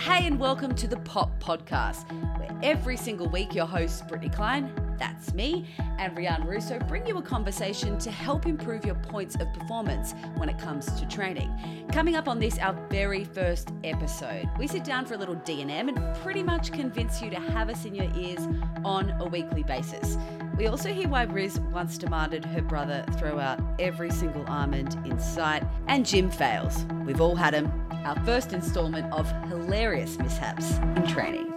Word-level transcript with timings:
Hey, 0.00 0.28
and 0.28 0.38
welcome 0.38 0.76
to 0.76 0.86
the 0.86 0.98
Pop 0.98 1.42
Podcast, 1.42 2.08
where 2.38 2.56
every 2.62 2.96
single 2.96 3.28
week 3.28 3.52
your 3.52 3.66
hosts, 3.66 4.00
Brittany 4.02 4.30
Klein, 4.30 4.72
that's 4.96 5.34
me, 5.34 5.66
and 5.98 6.16
Rian 6.16 6.46
Russo 6.46 6.78
bring 6.78 7.04
you 7.04 7.18
a 7.18 7.22
conversation 7.22 7.98
to 7.98 8.10
help 8.12 8.46
improve 8.46 8.84
your 8.84 8.94
points 8.94 9.34
of 9.34 9.52
performance 9.52 10.14
when 10.36 10.48
it 10.48 10.56
comes 10.56 10.86
to 11.00 11.06
training. 11.08 11.52
Coming 11.92 12.14
up 12.14 12.28
on 12.28 12.38
this, 12.38 12.58
our 12.60 12.74
very 12.88 13.24
first 13.24 13.72
episode, 13.82 14.48
we 14.56 14.68
sit 14.68 14.84
down 14.84 15.04
for 15.04 15.14
a 15.14 15.18
little 15.18 15.34
D&M 15.34 15.88
and 15.88 16.16
pretty 16.22 16.44
much 16.44 16.70
convince 16.70 17.20
you 17.20 17.28
to 17.30 17.40
have 17.40 17.68
us 17.68 17.84
in 17.84 17.92
your 17.92 18.08
ears 18.16 18.46
on 18.84 19.10
a 19.20 19.26
weekly 19.26 19.64
basis. 19.64 20.16
We 20.56 20.68
also 20.68 20.92
hear 20.92 21.08
why 21.08 21.24
Riz 21.24 21.58
once 21.72 21.98
demanded 21.98 22.44
her 22.44 22.62
brother 22.62 23.04
throw 23.18 23.40
out 23.40 23.60
every 23.80 24.10
single 24.10 24.44
almond 24.46 24.96
in 25.04 25.18
sight, 25.18 25.64
and 25.88 26.06
gym 26.06 26.30
fails. 26.30 26.84
We've 27.04 27.20
all 27.20 27.34
had 27.34 27.54
them. 27.54 27.87
Our 28.04 28.16
first 28.24 28.52
installment 28.52 29.12
of 29.12 29.30
hilarious 29.48 30.18
mishaps 30.18 30.78
in 30.78 31.06
training. 31.06 31.52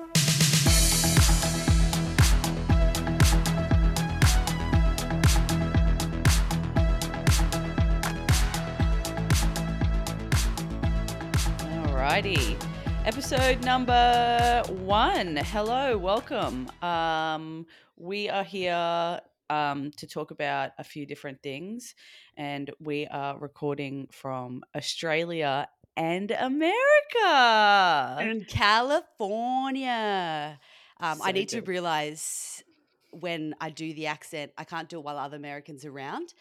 Alrighty. 11.86 12.58
Episode 13.06 13.64
number 13.64 14.64
one. 14.68 15.38
Hello, 15.38 15.98
welcome. 15.98 16.70
Um, 16.82 17.66
we 17.98 18.30
are 18.30 18.44
here 18.44 19.22
um, 19.50 19.92
to 19.98 20.08
talk 20.08 20.32
about 20.32 20.72
a 20.78 20.84
few 20.84 21.06
different 21.06 21.42
things, 21.44 21.96
and 22.38 22.72
we 22.80 23.08
are 23.08 23.38
recording 23.38 24.08
from 24.12 24.64
Australia 24.76 25.68
and 25.98 26.32
America 26.32 28.18
and 28.20 28.48
California. 28.48 30.60
Um, 31.00 31.18
So 31.18 31.26
I 31.26 31.32
need 31.32 31.50
to 31.50 31.62
realize 31.62 32.64
when 33.12 33.56
I 33.60 33.70
do 33.70 33.94
the 33.94 34.08
accent, 34.08 34.52
I 34.58 34.64
can't 34.64 34.88
do 34.90 35.00
it 35.00 35.04
while 35.04 35.18
other 35.18 35.38
Americans 35.38 35.86
are 35.86 35.92
around. 35.92 36.34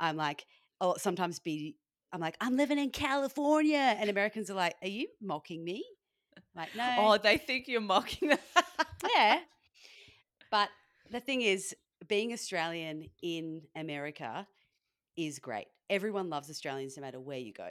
I'm 0.00 0.16
like, 0.16 0.46
oh, 0.80 0.94
sometimes 0.96 1.38
be, 1.38 1.76
I'm 2.12 2.20
like, 2.20 2.36
I'm 2.40 2.56
living 2.56 2.78
in 2.78 2.90
California, 2.90 3.96
and 3.98 4.08
Americans 4.08 4.50
are 4.50 4.54
like, 4.54 4.76
are 4.82 4.88
you 4.88 5.08
mocking 5.20 5.64
me? 5.64 5.84
I'm 6.36 6.42
like, 6.62 6.74
no, 6.76 6.94
Oh, 6.98 7.18
they 7.18 7.36
think 7.38 7.68
you're 7.68 7.80
mocking 7.80 8.30
them. 8.30 8.38
yeah. 9.14 9.40
But 10.50 10.68
the 11.10 11.18
thing 11.20 11.42
is, 11.42 11.74
being 12.06 12.32
Australian 12.32 13.08
in 13.22 13.62
America 13.74 14.46
is 15.16 15.40
great. 15.40 15.66
Everyone 15.90 16.30
loves 16.30 16.48
Australians 16.48 16.96
no 16.96 17.00
matter 17.02 17.18
where 17.18 17.38
you 17.38 17.52
go. 17.52 17.68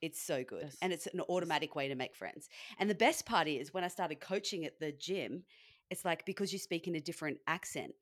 It's 0.00 0.20
so 0.20 0.44
good. 0.44 0.62
Yes. 0.64 0.76
And 0.80 0.92
it's 0.92 1.06
an 1.06 1.20
automatic 1.22 1.74
way 1.74 1.88
to 1.88 1.94
make 1.94 2.14
friends. 2.14 2.48
And 2.78 2.88
the 2.88 2.94
best 2.94 3.26
part 3.26 3.48
is 3.48 3.74
when 3.74 3.84
I 3.84 3.88
started 3.88 4.20
coaching 4.20 4.64
at 4.64 4.78
the 4.78 4.92
gym, 4.92 5.42
it's 5.90 6.04
like 6.04 6.24
because 6.24 6.52
you 6.52 6.58
speak 6.58 6.86
in 6.86 6.94
a 6.94 7.00
different 7.00 7.38
accent, 7.46 7.92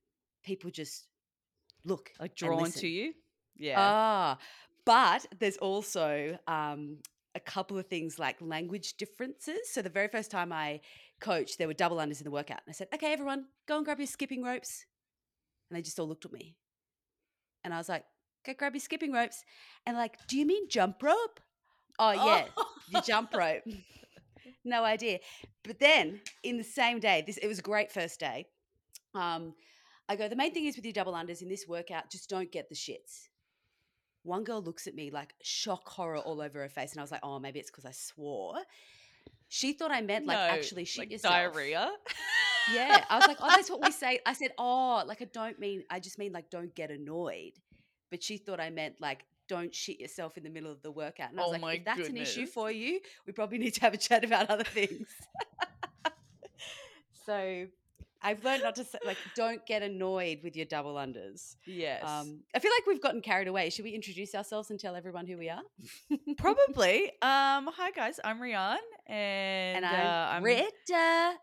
people 0.45 0.71
just 0.71 1.09
look 1.85 2.11
like 2.21 2.35
drawn 2.35 2.73
to 2.73 2.87
you. 2.89 3.15
Yeah. 3.57 3.93
Ah, 3.95 4.39
but 4.85 5.27
there's 5.39 5.57
also 5.57 6.39
um, 6.47 6.99
a 7.35 7.41
couple 7.41 7.79
of 7.79 7.87
things 7.87 8.19
like 8.19 8.37
language 8.41 8.97
differences. 8.97 9.71
So 9.71 9.83
the 9.83 9.89
very 9.91 10.09
first 10.09 10.31
time 10.31 10.53
I 10.53 10.81
coached, 11.21 11.59
there 11.59 11.67
were 11.67 11.75
double 11.75 11.97
unders 11.99 12.21
in 12.21 12.25
the 12.25 12.31
workout, 12.31 12.61
and 12.67 12.71
I 12.71 12.73
said, 12.73 12.89
"Okay, 12.95 13.13
everyone, 13.13 13.47
go 13.67 13.77
and 13.77 13.85
grab 13.85 13.99
your 13.99 14.07
skipping 14.07 14.43
ropes," 14.43 14.85
and 15.71 15.77
they 15.77 15.83
just 15.83 15.99
all 16.01 16.09
looked 16.09 16.25
at 16.27 16.33
me, 16.33 16.57
and 17.65 17.75
I 17.75 17.79
was 17.79 17.89
like, 17.89 18.05
"Go 18.45 18.55
grab 18.55 18.75
your 18.75 18.81
skipping 18.81 19.13
ropes," 19.13 19.45
and 19.85 19.97
like, 19.97 20.27
"Do 20.27 20.39
you 20.39 20.47
mean 20.47 20.69
jump 20.69 21.03
rope?" 21.03 21.41
Oh 21.99 22.13
yeah, 22.13 22.45
your 22.91 23.03
jump 23.03 23.33
rope. 23.35 23.63
no 24.65 24.85
idea. 24.85 25.19
But 25.65 25.79
then 25.79 26.21
in 26.43 26.59
the 26.59 26.65
same 26.65 27.01
day, 27.01 27.25
this 27.27 27.39
it 27.39 27.47
was 27.49 27.59
a 27.59 27.63
great 27.63 27.91
first 27.91 28.21
day. 28.21 28.47
Um, 29.15 29.55
I 30.09 30.17
go, 30.17 30.29
the 30.29 30.37
main 30.37 30.53
thing 30.53 30.67
is 30.67 30.77
with 30.77 30.85
your 30.85 30.93
double 30.93 31.15
unders 31.15 31.43
in 31.43 31.49
this 31.49 31.67
workout, 31.67 32.11
just 32.11 32.29
don't 32.29 32.53
get 32.53 32.69
the 32.69 32.75
shits. 32.75 33.29
One 34.23 34.45
girl 34.45 34.61
looks 34.61 34.87
at 34.87 34.95
me 34.95 35.11
like 35.11 35.35
shock 35.43 35.89
horror 35.89 36.19
all 36.19 36.41
over 36.41 36.61
her 36.61 36.69
face, 36.69 36.93
and 36.93 37.01
I 37.01 37.03
was 37.03 37.11
like, 37.11 37.21
oh, 37.23 37.39
maybe 37.39 37.61
it's 37.61 37.71
because 37.71 37.85
I 37.87 37.93
swore. 37.93 38.57
She 39.49 39.73
thought 39.73 39.91
I 39.93 40.01
meant 40.01 40.27
like 40.27 40.37
No, 40.37 40.43
actually 40.43 40.85
shit 40.85 40.99
like 41.03 41.13
yourself. 41.13 41.33
diarrhea. 41.35 41.91
Yeah, 42.75 43.05
I 43.09 43.17
was 43.17 43.27
like, 43.29 43.37
oh, 43.41 43.49
that's 43.49 43.71
what 43.71 43.81
we 43.81 43.91
say. 44.05 44.19
I 44.27 44.33
said, 44.33 44.51
oh, 44.59 45.03
like 45.07 45.23
I 45.23 45.27
don't 45.33 45.59
mean, 45.61 45.85
I 45.89 46.01
just 46.01 46.19
mean 46.19 46.33
like 46.33 46.51
don't 46.51 46.75
get 46.75 46.91
annoyed. 46.91 47.53
But 48.11 48.23
she 48.23 48.37
thought 48.37 48.61
I 48.61 48.71
meant 48.71 49.01
like 49.01 49.25
don't 49.49 49.75
shit 49.75 50.01
yourself 50.01 50.37
in 50.37 50.45
the 50.45 50.51
middle 50.51 50.71
of 50.71 50.83
the 50.83 50.91
workout. 50.91 51.31
And 51.31 51.41
I 51.41 51.43
was 51.43 51.49
Oh 51.49 51.53
like, 51.53 51.61
my 51.61 51.73
if 51.75 51.85
that's 51.85 52.09
an 52.09 52.17
issue 52.17 52.47
for 52.47 52.71
you, 52.71 53.01
we 53.27 53.33
probably 53.33 53.59
need 53.59 53.73
to 53.75 53.81
have 53.83 53.95
a 53.95 53.99
chat 53.99 54.25
about 54.25 54.51
other 54.51 54.65
things. 54.65 55.09
so 57.27 57.67
I've 58.23 58.45
learned 58.45 58.63
not 58.63 58.75
to 58.77 58.85
say, 58.85 58.99
like, 59.05 59.19
don't 59.37 59.65
get 59.67 59.83
annoyed 59.83 60.39
with 60.43 60.57
your 60.57 60.67
double 60.67 60.95
unders. 60.95 61.57
yes. 61.67 62.03
Um, 62.05 62.41
I 62.55 62.59
feel 62.59 62.71
like 62.77 62.87
we've 62.87 63.01
gotten 63.03 63.21
carried 63.21 63.47
away. 63.49 63.71
Should 63.71 63.85
we 63.85 63.93
introduce 63.93 64.35
ourselves 64.35 64.71
and 64.71 64.81
tell 64.81 64.97
everyone 64.97 65.27
who 65.27 65.37
we 65.37 65.49
are? 65.51 65.63
Probably. 66.37 67.13
Um, 67.23 67.69
hi 67.75 67.91
guys, 67.95 68.21
I'm 68.25 68.39
Rian, 68.41 68.77
and, 69.07 69.77
And 69.77 69.85
uh, 69.85 69.89
I'm 69.89 70.37
I'm 70.39 70.43
Rita. 70.45 71.35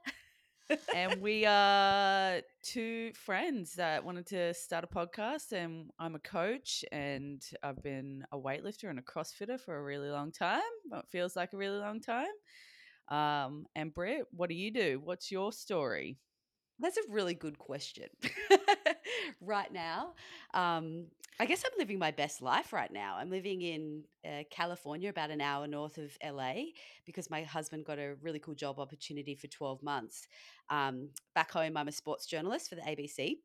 And 0.96 1.22
we 1.22 1.46
are 1.46 2.42
two 2.64 3.12
friends 3.14 3.74
that 3.76 4.04
wanted 4.04 4.26
to 4.28 4.54
start 4.54 4.84
a 4.84 4.88
podcast 4.88 5.52
and 5.52 5.90
i'm 6.00 6.16
a 6.16 6.20
coach 6.20 6.84
and 6.92 7.42
i've 7.64 7.82
been 7.84 8.24
a 8.32 8.38
weightlifter 8.38 8.90
and 8.90 9.00
a 9.00 9.02
crossfitter 9.02 9.60
for 9.60 9.78
a 9.78 9.84
really 9.84 10.10
long 10.10 10.32
time 10.32 10.62
It 10.94 11.06
feels 11.10 11.36
like 11.36 11.54
a 11.54 11.58
really 11.58 11.80
long 11.80 12.00
time. 12.02 12.28
Um, 13.10 13.66
and 13.76 13.94
Britt, 13.94 14.26
what 14.32 14.50
do 14.50 14.56
you 14.56 14.72
do? 14.72 15.02
What's 15.04 15.32
your 15.32 15.52
story? 15.52 16.18
That's 16.80 16.98
a 16.98 17.02
really 17.12 17.34
good 17.36 17.60
question. 17.60 18.08
right 19.42 19.72
now, 19.72 20.14
um, 20.54 21.06
I 21.40 21.46
guess 21.46 21.64
I'm 21.66 21.78
living 21.80 21.98
my 21.98 22.12
best 22.12 22.42
life 22.42 22.74
right 22.74 22.92
now. 22.92 23.16
I'm 23.18 23.30
living 23.30 23.62
in 23.62 24.04
uh, 24.26 24.44
California, 24.52 25.10
about 25.10 25.32
an 25.32 25.42
hour 25.42 25.68
north 25.68 25.98
of 25.98 26.16
LA, 26.24 26.66
because 27.06 27.30
my 27.30 27.44
husband 27.44 27.86
got 27.86 27.98
a 27.98 28.16
really 28.22 28.40
cool 28.40 28.54
job 28.54 28.80
opportunity 28.80 29.36
for 29.36 29.48
12 29.48 29.82
months. 29.82 30.28
Um, 30.70 31.10
back 31.34 31.52
home, 31.52 31.76
I'm 31.76 31.88
a 31.88 31.92
sports 31.92 32.28
journalist 32.28 32.70
for 32.70 32.76
the 32.76 32.82
ABC. 32.82 33.38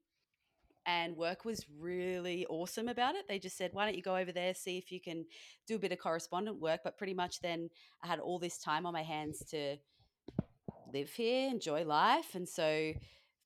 And 0.86 1.16
work 1.16 1.44
was 1.44 1.66
really 1.78 2.46
awesome 2.46 2.88
about 2.88 3.14
it. 3.14 3.26
They 3.28 3.38
just 3.38 3.58
said, 3.58 3.70
why 3.72 3.84
don't 3.84 3.96
you 3.96 4.02
go 4.02 4.16
over 4.16 4.32
there, 4.32 4.54
see 4.54 4.78
if 4.78 4.90
you 4.90 5.00
can 5.00 5.24
do 5.66 5.76
a 5.76 5.78
bit 5.78 5.92
of 5.92 5.98
correspondent 5.98 6.60
work? 6.60 6.80
But 6.82 6.96
pretty 6.96 7.14
much 7.14 7.40
then 7.40 7.68
I 8.02 8.06
had 8.06 8.20
all 8.20 8.38
this 8.38 8.58
time 8.58 8.86
on 8.86 8.94
my 8.94 9.02
hands 9.02 9.42
to 9.50 9.76
live 10.92 11.10
here, 11.10 11.50
enjoy 11.50 11.84
life. 11.84 12.34
And 12.34 12.48
so 12.48 12.92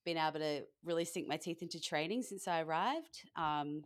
been 0.05 0.17
able 0.17 0.39
to 0.39 0.63
really 0.83 1.05
sink 1.05 1.27
my 1.27 1.37
teeth 1.37 1.61
into 1.61 1.79
training 1.79 2.23
since 2.23 2.47
I 2.47 2.61
arrived. 2.61 3.23
Um, 3.35 3.83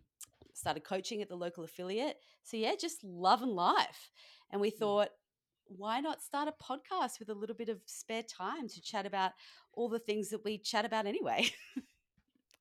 started 0.53 0.83
coaching 0.83 1.21
at 1.21 1.29
the 1.29 1.35
local 1.35 1.63
affiliate. 1.63 2.17
So 2.43 2.57
yeah, 2.57 2.73
just 2.79 3.03
loving 3.03 3.49
life. 3.49 4.11
And 4.51 4.59
we 4.61 4.69
thought, 4.69 5.09
why 5.65 5.99
not 5.99 6.21
start 6.21 6.47
a 6.47 6.63
podcast 6.63 7.19
with 7.19 7.29
a 7.29 7.33
little 7.33 7.55
bit 7.55 7.69
of 7.69 7.79
spare 7.85 8.23
time 8.23 8.67
to 8.69 8.81
chat 8.81 9.05
about 9.05 9.31
all 9.73 9.89
the 9.89 9.99
things 9.99 10.29
that 10.29 10.43
we 10.43 10.57
chat 10.57 10.85
about 10.85 11.05
anyway? 11.05 11.49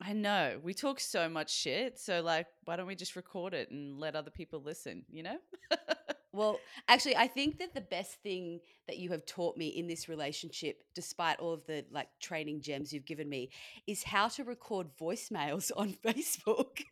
i 0.00 0.12
know 0.12 0.58
we 0.62 0.74
talk 0.74 1.00
so 1.00 1.28
much 1.28 1.50
shit 1.50 1.98
so 1.98 2.20
like 2.20 2.46
why 2.64 2.76
don't 2.76 2.86
we 2.86 2.94
just 2.94 3.16
record 3.16 3.54
it 3.54 3.70
and 3.70 3.98
let 3.98 4.14
other 4.14 4.30
people 4.30 4.60
listen 4.60 5.02
you 5.10 5.22
know 5.22 5.38
Well, 6.36 6.60
actually, 6.86 7.16
I 7.16 7.28
think 7.28 7.58
that 7.60 7.74
the 7.74 7.80
best 7.80 8.22
thing 8.22 8.60
that 8.86 8.98
you 8.98 9.08
have 9.10 9.24
taught 9.24 9.56
me 9.56 9.69
in 9.69 9.86
this 9.86 10.06
relationship, 10.08 10.82
despite 10.94 11.41
all 11.41 11.54
of 11.54 11.64
the 11.66 11.84
like 11.91 12.08
training 12.20 12.60
gems 12.60 12.92
you've 12.92 13.06
given 13.06 13.28
me, 13.28 13.48
is 13.86 14.02
how 14.04 14.28
to 14.28 14.44
record 14.44 14.88
voicemails 15.00 15.70
on 15.76 15.94
Facebook. 16.04 16.82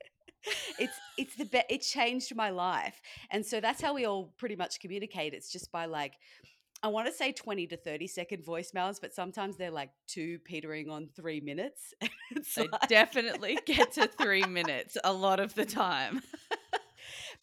it's 0.78 0.98
it's 1.18 1.36
the 1.36 1.44
be- 1.44 1.62
it 1.68 1.82
changed 1.82 2.34
my 2.34 2.50
life, 2.50 3.00
and 3.30 3.44
so 3.44 3.60
that's 3.60 3.82
how 3.82 3.94
we 3.94 4.06
all 4.06 4.32
pretty 4.38 4.56
much 4.56 4.80
communicate. 4.80 5.34
It's 5.34 5.52
just 5.52 5.70
by 5.70 5.86
like. 5.86 6.14
I 6.82 6.88
want 6.88 7.06
to 7.06 7.14
say 7.14 7.32
20 7.32 7.66
to 7.68 7.78
30 7.78 8.06
second 8.08 8.44
voicemails, 8.44 9.00
but 9.00 9.14
sometimes 9.14 9.56
they're 9.56 9.70
like 9.70 9.88
two 10.06 10.38
petering 10.44 10.90
on 10.90 11.08
three 11.16 11.40
minutes. 11.40 11.94
They 12.56 12.68
like- 12.68 12.88
definitely 12.88 13.58
get 13.64 13.92
to 13.92 14.06
three 14.06 14.44
minutes 14.44 14.98
a 15.02 15.12
lot 15.12 15.40
of 15.40 15.54
the 15.54 15.64
time 15.64 16.20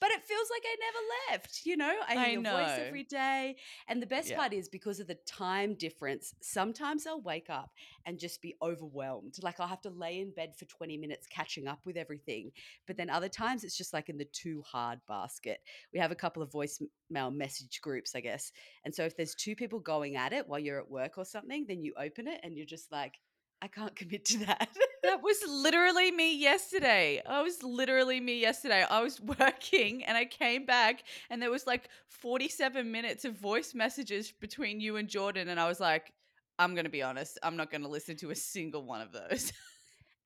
but 0.01 0.11
it 0.11 0.23
feels 0.23 0.49
like 0.49 0.63
I 0.65 0.75
never 0.79 0.97
left. 1.31 1.61
You 1.65 1.77
know, 1.77 1.95
I 2.09 2.17
hear 2.17 2.21
I 2.21 2.31
your 2.31 2.41
voice 2.43 2.77
every 2.77 3.03
day. 3.03 3.55
And 3.87 4.01
the 4.01 4.07
best 4.07 4.29
Yeah. 4.29 4.39
part 4.39 4.51
is 4.53 4.67
because 4.67 4.99
of 4.99 5.07
the 5.07 5.17
time 5.27 5.75
difference, 5.75 6.33
sometimes 6.41 7.07
I'll 7.07 7.21
wake 7.21 7.49
up 7.49 7.71
and 8.05 8.19
just 8.19 8.41
be 8.41 8.55
overwhelmed. 8.61 9.35
Like 9.43 9.59
I'll 9.59 9.67
have 9.67 9.81
to 9.81 9.91
lay 9.91 10.19
in 10.19 10.31
bed 10.31 10.55
for 10.57 10.65
20 10.65 10.97
minutes 10.97 11.27
catching 11.27 11.67
up 11.67 11.85
with 11.85 11.97
everything. 11.97 12.51
But 12.87 12.97
then 12.97 13.09
other 13.09 13.29
times 13.29 13.63
it's 13.63 13.77
just 13.77 13.93
like 13.93 14.09
in 14.09 14.17
the 14.17 14.25
too 14.25 14.63
hard 14.65 14.99
basket. 15.07 15.61
We 15.93 15.99
have 15.99 16.11
a 16.11 16.15
couple 16.15 16.43
of 16.43 16.49
voicemail 16.51 17.33
message 17.33 17.79
groups, 17.81 18.15
I 18.15 18.21
guess. 18.21 18.51
And 18.83 18.93
so 18.93 19.05
if 19.05 19.15
there's 19.15 19.35
two 19.35 19.55
people 19.55 19.79
going 19.79 20.15
at 20.15 20.33
it 20.33 20.47
while 20.49 20.59
you're 20.59 20.79
at 20.79 20.89
work 20.89 21.17
or 21.17 21.25
something, 21.25 21.65
then 21.67 21.83
you 21.83 21.93
open 21.97 22.27
it 22.27 22.39
and 22.43 22.57
you're 22.57 22.65
just 22.65 22.91
like, 22.91 23.19
I 23.61 23.67
can't 23.67 23.95
commit 23.95 24.25
to 24.25 24.39
that. 24.45 24.69
That 25.03 25.21
was 25.23 25.37
literally 25.47 26.11
me 26.11 26.37
yesterday. 26.37 27.21
I 27.27 27.41
was 27.41 27.63
literally 27.63 28.19
me 28.19 28.39
yesterday. 28.39 28.85
I 28.89 29.01
was 29.01 29.19
working 29.39 30.03
and 30.03 30.17
I 30.17 30.25
came 30.25 30.65
back 30.65 31.03
and 31.29 31.41
there 31.41 31.51
was 31.51 31.65
like 31.65 31.89
47 32.09 32.91
minutes 32.91 33.25
of 33.25 33.35
voice 33.35 33.73
messages 33.73 34.31
between 34.31 34.79
you 34.79 34.97
and 34.97 35.07
Jordan. 35.07 35.49
And 35.49 35.59
I 35.59 35.67
was 35.67 35.79
like, 35.79 36.13
I'm 36.59 36.75
going 36.75 36.85
to 36.85 36.91
be 36.91 37.01
honest, 37.01 37.39
I'm 37.41 37.57
not 37.57 37.71
going 37.71 37.81
to 37.81 37.87
listen 37.87 38.15
to 38.17 38.29
a 38.29 38.35
single 38.35 38.83
one 38.83 39.01
of 39.01 39.11
those. 39.11 39.51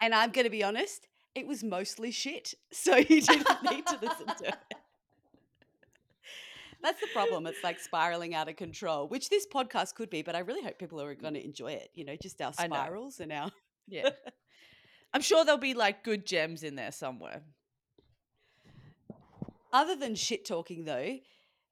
And 0.01 0.13
I'm 0.13 0.31
going 0.31 0.44
to 0.44 0.51
be 0.51 0.62
honest, 0.62 1.07
it 1.36 1.48
was 1.48 1.63
mostly 1.63 2.12
shit. 2.12 2.54
So 2.74 2.98
you 2.98 3.22
didn't 3.22 3.48
need 3.72 3.88
to 3.88 4.00
listen 4.01 4.27
to 4.27 4.48
it. 4.50 4.56
That's 6.83 7.00
the 7.00 7.07
problem. 7.13 7.48
It's 7.48 7.63
like 7.63 7.80
spiraling 7.80 8.36
out 8.36 8.50
of 8.50 8.57
control, 8.57 9.07
which 9.07 9.30
this 9.30 9.48
podcast 9.48 9.95
could 9.95 10.10
be, 10.10 10.22
but 10.22 10.36
I 10.36 10.39
really 10.39 10.62
hope 10.62 10.77
people 10.77 11.01
are 11.01 11.16
going 11.16 11.33
to 11.36 11.39
mm. 11.39 11.45
enjoy 11.45 11.72
it. 11.72 11.89
You 11.94 12.04
know, 12.04 12.16
just 12.22 12.42
our 12.42 12.51
spirals 12.51 13.22
and 13.22 13.31
our. 13.31 13.50
Yeah. 13.88 14.10
I'm 15.15 15.21
sure 15.21 15.45
there'll 15.45 15.57
be 15.57 15.75
like 15.75 16.03
good 16.03 16.25
gems 16.25 16.62
in 16.62 16.75
there 16.75 16.91
somewhere. 16.91 17.41
Other 19.71 19.95
than 19.95 20.13
shit 20.13 20.44
talking, 20.44 20.83
though, 20.83 21.17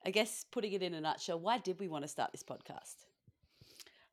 I 0.05 0.11
guess 0.11 0.45
putting 0.49 0.71
it 0.71 0.81
in 0.81 0.93
a 0.93 1.01
nutshell, 1.01 1.41
why 1.41 1.57
did 1.57 1.77
we 1.77 1.89
want 1.89 2.05
to 2.05 2.07
start 2.07 2.31
this 2.31 2.41
podcast? 2.41 3.03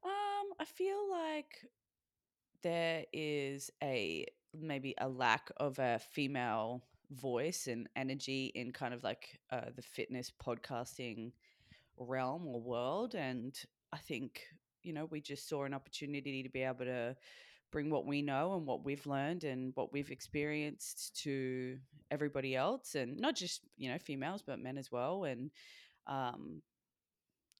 Um, 0.02 0.50
I 0.58 0.64
feel 0.64 1.08
like 1.08 1.64
there 2.64 3.04
is 3.12 3.70
a 3.80 4.26
maybe 4.52 4.96
a 4.98 5.08
lack 5.08 5.52
of 5.58 5.78
a 5.78 6.00
female 6.00 6.82
voice 7.12 7.68
and 7.68 7.88
energy 7.94 8.50
in 8.56 8.72
kind 8.72 8.92
of 8.92 9.04
like 9.04 9.38
uh, 9.52 9.66
the 9.76 9.82
fitness 9.82 10.32
podcasting 10.44 11.30
realm 11.96 12.48
or 12.48 12.60
world, 12.60 13.14
and 13.14 13.56
I 13.92 13.98
think 13.98 14.42
you 14.82 14.92
know 14.92 15.04
we 15.04 15.20
just 15.20 15.48
saw 15.48 15.66
an 15.66 15.74
opportunity 15.74 16.42
to 16.42 16.48
be 16.48 16.62
able 16.62 16.86
to 16.86 17.14
bring 17.72 17.90
what 17.90 18.06
we 18.06 18.22
know 18.22 18.54
and 18.54 18.66
what 18.66 18.84
we've 18.84 19.06
learned 19.06 19.44
and 19.44 19.72
what 19.74 19.92
we've 19.92 20.10
experienced 20.10 21.20
to 21.22 21.78
everybody 22.10 22.56
else 22.56 22.94
and 22.94 23.18
not 23.18 23.36
just 23.36 23.60
you 23.76 23.90
know 23.90 23.98
females 23.98 24.42
but 24.44 24.58
men 24.58 24.76
as 24.76 24.90
well 24.90 25.24
and 25.24 25.50
um 26.06 26.60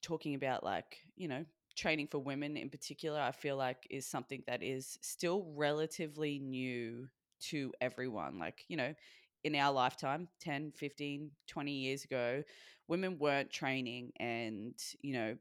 talking 0.03 0.35
about 0.35 0.65
like 0.65 0.99
you 1.17 1.29
know 1.29 1.45
training 1.77 2.09
for 2.09 2.19
women 2.19 2.57
in 2.57 2.69
particular 2.69 3.21
i 3.21 3.31
feel 3.31 3.57
like 3.57 3.87
is 3.91 4.07
something 4.07 4.43
that 4.47 4.62
is 4.62 4.99
still 5.03 5.47
relatively 5.55 6.39
new 6.41 7.06
to 7.41 7.73
everyone. 7.81 8.39
Like 8.39 8.65
you 8.69 8.77
know 8.77 8.95
in 9.43 9.55
our 9.56 9.73
lifetime 9.73 10.29
10 10.41 10.73
15 10.77 11.31
20 11.49 11.73
years 11.73 12.05
ago 12.05 12.43
women 12.89 13.19
weren't 13.19 13.51
training 13.51 14.13
and 14.21 14.75
you 15.01 15.15
know 15.15 15.35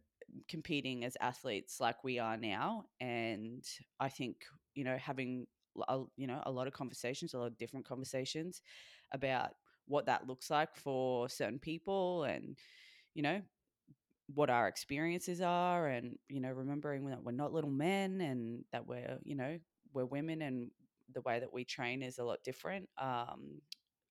competing 0.47 1.03
as 1.03 1.17
athletes 1.19 1.81
like 1.81 2.01
we 2.03 2.17
are 2.17 2.37
now 2.37 2.85
and 3.01 3.65
i 3.99 4.07
think 4.07 4.37
you 4.75 4.83
know 4.83 4.97
having 4.97 5.47
a, 5.87 6.01
you 6.17 6.27
know 6.27 6.41
a 6.45 6.51
lot 6.51 6.67
of 6.67 6.73
conversations 6.73 7.33
a 7.33 7.37
lot 7.37 7.47
of 7.47 7.57
different 7.57 7.87
conversations 7.87 8.61
about 9.13 9.51
what 9.87 10.05
that 10.05 10.27
looks 10.27 10.49
like 10.49 10.75
for 10.75 11.29
certain 11.29 11.59
people 11.59 12.23
and 12.25 12.57
you 13.13 13.23
know 13.23 13.41
what 14.35 14.49
our 14.49 14.67
experiences 14.67 15.41
are 15.41 15.87
and 15.87 16.17
you 16.27 16.39
know 16.39 16.51
remembering 16.51 17.07
that 17.07 17.23
we're 17.23 17.31
not 17.31 17.51
little 17.53 17.69
men 17.71 18.21
and 18.21 18.63
that 18.71 18.85
we're 18.85 19.17
you 19.23 19.35
know 19.35 19.57
we're 19.93 20.05
women 20.05 20.41
and 20.43 20.69
the 21.13 21.21
way 21.21 21.39
that 21.39 21.51
we 21.51 21.63
train 21.65 22.03
is 22.03 22.19
a 22.19 22.23
lot 22.23 22.37
different 22.43 22.87
um 22.99 23.59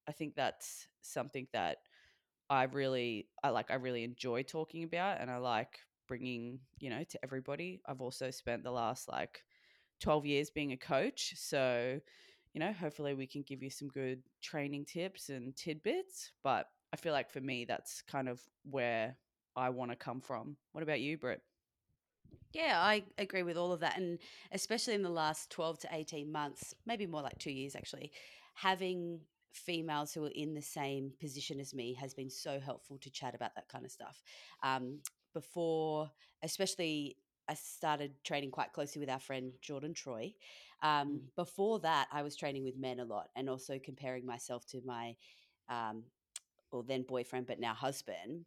i 0.09 0.13
think 0.13 0.35
that's 0.35 0.89
something 1.03 1.47
that 1.53 1.79
i 2.51 2.65
really 2.65 3.29
i 3.45 3.49
like 3.51 3.71
i 3.71 3.75
really 3.75 4.05
enjoy 4.05 4.43
talking 4.43 4.85
about 4.85 5.21
and 5.21 5.31
i 5.31 5.37
like 5.37 5.79
bringing 6.09 6.59
you 6.81 6.91
know 6.91 7.05
to 7.05 7.19
everybody. 7.23 7.81
I've 7.87 8.01
also 8.01 8.31
spent 8.31 8.65
the 8.65 8.71
last 8.71 9.09
like 9.09 9.43
12 10.01 10.27
years 10.27 10.51
being 10.51 10.73
a 10.73 10.77
coach 10.77 11.35
so 11.37 12.01
you 12.53 12.61
know 12.61 12.73
hopefully 12.73 13.15
we 13.15 13.27
can 13.27 13.43
give 13.43 13.63
you 13.63 13.71
some 13.71 13.89
good 13.89 14.23
training 14.43 14.85
tips 14.85 15.29
and 15.29 15.57
tidbits 15.57 16.33
but 16.43 16.67
i 16.93 16.97
feel 16.97 17.13
like 17.13 17.31
for 17.31 17.41
me 17.41 17.65
that's 17.65 18.03
kind 18.03 18.29
of 18.29 18.41
where 18.71 19.17
I 19.59 19.71
want 19.71 19.91
to 19.91 19.97
come 19.97 20.21
from. 20.21 20.57
What 20.73 20.83
about 20.83 21.01
you, 21.01 21.19
Britt? 21.19 21.43
Yeah, 22.53 22.81
I 22.81 23.03
agree 23.19 23.43
with 23.43 23.57
all 23.57 23.73
of 23.73 23.81
that. 23.81 23.99
And 23.99 24.19
especially 24.53 24.95
in 24.95 25.03
the 25.03 25.11
last 25.11 25.51
12 25.51 25.81
to 25.81 25.89
18 25.93 26.31
months, 26.31 26.75
maybe 26.87 27.07
more 27.07 27.23
like 27.23 27.39
two 27.39 27.51
years 27.51 27.75
actually, 27.75 28.13
having 28.55 29.21
females 29.53 30.15
who 30.15 30.25
are 30.25 30.31
in 30.35 30.55
the 30.55 30.63
same 30.63 31.13
position 31.21 31.59
as 31.59 31.75
me 31.75 31.93
has 31.95 32.15
been 32.15 32.31
so 32.31 32.61
helpful 32.61 32.99
to 32.99 33.11
chat 33.11 33.35
about 33.35 33.55
that 33.57 33.69
kind 33.69 33.85
of 33.85 33.91
stuff. 33.91 34.23
Um, 34.63 35.01
before, 35.35 36.11
especially, 36.43 37.17
I 37.49 37.55
started 37.55 38.23
training 38.25 38.51
quite 38.51 38.73
closely 38.73 39.01
with 39.01 39.11
our 39.11 39.21
friend 39.21 39.53
Jordan 39.63 39.95
Troy. 39.95 40.35
Um, 40.83 41.09
Mm. 41.09 41.35
Before 41.37 41.81
that, 41.81 42.09
I 42.13 42.23
was 42.23 42.37
training 42.37 42.65
with 42.65 42.77
men 42.77 43.01
a 43.01 43.05
lot 43.05 43.31
and 43.37 43.49
also 43.49 43.79
comparing 43.79 44.27
myself 44.27 44.67
to 44.67 44.81
my, 44.85 45.17
um, 45.69 46.05
well, 46.73 46.83
then 46.83 47.03
boyfriend, 47.03 47.47
but 47.47 47.61
now 47.61 47.75
husband 47.75 48.47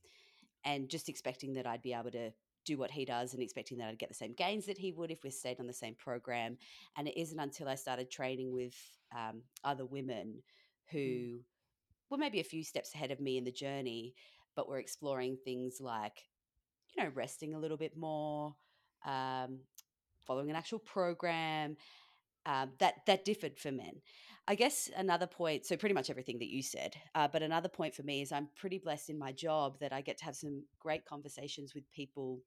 and 0.64 0.90
just 0.90 1.10
expecting 1.10 1.54
that 1.54 1.68
I'd 1.68 1.82
be 1.82 1.94
able 1.94 2.12
to 2.12 2.32
do 2.66 2.78
what 2.78 2.92
he 2.92 3.06
does 3.06 3.34
and 3.34 3.42
expecting 3.42 3.78
that 3.80 3.90
I'd 3.90 3.98
get 4.00 4.10
the 4.10 4.16
same 4.16 4.34
gains 4.34 4.66
that 4.68 4.78
he 4.78 4.92
would 4.92 5.12
if 5.12 5.24
we 5.24 5.32
stayed 5.32 5.60
on 5.60 5.68
the 5.68 5.74
same 5.74 5.96
program. 5.96 6.58
And 6.96 7.08
it 7.08 7.20
isn't 7.20 7.40
until 7.40 7.68
I 7.68 7.76
started 7.76 8.12
training 8.12 8.54
with 8.54 8.76
um, 9.16 9.44
other 9.64 9.86
women 9.86 10.44
who 10.92 11.40
were 12.10 12.18
maybe 12.18 12.40
a 12.40 12.44
few 12.44 12.64
steps 12.64 12.94
ahead 12.94 13.12
of 13.12 13.20
me 13.20 13.38
in 13.38 13.44
the 13.44 13.52
journey, 13.52 14.16
but 14.56 14.68
were 14.70 14.80
exploring 14.80 15.38
things 15.38 15.80
like, 15.82 16.30
you 16.96 17.04
know, 17.04 17.10
resting 17.16 17.54
a 17.56 17.60
little 17.60 17.78
bit 17.78 17.98
more, 17.98 18.56
um, 19.06 19.60
following 20.26 20.50
an 20.50 20.56
actual 20.56 20.80
program. 20.80 21.78
Um, 22.46 22.72
that 22.80 23.06
that 23.08 23.26
differed 23.26 23.60
for 23.60 23.72
men. 23.72 24.02
I 24.48 24.56
guess 24.56 24.90
another 24.98 25.28
point, 25.28 25.66
so 25.66 25.78
pretty 25.78 25.94
much 25.94 26.10
everything 26.10 26.40
that 26.40 26.50
you 26.50 26.64
said, 26.64 26.96
uh, 27.14 27.28
but 27.28 27.44
another 27.44 27.70
point 27.70 27.94
for 27.94 28.04
me 28.04 28.22
is 28.22 28.32
I'm 28.32 28.50
pretty 28.56 28.80
blessed 28.80 29.10
in 29.10 29.20
my 29.20 29.32
job 29.32 29.80
that 29.80 29.94
I 29.94 30.02
get 30.02 30.18
to 30.20 30.26
have 30.26 30.36
some 30.36 30.64
great 30.80 31.06
conversations 31.06 31.74
with 31.76 31.90
people 31.92 32.42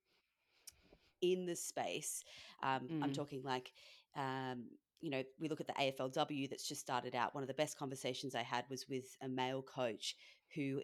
in 1.22 1.46
the 1.46 1.56
space. 1.56 2.22
Um, 2.62 2.90
I'm 3.02 3.10
Mm. 3.10 3.14
talking 3.14 3.42
like, 3.42 3.72
um, 4.16 4.64
you 5.00 5.10
know, 5.10 5.22
we 5.40 5.48
look 5.48 5.60
at 5.60 5.66
the 5.66 5.74
AFLW 5.78 6.48
that's 6.48 6.66
just 6.68 6.80
started 6.80 7.14
out. 7.14 7.34
One 7.34 7.42
of 7.44 7.48
the 7.48 7.54
best 7.54 7.78
conversations 7.78 8.34
I 8.34 8.42
had 8.42 8.64
was 8.70 8.88
with 8.88 9.16
a 9.22 9.28
male 9.28 9.62
coach 9.62 10.16
who 10.54 10.82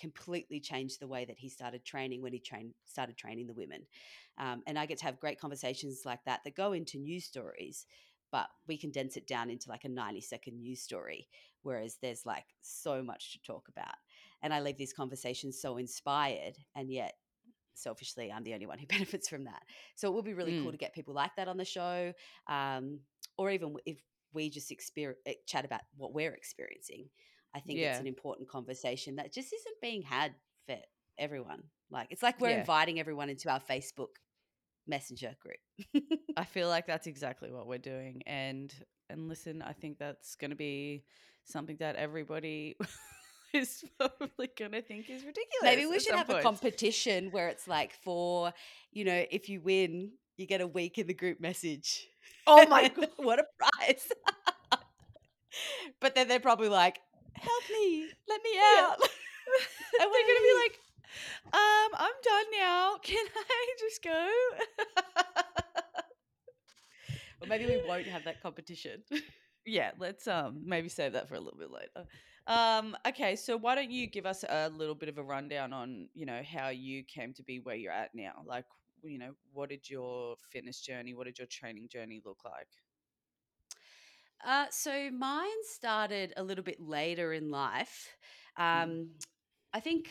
completely 0.00 0.60
changed 0.60 1.00
the 1.00 1.06
way 1.08 1.24
that 1.24 1.38
he 1.38 1.48
started 1.48 1.84
training 1.84 2.22
when 2.22 2.32
he 2.32 2.40
trained 2.40 2.72
started 2.86 3.16
training 3.16 3.46
the 3.46 3.54
women. 3.54 3.82
Um, 4.38 4.62
and 4.66 4.78
I 4.78 4.86
get 4.86 4.98
to 4.98 5.04
have 5.04 5.20
great 5.20 5.38
conversations 5.40 6.02
like 6.04 6.24
that 6.24 6.40
that 6.44 6.56
go 6.56 6.72
into 6.72 6.98
news 6.98 7.24
stories, 7.24 7.86
but 8.32 8.48
we 8.66 8.78
condense 8.78 9.16
it 9.16 9.26
down 9.26 9.50
into 9.50 9.68
like 9.68 9.84
a 9.84 9.88
90 9.88 10.20
second 10.20 10.58
news 10.60 10.80
story, 10.80 11.28
whereas 11.62 11.98
there's 12.00 12.24
like 12.24 12.46
so 12.62 13.02
much 13.02 13.32
to 13.32 13.42
talk 13.42 13.68
about. 13.68 13.94
And 14.42 14.54
I 14.54 14.60
leave 14.60 14.78
these 14.78 14.92
conversations 14.94 15.60
so 15.60 15.76
inspired, 15.76 16.56
and 16.74 16.90
yet 16.90 17.14
selfishly, 17.74 18.32
I'm 18.32 18.44
the 18.44 18.54
only 18.54 18.66
one 18.66 18.78
who 18.78 18.86
benefits 18.98 19.28
from 19.28 19.44
that. 19.44 19.62
So 19.96 20.08
it 20.08 20.14
would 20.14 20.24
be 20.24 20.34
really 20.34 20.52
cool 20.52 20.68
Mm. 20.70 20.72
to 20.72 20.78
get 20.78 20.94
people 20.94 21.14
like 21.14 21.36
that 21.36 21.48
on 21.48 21.56
the 21.56 21.64
show, 21.64 22.12
um, 22.46 23.00
or 23.36 23.50
even 23.50 23.76
if 23.86 23.98
we 24.32 24.48
just 24.50 24.70
exper- 24.70 25.14
eh, 25.26 25.34
chat 25.46 25.64
about 25.64 25.80
what 25.96 26.12
we're 26.14 26.32
experiencing. 26.34 27.08
I 27.54 27.60
think 27.60 27.78
it's 27.80 27.98
an 28.00 28.06
important 28.06 28.48
conversation 28.48 29.16
that 29.16 29.32
just 29.32 29.52
isn't 29.52 29.80
being 29.82 30.02
had 30.02 30.34
for 30.66 30.76
everyone. 31.18 31.64
Like 31.90 32.08
it's 32.10 32.22
like 32.22 32.40
we're 32.40 32.50
Yeah. 32.50 32.60
inviting 32.60 33.00
everyone 33.00 33.28
into 33.30 33.50
our 33.50 33.60
Facebook 33.60 34.08
Messenger 34.86 35.36
group. 35.40 36.02
I 36.36 36.44
feel 36.44 36.68
like 36.68 36.86
that's 36.86 37.06
exactly 37.06 37.50
what 37.52 37.66
we're 37.66 37.78
doing. 37.78 38.22
And 38.26 38.72
and 39.08 39.28
listen, 39.28 39.62
I 39.62 39.72
think 39.72 39.98
that's 39.98 40.36
going 40.36 40.50
to 40.50 40.56
be 40.56 41.04
something 41.44 41.76
that 41.80 41.96
everybody 41.96 42.76
is 43.52 43.84
probably 43.98 44.48
going 44.56 44.70
to 44.72 44.82
think 44.82 45.10
is 45.10 45.24
ridiculous. 45.24 45.62
Maybe 45.64 45.86
we 45.86 45.98
should 45.98 46.14
have 46.14 46.30
a 46.30 46.40
competition 46.42 47.30
where 47.32 47.48
it's 47.48 47.66
like 47.66 47.92
for, 47.92 48.52
you 48.92 49.04
know, 49.04 49.24
if 49.30 49.48
you 49.48 49.60
win, 49.60 50.12
you 50.36 50.46
get 50.46 50.60
a 50.60 50.66
week 50.66 50.98
in 50.98 51.08
the 51.08 51.14
group 51.14 51.40
message. 51.40 52.06
Oh 52.46 52.66
my 52.68 52.88
god. 52.94 53.08
what 53.16 53.38
a 53.40 53.44
prize. 53.58 54.08
but 56.00 56.14
then 56.14 56.28
they're 56.28 56.40
probably 56.40 56.68
like, 56.68 57.00
help 57.36 57.64
me, 57.70 58.10
let 58.28 58.40
me 58.42 58.50
Yeah. 58.54 58.86
out. 58.90 58.98
They're 59.98 60.08
going 60.08 60.36
to 60.36 60.42
be 60.42 60.54
like, 60.62 60.78
um, 61.52 61.90
I'm 61.94 62.18
done 62.22 62.44
now. 62.58 62.96
Can 63.02 63.26
I 63.36 63.66
just 63.80 64.02
go? 64.02 64.30
or 67.40 67.46
maybe 67.46 67.66
we 67.66 67.78
won't 67.86 68.06
have 68.08 68.24
that 68.24 68.40
competition. 68.42 69.02
yeah, 69.66 69.90
let's 69.98 70.26
um 70.26 70.62
maybe 70.64 70.88
save 70.88 71.12
that 71.12 71.28
for 71.28 71.34
a 71.34 71.40
little 71.40 71.58
bit 71.58 71.70
later. 71.70 72.06
Um, 72.46 72.96
okay, 73.06 73.36
so 73.36 73.56
why 73.56 73.74
don't 73.74 73.90
you 73.90 74.06
give 74.06 74.26
us 74.26 74.44
a 74.48 74.68
little 74.70 74.94
bit 74.94 75.08
of 75.08 75.18
a 75.18 75.22
rundown 75.22 75.72
on, 75.72 76.08
you 76.14 76.26
know, 76.26 76.42
how 76.42 76.68
you 76.70 77.04
came 77.04 77.32
to 77.34 77.42
be 77.42 77.60
where 77.60 77.76
you're 77.76 77.92
at 77.92 78.10
now? 78.14 78.42
Like, 78.44 78.64
you 79.02 79.18
know, 79.18 79.32
what 79.52 79.68
did 79.68 79.88
your 79.88 80.36
fitness 80.50 80.80
journey, 80.80 81.14
what 81.14 81.26
did 81.26 81.38
your 81.38 81.46
training 81.46 81.88
journey 81.88 82.20
look 82.24 82.38
like? 82.44 82.68
Uh, 84.46 84.66
so 84.70 85.10
mine 85.10 85.48
started 85.64 86.32
a 86.36 86.42
little 86.42 86.64
bit 86.64 86.80
later 86.80 87.32
in 87.32 87.50
life. 87.50 88.08
Mm. 88.58 88.82
Um, 88.82 89.08
I 89.72 89.80
think, 89.80 90.10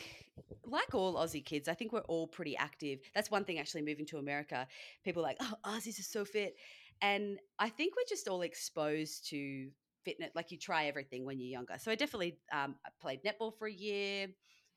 like 0.64 0.94
all 0.94 1.16
Aussie 1.16 1.44
kids, 1.44 1.68
I 1.68 1.74
think 1.74 1.92
we're 1.92 2.00
all 2.00 2.26
pretty 2.26 2.56
active. 2.56 3.00
That's 3.14 3.30
one 3.30 3.44
thing 3.44 3.58
actually 3.58 3.82
moving 3.82 4.06
to 4.06 4.18
America. 4.18 4.66
People 5.04 5.22
are 5.22 5.26
like, 5.26 5.36
oh, 5.40 5.54
Aussies 5.66 5.98
are 5.98 6.04
so 6.04 6.24
fit. 6.24 6.54
And 7.02 7.38
I 7.58 7.68
think 7.68 7.94
we're 7.96 8.08
just 8.08 8.28
all 8.28 8.42
exposed 8.42 9.28
to 9.30 9.68
fitness. 10.04 10.30
Like 10.34 10.50
you 10.50 10.58
try 10.58 10.86
everything 10.86 11.24
when 11.24 11.38
you're 11.38 11.50
younger. 11.50 11.74
So 11.78 11.90
I 11.90 11.94
definitely 11.94 12.38
um, 12.52 12.76
I 12.86 12.90
played 13.00 13.20
netball 13.22 13.52
for 13.58 13.66
a 13.66 13.72
year, 13.72 14.28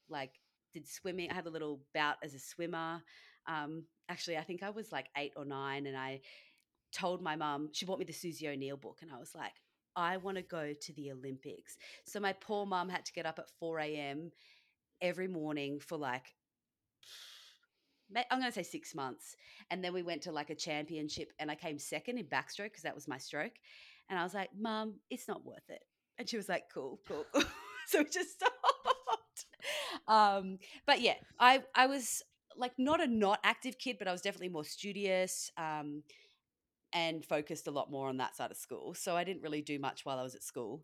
like 0.09 0.31
did 0.73 0.87
swimming. 0.87 1.29
I 1.31 1.33
had 1.33 1.47
a 1.47 1.51
little 1.51 1.81
bout 1.93 2.15
as 2.23 2.33
a 2.33 2.39
swimmer. 2.39 3.01
Um, 3.47 3.83
actually, 4.09 4.37
I 4.37 4.43
think 4.43 4.63
I 4.63 4.69
was 4.69 4.91
like 4.91 5.07
eight 5.17 5.33
or 5.35 5.45
nine, 5.45 5.85
and 5.85 5.97
I 5.97 6.21
told 6.93 7.21
my 7.21 7.35
mum, 7.35 7.69
she 7.71 7.85
bought 7.85 7.99
me 7.99 8.05
the 8.05 8.13
Susie 8.13 8.47
O'Neill 8.47 8.77
book, 8.77 8.99
and 9.01 9.11
I 9.11 9.17
was 9.17 9.33
like, 9.35 9.53
I 9.95 10.17
want 10.17 10.37
to 10.37 10.43
go 10.43 10.73
to 10.73 10.93
the 10.93 11.11
Olympics. 11.11 11.77
So 12.05 12.19
my 12.19 12.33
poor 12.33 12.65
mum 12.65 12.89
had 12.89 13.05
to 13.05 13.13
get 13.13 13.25
up 13.25 13.39
at 13.39 13.49
4 13.59 13.79
a.m. 13.79 14.31
every 15.01 15.27
morning 15.27 15.79
for 15.79 15.97
like, 15.97 16.33
I'm 18.29 18.39
going 18.39 18.51
to 18.51 18.55
say 18.55 18.63
six 18.63 18.93
months. 18.93 19.35
And 19.71 19.83
then 19.83 19.93
we 19.93 20.03
went 20.03 20.23
to 20.23 20.31
like 20.31 20.49
a 20.49 20.55
championship 20.55 21.31
and 21.39 21.49
I 21.49 21.55
came 21.55 21.79
second 21.79 22.17
in 22.17 22.25
backstroke 22.25 22.65
because 22.65 22.83
that 22.83 22.95
was 22.95 23.07
my 23.07 23.17
stroke. 23.17 23.53
And 24.09 24.19
I 24.19 24.23
was 24.23 24.33
like, 24.33 24.49
Mum, 24.57 24.95
it's 25.09 25.27
not 25.27 25.45
worth 25.45 25.69
it. 25.69 25.83
And 26.17 26.29
she 26.29 26.37
was 26.37 26.49
like, 26.49 26.65
Cool, 26.73 26.99
cool. 27.07 27.25
so 27.87 27.99
we 27.99 28.05
just 28.05 28.31
stopped. 28.35 29.45
Um, 30.07 30.59
but 30.85 31.01
yeah, 31.01 31.15
I, 31.39 31.63
I 31.73 31.87
was 31.87 32.21
like 32.55 32.73
not 32.77 33.01
a 33.01 33.07
not 33.07 33.39
active 33.43 33.77
kid, 33.79 33.97
but 33.97 34.07
I 34.07 34.11
was 34.11 34.21
definitely 34.21 34.49
more 34.49 34.65
studious. 34.65 35.49
Um, 35.57 36.03
and 36.93 37.25
focused 37.25 37.67
a 37.67 37.71
lot 37.71 37.91
more 37.91 38.07
on 38.09 38.17
that 38.17 38.35
side 38.35 38.51
of 38.51 38.57
school. 38.57 38.93
So 38.93 39.15
I 39.15 39.23
didn't 39.23 39.41
really 39.41 39.61
do 39.61 39.79
much 39.79 40.05
while 40.05 40.19
I 40.19 40.23
was 40.23 40.35
at 40.35 40.43
school. 40.43 40.83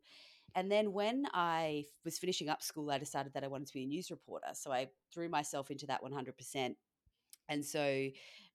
And 0.56 0.72
then 0.72 0.94
when 0.94 1.28
I 1.34 1.86
was 2.04 2.18
finishing 2.18 2.50
up 2.50 2.64
school, 2.64 2.90
I 2.90 2.98
decided 2.98 3.34
that 3.34 3.44
I 3.44 3.48
wanted 3.48 3.68
to 3.68 3.74
be 3.74 3.84
a 3.84 3.88
news 3.88 4.10
reporter. 4.10 4.48
So 4.54 4.72
I 4.72 4.88
threw 5.14 5.30
myself 5.30 5.70
into 5.70 5.86
that 5.88 6.02
100%. 6.04 6.76
And 7.50 7.66
so, 7.66 8.08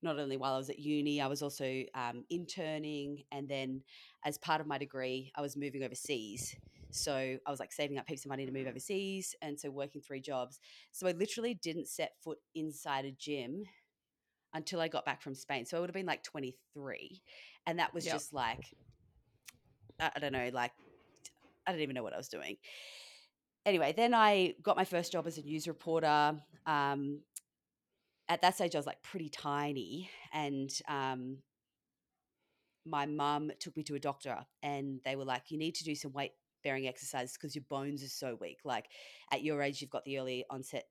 not 0.03 0.19
only 0.19 0.37
while 0.37 0.55
I 0.55 0.59
was 0.59 0.71
at 0.71 0.79
uni, 0.79 1.21
I 1.21 1.27
was 1.27 1.43
also 1.43 1.83
um, 1.95 2.25
interning. 2.31 3.25
And 3.33 3.49
then, 3.49 3.83
as 4.25 4.39
part 4.39 4.61
of 4.61 4.69
my 4.69 4.79
degree, 4.79 5.33
I 5.35 5.41
was 5.41 5.57
moving 5.57 5.83
overseas. 5.83 6.55
So, 6.91 7.13
I 7.45 7.51
was 7.51 7.59
like 7.59 7.73
saving 7.73 7.99
up 7.99 8.09
heaps 8.09 8.25
of 8.25 8.29
money 8.29 8.47
to 8.47 8.53
move 8.53 8.69
overseas. 8.69 9.35
And 9.43 9.59
so, 9.59 9.69
working 9.69 10.01
three 10.01 10.21
jobs. 10.21 10.61
So, 10.93 11.09
I 11.09 11.11
literally 11.11 11.55
didn't 11.55 11.89
set 11.89 12.13
foot 12.23 12.39
inside 12.55 13.05
a 13.05 13.11
gym 13.11 13.65
until 14.55 14.81
I 14.81 14.89
got 14.89 15.05
back 15.05 15.21
from 15.21 15.35
Spain. 15.35 15.67
So 15.67 15.77
I 15.77 15.81
would 15.81 15.91
have 15.91 15.95
been 15.95 16.07
like 16.07 16.23
23. 16.23 17.21
And 17.67 17.79
that 17.79 17.93
was 17.93 18.07
yep. 18.07 18.15
just 18.15 18.33
like, 18.33 18.65
I 20.01 20.19
don't 20.21 20.33
know, 20.33 20.51
like, 20.53 20.73
I 21.67 21.73
don't 21.73 21.81
even 21.81 21.95
know 21.95 22.03
what 22.03 22.15
I 22.15 22.17
was 22.17 22.29
doing. 22.29 22.57
Anyway, 23.67 23.93
then 23.97 24.15
I 24.15 24.55
got 24.63 24.77
my 24.77 24.85
first 24.85 25.13
job 25.13 25.27
as 25.27 25.39
a 25.39 25.43
news 25.43 25.67
reporter. 25.67 26.37
Um, 26.67 27.21
at 28.29 28.43
that 28.43 28.55
stage, 28.55 28.75
I 28.75 28.79
was 28.79 28.87
like 28.87 29.03
pretty 29.03 29.29
tiny. 29.29 30.11
And 30.33 30.71
um, 30.89 31.39
my 32.87 33.07
mum 33.07 33.51
took 33.59 33.77
me 33.77 33.83
to 33.85 33.95
a 33.95 34.01
doctor 34.01 34.39
and 34.63 35.01
they 35.05 35.17
were 35.17 35.25
like, 35.25 35.51
you 35.51 35.59
need 35.59 35.75
to 35.77 35.85
do 35.85 35.95
some 35.95 36.13
weight 36.13 36.33
bearing 36.63 36.87
exercises 36.87 37.37
because 37.37 37.55
your 37.55 37.65
bones 37.69 38.03
are 38.03 38.09
so 38.09 38.37
weak. 38.41 38.59
Like 38.65 38.87
at 39.33 39.43
your 39.43 39.63
age, 39.63 39.81
you've 39.81 39.91
got 39.91 40.05
the 40.05 40.19
early 40.19 40.45
onset 40.51 40.85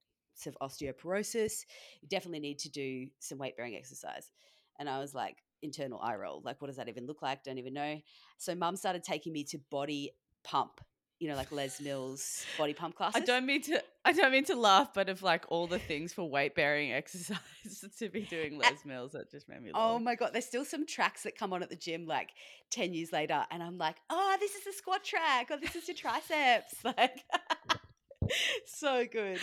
of 0.46 0.58
osteoporosis. 0.62 1.66
You 2.02 2.08
definitely 2.10 2.40
need 2.40 2.60
to 2.60 2.70
do 2.70 3.08
some 3.20 3.38
weight 3.38 3.58
bearing 3.58 3.76
exercise. 3.76 4.32
And 4.80 4.90
I 4.90 5.00
was 5.00 5.14
like, 5.14 5.38
internal 5.62 6.00
eye 6.02 6.16
roll. 6.16 6.42
Like, 6.44 6.62
what 6.62 6.68
does 6.68 6.78
that 6.78 6.90
even 6.90 7.08
look 7.08 7.22
like? 7.22 7.44
Don't 7.44 7.58
even 7.58 7.74
know. 7.74 8.00
So 8.38 8.54
mum 8.54 8.76
started 8.76 9.04
taking 9.04 9.34
me 9.34 9.44
to 9.46 9.58
body 9.72 10.12
pump, 10.44 10.82
you 11.20 11.30
know, 11.30 11.36
like 11.36 11.52
Les 11.52 11.80
Mills 11.80 12.46
body 12.58 12.74
pump 12.74 12.96
classes. 12.96 13.22
I 13.22 13.26
don't 13.26 13.46
mean 13.46 13.62
to 13.64 13.82
I 14.06 14.12
don't 14.12 14.32
mean 14.32 14.44
to 14.46 14.56
laugh, 14.56 14.94
but 14.94 15.10
of 15.10 15.24
like 15.24 15.46
all 15.48 15.68
the 15.68 15.80
things 15.80 16.14
for 16.14 16.30
weight 16.30 16.54
bearing 16.54 16.92
exercise 16.94 17.38
to 18.00 18.10
be 18.10 18.22
doing 18.22 18.58
Les 18.58 18.86
Mills, 18.86 19.14
that 19.14 19.32
just 19.32 19.48
made 19.48 19.62
me 19.62 19.72
oh 19.74 19.80
laugh. 19.80 19.92
Oh 19.94 20.00
my 20.00 20.16
god, 20.16 20.32
there's 20.34 20.46
still 20.46 20.66
some 20.66 20.86
tracks 20.86 21.24
that 21.24 21.38
come 21.38 21.54
on 21.54 21.64
at 21.64 21.70
the 21.70 21.76
gym 21.76 22.06
like 22.06 22.32
10 22.72 22.94
years 22.94 23.12
later, 23.12 23.46
and 23.52 23.64
I'm 23.64 23.78
like, 23.78 23.96
oh, 24.10 24.36
this 24.40 24.56
is 24.56 24.68
a 24.68 24.74
squat 24.74 25.04
track, 25.04 25.48
or 25.50 25.58
this 25.58 25.76
is 25.76 25.88
your 25.88 25.96
triceps. 25.96 26.76
Like 26.84 27.24
so 28.66 29.06
good. 29.12 29.40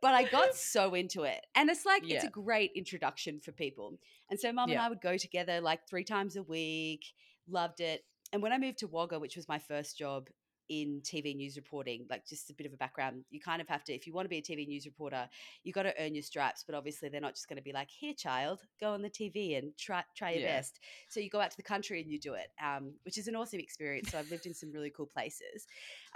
But 0.00 0.14
I 0.14 0.24
got 0.24 0.54
so 0.54 0.94
into 0.94 1.22
it. 1.22 1.44
And 1.54 1.70
it's 1.70 1.86
like, 1.86 2.02
yeah. 2.06 2.16
it's 2.16 2.24
a 2.24 2.30
great 2.30 2.72
introduction 2.74 3.40
for 3.40 3.52
people. 3.52 3.98
And 4.30 4.38
so 4.38 4.52
mum 4.52 4.68
yeah. 4.68 4.76
and 4.76 4.82
I 4.82 4.88
would 4.88 5.00
go 5.00 5.16
together 5.16 5.60
like 5.60 5.88
three 5.88 6.04
times 6.04 6.36
a 6.36 6.42
week, 6.42 7.04
loved 7.48 7.80
it. 7.80 8.04
And 8.32 8.42
when 8.42 8.52
I 8.52 8.58
moved 8.58 8.78
to 8.78 8.86
Wagga, 8.86 9.18
which 9.18 9.36
was 9.36 9.48
my 9.48 9.58
first 9.58 9.98
job 9.98 10.28
in 10.68 11.02
TV 11.02 11.36
news 11.36 11.56
reporting, 11.56 12.06
like 12.08 12.26
just 12.26 12.48
a 12.48 12.54
bit 12.54 12.66
of 12.66 12.72
a 12.72 12.76
background, 12.76 13.24
you 13.30 13.40
kind 13.40 13.60
of 13.60 13.68
have 13.68 13.84
to, 13.84 13.92
if 13.92 14.06
you 14.06 14.14
want 14.14 14.24
to 14.24 14.30
be 14.30 14.38
a 14.38 14.42
TV 14.42 14.66
news 14.66 14.86
reporter, 14.86 15.28
you 15.64 15.72
got 15.72 15.82
to 15.82 15.92
earn 16.02 16.14
your 16.14 16.22
stripes. 16.22 16.64
But 16.66 16.74
obviously, 16.74 17.10
they're 17.10 17.20
not 17.20 17.34
just 17.34 17.48
going 17.48 17.58
to 17.58 17.62
be 17.62 17.72
like, 17.72 17.90
here, 17.90 18.14
child, 18.14 18.60
go 18.80 18.94
on 18.94 19.02
the 19.02 19.10
TV 19.10 19.58
and 19.58 19.76
try 19.76 20.02
try 20.16 20.30
your 20.30 20.42
yeah. 20.42 20.56
best. 20.56 20.80
So 21.08 21.20
you 21.20 21.28
go 21.28 21.40
out 21.40 21.50
to 21.50 21.56
the 21.56 21.62
country 21.62 22.00
and 22.00 22.10
you 22.10 22.18
do 22.18 22.34
it, 22.34 22.48
um, 22.64 22.94
which 23.04 23.18
is 23.18 23.28
an 23.28 23.36
awesome 23.36 23.60
experience. 23.60 24.12
So 24.12 24.18
I've 24.18 24.30
lived 24.30 24.46
in 24.46 24.54
some 24.54 24.72
really 24.72 24.90
cool 24.90 25.06
places. 25.06 25.66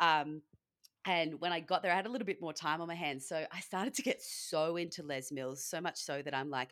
Um, 0.01 0.41
and 1.07 1.41
when 1.41 1.53
I 1.53 1.61
got 1.61 1.83
there, 1.83 1.93
I 1.93 1.97
had 1.97 2.07
a 2.07 2.11
little 2.11 2.27
bit 2.27 2.41
more 2.41 2.53
time 2.53 2.81
on 2.81 2.89
my 2.89 2.95
hands. 2.95 3.27
So 3.29 3.45
I 3.51 3.61
started 3.61 3.95
to 3.95 4.03
get 4.03 4.21
so 4.21 4.77
into 4.77 5.03
Les 5.03 5.31
Mills, 5.31 5.65
so 5.65 5.81
much 5.81 5.99
so 5.99 6.21
that 6.21 6.35
I'm 6.35 6.51
like, 6.51 6.71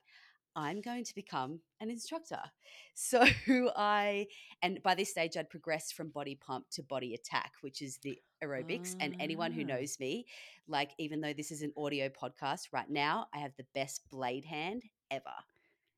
I'm 0.56 0.80
going 0.80 1.04
to 1.04 1.14
become 1.14 1.60
an 1.80 1.90
instructor. 1.90 2.40
So 2.96 3.26
I, 3.74 4.28
and 4.62 4.80
by 4.84 4.94
this 4.94 5.10
stage, 5.10 5.36
I'd 5.36 5.50
progressed 5.50 5.94
from 5.94 6.10
body 6.10 6.36
pump 6.36 6.66
to 6.74 6.82
body 6.84 7.12
attack, 7.14 7.50
which 7.60 7.82
is 7.82 7.98
the 8.04 8.16
aerobics. 8.40 8.94
And 9.00 9.16
anyone 9.18 9.50
who 9.50 9.62
ah. 9.62 9.66
knows 9.66 9.98
me, 9.98 10.26
like, 10.68 10.92
even 10.96 11.20
though 11.20 11.32
this 11.32 11.50
is 11.50 11.62
an 11.62 11.72
audio 11.76 12.08
podcast 12.08 12.68
right 12.72 12.88
now, 12.88 13.26
I 13.34 13.38
have 13.38 13.50
the 13.56 13.66
best 13.74 14.02
blade 14.12 14.44
hand 14.44 14.84
ever. 15.10 15.24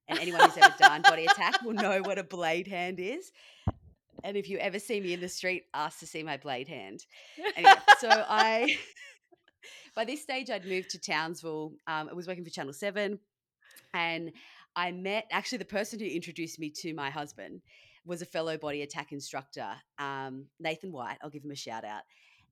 And 0.09 0.19
anyone 0.19 0.40
who's 0.40 0.57
ever 0.57 0.75
done 0.78 1.02
body 1.02 1.26
attack 1.26 1.61
will 1.61 1.75
know 1.75 2.00
what 2.00 2.19
a 2.19 2.25
blade 2.25 2.66
hand 2.66 2.99
is. 2.99 3.31
And 4.26 4.37
if 4.37 4.49
you 4.49 4.59
ever 4.59 4.80
see 4.80 5.00
me 5.00 5.12
in 5.12 5.21
the 5.21 5.28
street, 5.28 5.66
ask 5.73 6.00
to 6.00 6.06
see 6.06 6.25
my 6.25 6.37
blade 6.37 6.66
hand. 6.66 7.06
Anyway, 7.54 7.73
so 8.00 8.09
I, 8.28 8.76
by 9.95 10.04
this 10.04 10.21
stage, 10.21 10.50
I'd 10.50 10.66
moved 10.66 10.90
to 10.90 11.00
Townsville. 11.00 11.75
Um, 11.87 12.09
I 12.11 12.12
was 12.12 12.26
working 12.26 12.45
for 12.45 12.50
Channel 12.50 12.73
7. 12.73 13.21
And 13.95 14.33
I 14.75 14.90
met 14.90 15.26
actually 15.30 15.59
the 15.59 15.64
person 15.64 16.00
who 16.00 16.06
introduced 16.06 16.59
me 16.59 16.71
to 16.80 16.92
my 16.92 17.09
husband 17.09 17.62
was 18.04 18.21
a 18.21 18.26
fellow 18.26 18.59
body 18.59 18.83
attack 18.83 19.12
instructor, 19.12 19.68
um, 20.00 20.47
Nathan 20.59 20.90
White. 20.90 21.18
I'll 21.23 21.30
give 21.30 21.45
him 21.45 21.52
a 21.52 21.56
shout 21.56 21.85
out. 21.85 22.02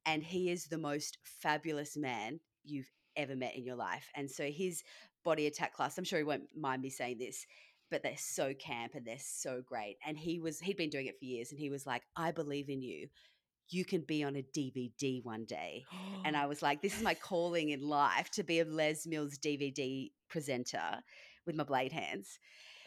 And 0.07 0.23
he 0.23 0.51
is 0.51 0.67
the 0.67 0.79
most 0.79 1.19
fabulous 1.25 1.97
man 1.97 2.39
you've 2.65 2.91
ever 3.17 3.35
met 3.35 3.57
in 3.57 3.65
your 3.65 3.77
life. 3.77 4.09
And 4.15 4.31
so 4.31 4.45
his 4.45 4.85
body 5.25 5.49
attack 5.49 5.75
class, 5.75 5.99
I'm 5.99 6.05
sure 6.05 6.19
he 6.19 6.25
won't 6.25 6.45
mind 6.57 6.83
me 6.83 6.91
saying 6.91 7.19
this, 7.19 7.45
but 7.95 8.03
they're 8.03 8.17
so 8.19 8.53
camp 8.55 8.97
and 8.97 9.07
they're 9.07 9.15
so 9.21 9.63
great. 9.65 9.99
And 10.05 10.19
he 10.19 10.41
was 10.41 10.59
he'd 10.59 10.77
been 10.77 10.91
doing 10.91 11.07
it 11.07 11.17
for 11.17 11.25
years 11.25 11.53
and 11.53 11.61
he 11.61 11.71
was 11.71 11.87
like, 11.87 12.03
I 12.17 12.33
believe 12.33 12.69
in 12.69 12.83
you. 12.83 13.07
You 13.69 13.85
can 13.85 14.01
be 14.01 14.25
on 14.25 14.35
a 14.35 14.43
DVD 14.43 15.25
one 15.25 15.45
day. 15.45 15.85
and 16.25 16.37
I 16.37 16.47
was 16.49 16.61
like, 16.61 16.83
this 16.83 16.97
is 16.97 17.05
my 17.05 17.15
calling 17.15 17.71
in 17.71 17.83
life 17.83 18.31
to 18.33 18.43
be 18.43 18.59
a 18.59 18.65
Les 18.65 19.07
Mills 19.07 19.39
DVD 19.39 20.11
presenter 20.29 21.03
with 21.47 21.55
my 21.55 21.63
blade 21.63 21.93
hands. 21.93 22.41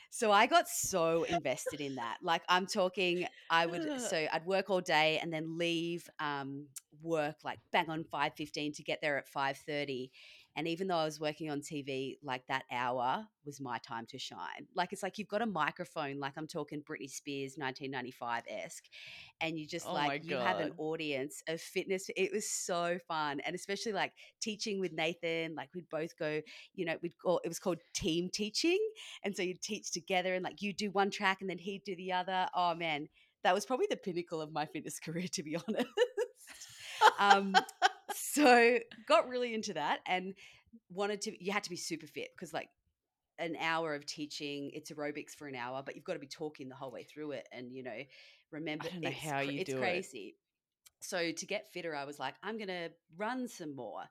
So 0.09 0.29
I 0.29 0.45
got 0.45 0.67
so 0.67 1.23
invested 1.23 1.79
in 1.79 1.95
that. 1.95 2.17
Like 2.21 2.41
I'm 2.49 2.65
talking, 2.65 3.25
I 3.49 3.65
would 3.65 4.01
so 4.09 4.27
I'd 4.33 4.45
work 4.45 4.69
all 4.69 4.81
day 4.81 5.19
and 5.21 5.31
then 5.31 5.57
leave 5.57 6.09
um, 6.19 6.67
work 7.01 7.37
like 7.45 7.59
bang 7.71 7.89
on 7.89 8.03
five 8.03 8.33
fifteen 8.35 8.73
to 8.73 8.83
get 8.83 8.99
there 9.01 9.17
at 9.17 9.29
five 9.29 9.57
thirty, 9.57 10.11
and 10.57 10.67
even 10.67 10.87
though 10.87 10.97
I 10.97 11.05
was 11.05 11.19
working 11.19 11.51
on 11.51 11.61
TV, 11.61 12.17
like 12.23 12.41
that 12.47 12.63
hour 12.71 13.27
was 13.45 13.61
my 13.61 13.77
time 13.77 14.07
to 14.07 14.17
shine. 14.17 14.65
Like 14.75 14.91
it's 14.91 15.03
like 15.03 15.19
you've 15.19 15.27
got 15.27 15.43
a 15.43 15.45
microphone, 15.45 16.19
like 16.19 16.33
I'm 16.35 16.47
talking 16.47 16.81
Britney 16.81 17.09
Spears 17.09 17.53
1995 17.57 18.43
esque, 18.49 18.85
and 19.39 19.59
you 19.59 19.67
just 19.67 19.85
oh 19.87 19.93
like 19.93 20.25
you 20.25 20.35
have 20.35 20.59
an 20.59 20.73
audience 20.79 21.43
of 21.47 21.61
fitness. 21.61 22.09
It 22.17 22.31
was 22.33 22.49
so 22.49 22.97
fun, 23.07 23.39
and 23.45 23.55
especially 23.55 23.93
like 23.93 24.13
teaching 24.41 24.79
with 24.79 24.93
Nathan. 24.93 25.53
Like 25.53 25.69
we'd 25.75 25.89
both 25.91 26.17
go, 26.17 26.41
you 26.73 26.85
know, 26.85 26.95
we'd 27.03 27.17
call 27.23 27.39
it 27.43 27.47
was 27.47 27.59
called 27.59 27.77
team 27.93 28.27
teaching, 28.33 28.79
and 29.23 29.35
so 29.35 29.43
you'd 29.43 29.61
teach 29.61 29.91
together, 29.91 30.33
and 30.33 30.43
like 30.43 30.63
you 30.63 30.73
do 30.73 30.89
one 30.89 31.11
track, 31.11 31.37
and 31.41 31.49
then 31.49 31.59
he'd 31.59 31.83
do 31.83 31.95
the 31.95 32.13
other. 32.13 32.47
Oh 32.55 32.73
man, 32.73 33.09
that 33.43 33.53
was 33.53 33.63
probably 33.63 33.87
the 33.91 33.95
pinnacle 33.95 34.41
of 34.41 34.51
my 34.51 34.65
fitness 34.65 34.99
career, 35.05 35.27
to 35.33 35.43
be 35.43 35.55
honest. 35.55 35.87
um, 37.19 37.53
so 38.17 38.79
got 39.07 39.27
really 39.27 39.53
into 39.53 39.73
that 39.73 39.99
and 40.07 40.33
wanted 40.89 41.21
to 41.21 41.43
you 41.43 41.51
had 41.51 41.63
to 41.63 41.69
be 41.69 41.75
super 41.75 42.07
fit 42.07 42.29
because 42.35 42.53
like 42.53 42.69
an 43.39 43.55
hour 43.61 43.93
of 43.93 44.05
teaching 44.05 44.71
it's 44.73 44.91
aerobics 44.91 45.35
for 45.35 45.47
an 45.47 45.55
hour 45.55 45.83
but 45.85 45.95
you've 45.95 46.05
got 46.05 46.13
to 46.13 46.19
be 46.19 46.27
talking 46.27 46.69
the 46.69 46.75
whole 46.75 46.91
way 46.91 47.03
through 47.03 47.31
it 47.31 47.47
and 47.51 47.71
you 47.71 47.83
know 47.83 48.01
remember 48.51 48.85
I 48.87 48.91
don't 48.91 49.01
know 49.01 49.11
how 49.11 49.39
you 49.39 49.61
it's 49.61 49.71
do 49.71 49.77
crazy 49.77 50.35
it. 50.35 51.05
so 51.05 51.31
to 51.31 51.45
get 51.45 51.71
fitter 51.71 51.95
i 51.95 52.03
was 52.03 52.17
like 52.17 52.33
i'm 52.41 52.57
gonna 52.57 52.89
run 53.15 53.47
some 53.47 53.75
more 53.75 54.03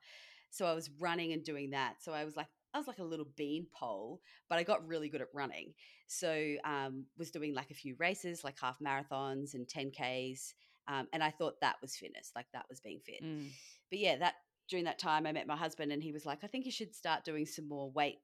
so 0.51 0.65
i 0.67 0.75
was 0.75 0.91
running 1.01 1.33
and 1.33 1.43
doing 1.43 1.71
that 1.71 1.97
so 2.01 2.13
i 2.13 2.25
was 2.25 2.37
like 2.37 2.47
I 2.77 2.79
was 2.79 2.87
like 2.87 2.99
a 2.99 3.05
little 3.05 3.29
bean 3.37 3.67
pole, 3.73 4.21
but 4.51 4.59
I 4.59 4.63
got 4.63 4.87
really 4.87 5.09
good 5.09 5.23
at 5.23 5.29
running. 5.33 5.73
So 6.09 6.57
um, 6.63 7.07
was 7.17 7.31
doing 7.31 7.55
like 7.55 7.71
a 7.71 7.75
few 7.75 7.97
races, 7.99 8.45
like 8.45 8.57
half 8.61 8.79
marathons 8.81 9.55
and 9.55 9.67
10Ks. 9.67 10.53
Um, 10.87 11.09
and 11.15 11.23
I 11.23 11.31
thought 11.31 11.55
that 11.63 11.77
was 11.81 11.97
fitness, 11.97 12.33
like 12.37 12.45
that 12.53 12.67
was 12.69 12.81
being 12.81 13.01
fit. 13.01 13.25
Mm. 13.25 13.49
But 13.91 13.99
yeah, 13.99 14.17
that 14.17 14.35
during 14.69 14.85
that 14.85 14.99
time 14.99 15.27
I 15.27 15.33
met 15.33 15.47
my 15.47 15.57
husband 15.57 15.93
and 15.93 16.03
he 16.03 16.13
was 16.13 16.27
like, 16.27 16.43
I 16.43 16.47
think 16.47 16.65
you 16.65 16.73
should 16.73 16.95
start 16.95 17.25
doing 17.25 17.47
some 17.47 17.69
more 17.69 17.91
weight 17.91 18.19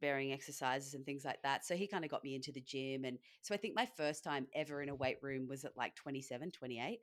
bearing 0.00 0.32
exercises 0.32 0.94
and 0.94 1.04
things 1.04 1.24
like 1.24 1.40
that. 1.42 1.64
So 1.64 1.74
he 1.74 1.86
kind 1.86 2.04
of 2.04 2.10
got 2.10 2.24
me 2.24 2.34
into 2.34 2.52
the 2.52 2.60
gym. 2.60 3.04
And 3.04 3.18
so 3.42 3.54
I 3.54 3.58
think 3.58 3.74
my 3.74 3.86
first 3.96 4.24
time 4.24 4.46
ever 4.54 4.82
in 4.82 4.88
a 4.88 4.94
weight 4.94 5.18
room 5.22 5.46
was 5.48 5.64
at 5.64 5.76
like 5.76 5.94
27, 5.94 6.50
28. 6.50 7.00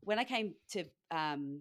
When 0.00 0.18
I 0.18 0.24
came 0.24 0.54
to 0.70 0.84
um, 1.10 1.60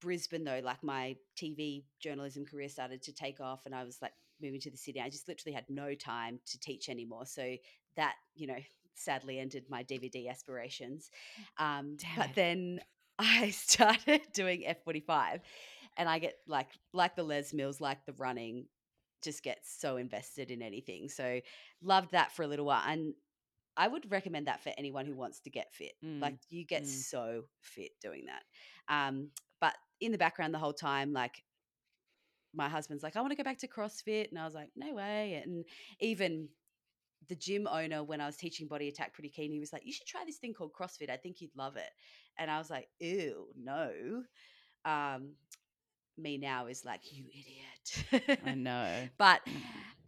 Brisbane, 0.00 0.44
though, 0.44 0.60
like 0.62 0.82
my 0.82 1.16
TV 1.40 1.84
journalism 2.00 2.44
career 2.44 2.68
started 2.68 3.02
to 3.02 3.12
take 3.12 3.40
off 3.40 3.66
and 3.66 3.74
I 3.74 3.84
was 3.84 3.98
like 4.02 4.12
moving 4.40 4.60
to 4.60 4.70
the 4.70 4.76
city. 4.76 5.00
I 5.00 5.08
just 5.08 5.28
literally 5.28 5.54
had 5.54 5.64
no 5.68 5.94
time 5.94 6.40
to 6.46 6.60
teach 6.60 6.88
anymore. 6.88 7.26
So 7.26 7.56
that, 7.96 8.14
you 8.34 8.46
know, 8.46 8.58
sadly 8.94 9.38
ended 9.38 9.64
my 9.68 9.82
DVD 9.82 10.28
aspirations. 10.28 11.10
Um, 11.58 11.96
but 12.16 12.30
then 12.34 12.80
I 13.18 13.50
started 13.50 14.20
doing 14.32 14.64
F45 14.66 15.40
and 15.96 16.08
I 16.08 16.18
get 16.18 16.34
like 16.46 16.68
like 16.92 17.16
the 17.16 17.22
Les 17.22 17.52
Mills, 17.52 17.80
like 17.80 18.04
the 18.06 18.12
running, 18.14 18.66
just 19.22 19.42
get 19.42 19.58
so 19.64 19.96
invested 19.96 20.50
in 20.50 20.62
anything. 20.62 21.08
So 21.08 21.40
loved 21.82 22.12
that 22.12 22.32
for 22.32 22.42
a 22.42 22.46
little 22.46 22.66
while. 22.66 22.82
And 22.86 23.14
I 23.76 23.88
would 23.88 24.10
recommend 24.10 24.46
that 24.46 24.62
for 24.62 24.72
anyone 24.78 25.06
who 25.06 25.14
wants 25.14 25.40
to 25.40 25.50
get 25.50 25.72
fit. 25.72 25.92
Like 26.02 26.34
Mm, 26.34 26.38
you 26.48 26.64
get 26.64 26.84
mm. 26.84 26.86
so 26.86 27.42
fit 27.60 27.90
doing 28.00 28.24
that. 28.26 28.42
Um, 28.94 29.30
but 29.60 29.74
in 30.00 30.12
the 30.12 30.18
background 30.18 30.54
the 30.54 30.58
whole 30.58 30.72
time, 30.72 31.12
like 31.12 31.42
my 32.54 32.68
husband's 32.68 33.02
like, 33.02 33.16
I 33.16 33.20
want 33.20 33.32
to 33.32 33.36
go 33.36 33.44
back 33.44 33.58
to 33.58 33.68
CrossFit. 33.68 34.30
And 34.30 34.38
I 34.38 34.44
was 34.44 34.54
like, 34.54 34.70
no 34.76 34.94
way. 34.94 35.42
And 35.44 35.64
even 36.00 36.48
the 37.28 37.36
gym 37.36 37.66
owner, 37.70 38.02
when 38.02 38.20
I 38.20 38.26
was 38.26 38.36
teaching 38.36 38.66
body 38.66 38.88
attack 38.88 39.14
pretty 39.14 39.28
keen, 39.28 39.52
he 39.52 39.60
was 39.60 39.72
like, 39.72 39.82
you 39.84 39.92
should 39.92 40.06
try 40.06 40.24
this 40.26 40.36
thing 40.36 40.54
called 40.54 40.72
CrossFit. 40.72 41.10
I 41.10 41.16
think 41.16 41.40
you'd 41.40 41.56
love 41.56 41.76
it. 41.76 41.90
And 42.38 42.50
I 42.50 42.58
was 42.58 42.70
like, 42.70 42.88
ew, 42.98 43.46
no. 43.56 44.22
Um, 44.84 45.32
me 46.18 46.38
now 46.38 46.66
is 46.66 46.84
like, 46.84 47.00
you 47.12 47.24
idiot. 47.30 48.38
I 48.44 48.54
know. 48.54 49.08
but 49.18 49.40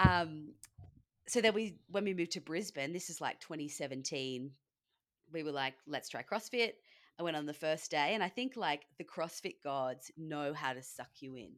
Mm. 0.00 0.22
um, 0.22 0.48
so 1.26 1.40
then 1.40 1.54
we, 1.54 1.78
when 1.90 2.04
we 2.04 2.14
moved 2.14 2.32
to 2.32 2.40
Brisbane, 2.40 2.92
this 2.92 3.10
is 3.10 3.20
like 3.20 3.40
2017, 3.40 4.50
we 5.32 5.42
were 5.42 5.52
like, 5.52 5.74
let's 5.86 6.08
try 6.08 6.22
CrossFit. 6.22 6.72
I 7.18 7.22
went 7.22 7.36
on 7.36 7.46
the 7.46 7.52
first 7.54 7.90
day, 7.90 8.14
and 8.14 8.22
I 8.22 8.28
think 8.28 8.56
like 8.56 8.82
the 8.96 9.04
CrossFit 9.04 9.56
gods 9.64 10.10
know 10.16 10.54
how 10.54 10.72
to 10.72 10.82
suck 10.82 11.10
you 11.20 11.34
in. 11.34 11.50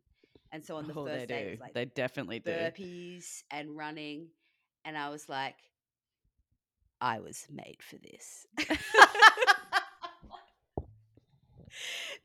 And 0.52 0.64
so 0.64 0.76
on 0.76 0.88
the 0.88 0.94
oh, 0.98 1.06
first 1.06 1.28
day, 1.28 1.58
like 1.60 1.74
they 1.74 1.84
definitely 1.84 2.40
do. 2.40 2.50
burpees 2.50 3.42
and 3.50 3.76
running. 3.76 4.28
And 4.84 4.96
I 4.96 5.10
was 5.10 5.28
like, 5.28 5.56
I 7.00 7.20
was 7.20 7.46
made 7.50 7.78
for 7.80 7.96
this. 7.96 8.46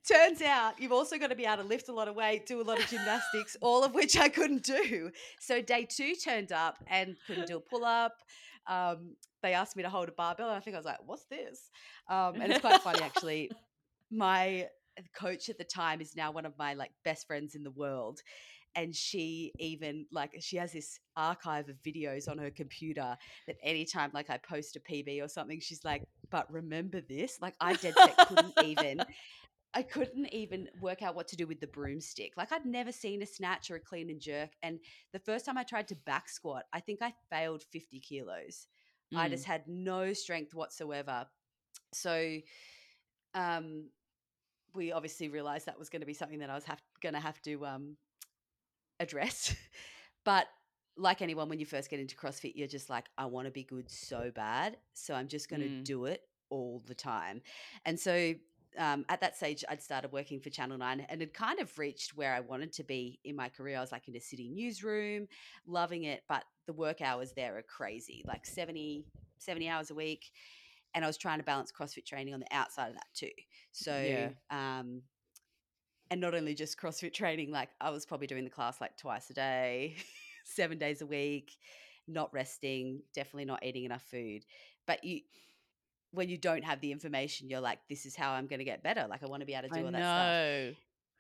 Turns 0.07 0.41
out 0.41 0.79
you've 0.79 0.91
also 0.91 1.17
got 1.17 1.29
to 1.29 1.35
be 1.35 1.45
able 1.45 1.63
to 1.63 1.69
lift 1.69 1.89
a 1.89 1.93
lot 1.93 2.07
of 2.07 2.15
weight, 2.15 2.45
do 2.45 2.61
a 2.61 2.63
lot 2.63 2.79
of 2.79 2.87
gymnastics, 2.87 3.57
all 3.61 3.83
of 3.83 3.95
which 3.95 4.17
I 4.17 4.29
couldn't 4.29 4.63
do. 4.63 5.09
So 5.39 5.61
day 5.61 5.87
two 5.89 6.13
turned 6.15 6.51
up 6.51 6.77
and 6.87 7.15
couldn't 7.25 7.47
do 7.47 7.57
a 7.57 7.59
pull 7.59 7.83
up. 7.83 8.13
Um, 8.67 9.15
they 9.41 9.53
asked 9.53 9.75
me 9.75 9.83
to 9.83 9.89
hold 9.89 10.09
a 10.09 10.11
barbell, 10.11 10.49
and 10.49 10.57
I 10.57 10.59
think 10.59 10.75
I 10.75 10.79
was 10.79 10.85
like, 10.85 10.99
"What's 11.05 11.25
this?" 11.25 11.69
Um, 12.09 12.41
and 12.41 12.51
it's 12.51 12.61
quite 12.61 12.81
funny 12.81 13.01
actually. 13.01 13.51
My 14.11 14.67
coach 15.15 15.49
at 15.49 15.57
the 15.57 15.63
time 15.63 16.01
is 16.01 16.15
now 16.15 16.31
one 16.31 16.45
of 16.45 16.57
my 16.57 16.73
like 16.73 16.91
best 17.03 17.27
friends 17.27 17.55
in 17.55 17.63
the 17.63 17.71
world, 17.71 18.21
and 18.75 18.95
she 18.95 19.53
even 19.59 20.05
like 20.11 20.35
she 20.39 20.57
has 20.57 20.73
this 20.73 20.99
archive 21.15 21.69
of 21.69 21.77
videos 21.83 22.29
on 22.29 22.37
her 22.37 22.51
computer 22.51 23.17
that 23.47 23.57
anytime 23.63 24.11
like 24.13 24.29
I 24.29 24.37
post 24.37 24.75
a 24.75 24.79
PB 24.79 25.21
or 25.23 25.27
something, 25.27 25.59
she's 25.59 25.83
like, 25.85 26.03
"But 26.29 26.51
remember 26.51 27.01
this?" 27.01 27.39
Like 27.41 27.55
I 27.59 27.73
dead 27.75 27.95
set 27.97 28.17
couldn't 28.27 28.53
even. 28.59 29.05
I 29.77 29.83
couldn't 29.83 30.33
even 30.33 30.69
work 30.79 31.01
out 31.01 31.15
what 31.15 31.27
to 31.27 31.35
do 31.35 31.45
with 31.47 31.59
the 31.59 31.67
broomstick. 31.67 32.33
Like 32.37 32.53
I'd 32.53 32.65
never 32.65 32.93
seen 32.93 33.21
a 33.21 33.25
snatch 33.25 33.69
or 33.69 33.75
a 33.75 33.79
clean 33.81 34.09
and 34.09 34.21
jerk. 34.21 34.51
And 34.63 34.79
the 35.11 35.19
first 35.19 35.45
time 35.45 35.57
I 35.57 35.63
tried 35.63 35.89
to 35.89 35.95
back 35.95 36.29
squat, 36.29 36.63
I 36.71 36.79
think 36.79 37.01
I 37.01 37.13
failed 37.29 37.61
50 37.61 37.99
kilos. 37.99 38.67
I 39.13 39.27
Mm. 39.27 39.31
just 39.31 39.45
had 39.45 39.67
no 39.67 40.13
strength 40.13 40.53
whatsoever. 40.55 41.27
So 41.93 42.39
um, 43.33 43.89
we 44.73 44.91
obviously 44.91 45.29
realized 45.29 45.65
that 45.67 45.79
was 45.79 45.89
going 45.89 46.01
to 46.01 46.05
be 46.05 46.13
something 46.13 46.39
that 46.39 46.49
I 46.49 46.55
was 46.55 46.65
have, 46.65 46.81
going 47.01 47.13
to 47.13 47.19
have 47.19 47.41
to 47.43 47.65
um, 47.65 47.97
address. 48.99 49.55
but 50.25 50.47
like 50.97 51.21
anyone, 51.21 51.49
when 51.49 51.59
you 51.59 51.65
first 51.65 51.89
get 51.89 51.99
into 51.99 52.15
CrossFit, 52.15 52.53
you're 52.55 52.67
just 52.67 52.89
like, 52.89 53.05
I 53.17 53.25
want 53.25 53.45
to 53.47 53.51
be 53.51 53.63
good 53.63 53.89
so 53.89 54.31
bad. 54.33 54.77
So 54.93 55.13
I'm 55.13 55.27
just 55.27 55.49
going 55.49 55.61
to 55.61 55.67
Mm. 55.67 55.83
do 55.83 56.05
it 56.05 56.21
all 56.49 56.81
the 56.85 56.95
time. 56.95 57.41
And 57.85 57.99
so 57.99 58.33
um, 58.77 59.05
at 59.09 59.21
that 59.21 59.35
stage, 59.35 59.63
I'd 59.69 59.81
started 59.81 60.11
working 60.11 60.39
for 60.39 60.49
Channel 60.49 60.77
9 60.77 61.05
and 61.09 61.21
had 61.21 61.33
kind 61.33 61.59
of 61.59 61.77
reached 61.79 62.15
where 62.15 62.33
I 62.33 62.39
wanted 62.41 62.73
to 62.73 62.83
be 62.83 63.19
in 63.23 63.35
my 63.35 63.49
career. 63.49 63.77
I 63.77 63.81
was 63.81 63.91
like 63.91 64.07
in 64.07 64.15
a 64.15 64.19
city 64.19 64.49
newsroom, 64.49 65.27
loving 65.65 66.03
it, 66.03 66.23
but 66.27 66.43
the 66.65 66.73
work 66.73 67.01
hours 67.01 67.33
there 67.33 67.57
are 67.57 67.61
crazy, 67.61 68.23
like 68.27 68.45
70, 68.45 69.05
70 69.37 69.69
hours 69.69 69.91
a 69.91 69.95
week. 69.95 70.31
And 70.93 71.03
I 71.03 71.07
was 71.07 71.17
trying 71.17 71.39
to 71.39 71.43
balance 71.43 71.71
CrossFit 71.71 72.05
training 72.05 72.33
on 72.33 72.39
the 72.39 72.53
outside 72.53 72.87
of 72.87 72.93
that 72.95 73.07
too. 73.13 73.31
So, 73.71 74.01
Yeah. 74.01 74.29
um, 74.49 75.01
and 76.11 76.21
not 76.21 76.35
only 76.35 76.53
just 76.53 76.79
CrossFit 76.79 77.13
training, 77.13 77.51
like 77.51 77.69
I 77.81 77.89
was 77.89 78.05
probably 78.05 78.27
doing 78.27 78.43
the 78.43 78.49
class 78.49 78.79
like 78.79 78.97
twice 78.97 79.29
a 79.29 79.33
day, 79.33 79.95
seven 80.45 80.77
days 80.77 81.01
a 81.01 81.05
week, 81.05 81.57
not 82.07 82.33
resting, 82.33 83.01
definitely 83.13 83.45
not 83.45 83.63
eating 83.65 83.85
enough 83.85 84.03
food. 84.03 84.45
But 84.85 85.03
you, 85.03 85.21
when 86.11 86.29
you 86.29 86.37
don't 86.37 86.63
have 86.63 86.81
the 86.81 86.91
information, 86.91 87.49
you're 87.49 87.61
like, 87.61 87.79
this 87.89 88.05
is 88.05 88.15
how 88.15 88.31
I'm 88.31 88.47
going 88.47 88.59
to 88.59 88.65
get 88.65 88.83
better. 88.83 89.05
Like 89.09 89.23
I 89.23 89.27
want 89.27 89.41
to 89.41 89.45
be 89.45 89.53
able 89.53 89.69
to 89.69 89.73
do 89.73 89.79
I 89.79 89.83
all 89.83 89.91
that 89.91 89.97
stuff. 89.97 90.77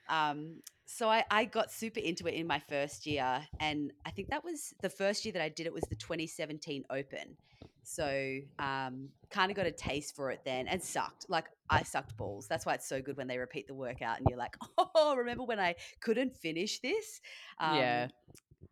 Um, 0.07 0.61
so 0.85 1.09
I, 1.09 1.23
I 1.31 1.45
got 1.45 1.71
super 1.71 1.99
into 1.99 2.27
it 2.27 2.35
in 2.35 2.45
my 2.45 2.59
first 2.59 3.07
year, 3.07 3.41
and 3.59 3.91
I 4.05 4.11
think 4.11 4.29
that 4.29 4.43
was 4.43 4.73
the 4.81 4.89
first 4.89 5.25
year 5.25 5.31
that 5.33 5.41
I 5.41 5.49
did 5.49 5.65
it 5.65 5.73
was 5.73 5.83
the 5.89 5.95
2017 5.95 6.85
Open. 6.91 7.37
So 7.85 8.39
um, 8.59 9.09
kind 9.29 9.51
of 9.51 9.57
got 9.57 9.65
a 9.65 9.71
taste 9.71 10.15
for 10.15 10.31
it 10.31 10.41
then, 10.45 10.67
and 10.67 10.81
sucked. 10.81 11.25
Like 11.29 11.45
I 11.69 11.83
sucked 11.83 12.17
balls. 12.17 12.47
That's 12.47 12.65
why 12.65 12.73
it's 12.73 12.87
so 12.87 13.01
good 13.01 13.17
when 13.17 13.27
they 13.27 13.37
repeat 13.37 13.67
the 13.67 13.73
workout, 13.73 14.17
and 14.19 14.27
you're 14.29 14.39
like, 14.39 14.55
oh, 14.77 15.15
remember 15.15 15.43
when 15.43 15.59
I 15.59 15.75
couldn't 16.01 16.35
finish 16.35 16.79
this? 16.79 17.21
Um, 17.59 17.75
Yeah. 17.75 18.07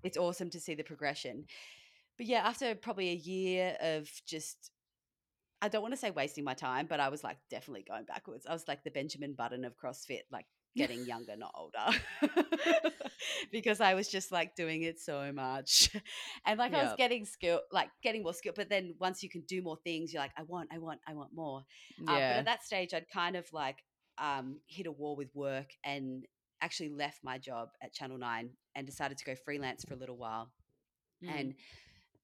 it's 0.04 0.17
awesome 0.17 0.49
to 0.52 0.60
see 0.60 0.76
the 0.76 0.84
progression. 0.84 1.45
But 2.17 2.28
yeah, 2.28 2.47
after 2.47 2.76
probably 2.76 3.10
a 3.10 3.15
year 3.15 3.76
of 3.82 4.10
just 4.26 4.71
I 5.62 5.69
don't 5.69 5.82
want 5.82 5.93
to 5.93 5.99
say 5.99 6.12
wasting 6.12 6.43
my 6.43 6.54
time, 6.56 6.88
but 6.89 6.99
I 6.99 7.08
was 7.08 7.23
like 7.23 7.38
definitely 7.49 7.86
going 7.88 8.04
backwards. 8.04 8.45
I 8.45 8.52
was 8.52 8.67
like 8.67 8.84
the 8.84 8.91
Benjamin 8.91 9.34
Button 9.34 9.63
of 9.63 9.78
CrossFit, 9.78 10.23
like 10.30 10.45
getting 10.76 11.06
younger, 11.06 11.36
not 11.36 11.54
older. 11.58 11.98
because 13.52 13.82
I 13.82 13.94
was 13.94 14.08
just 14.08 14.32
like 14.32 14.56
doing 14.56 14.84
it 14.84 15.00
so 15.00 15.32
much. 15.32 15.90
And 16.46 16.60
like 16.60 16.74
I 16.74 16.84
was 16.84 16.94
getting 16.98 17.26
skill 17.26 17.62
like 17.72 17.90
getting 18.02 18.24
more 18.24 18.34
skill, 18.34 18.54
but 18.56 18.70
then 18.70 18.96
once 19.00 19.24
you 19.24 19.30
can 19.30 19.42
do 19.48 19.62
more 19.62 19.78
things, 19.84 20.12
you're 20.12 20.22
like, 20.22 20.34
I 20.38 20.44
want, 20.44 20.70
I 20.74 20.78
want, 20.78 21.00
I 21.08 21.14
want 21.14 21.30
more. 21.34 21.64
Uh, 22.02 22.06
but 22.06 22.14
at 22.14 22.46
that 22.46 22.64
stage 22.64 22.94
I'd 22.94 23.10
kind 23.10 23.36
of 23.36 23.46
like 23.54 23.78
um 24.18 24.58
hit 24.68 24.86
a 24.86 24.92
wall 24.92 25.16
with 25.16 25.34
work 25.34 25.72
and 25.84 26.26
actually 26.62 26.90
left 26.90 27.20
my 27.24 27.38
job 27.38 27.70
at 27.82 27.94
Channel 27.94 28.18
9 28.18 28.50
and 28.76 28.86
decided 28.86 29.18
to 29.18 29.26
go 29.26 29.36
freelance 29.36 29.84
for 29.86 29.94
a 29.94 29.98
little 29.98 30.18
while. 30.18 30.52
Mm. 31.24 31.40
And 31.40 31.54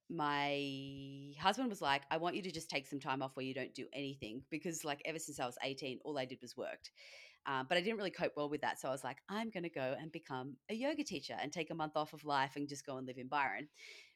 my 0.09 1.33
husband 1.39 1.69
was 1.69 1.81
like, 1.81 2.01
I 2.09 2.17
want 2.17 2.35
you 2.35 2.41
to 2.43 2.51
just 2.51 2.69
take 2.69 2.87
some 2.87 2.99
time 2.99 3.21
off 3.21 3.35
where 3.35 3.45
you 3.45 3.53
don't 3.53 3.73
do 3.75 3.85
anything 3.93 4.41
because, 4.49 4.83
like, 4.83 5.01
ever 5.05 5.19
since 5.19 5.39
I 5.39 5.45
was 5.45 5.57
18, 5.63 5.99
all 6.03 6.17
I 6.17 6.25
did 6.25 6.39
was 6.41 6.57
worked. 6.57 6.91
Um, 7.45 7.65
but 7.67 7.77
I 7.77 7.81
didn't 7.81 7.97
really 7.97 8.11
cope 8.11 8.33
well 8.35 8.49
with 8.49 8.61
that. 8.61 8.79
So 8.79 8.87
I 8.89 8.91
was 8.91 9.03
like, 9.03 9.17
I'm 9.29 9.49
going 9.49 9.63
to 9.63 9.69
go 9.69 9.95
and 9.99 10.11
become 10.11 10.57
a 10.69 10.73
yoga 10.73 11.03
teacher 11.03 11.35
and 11.41 11.51
take 11.51 11.71
a 11.71 11.75
month 11.75 11.93
off 11.95 12.13
of 12.13 12.23
life 12.25 12.55
and 12.55 12.67
just 12.67 12.85
go 12.85 12.97
and 12.97 13.07
live 13.07 13.17
in 13.17 13.27
Byron, 13.27 13.67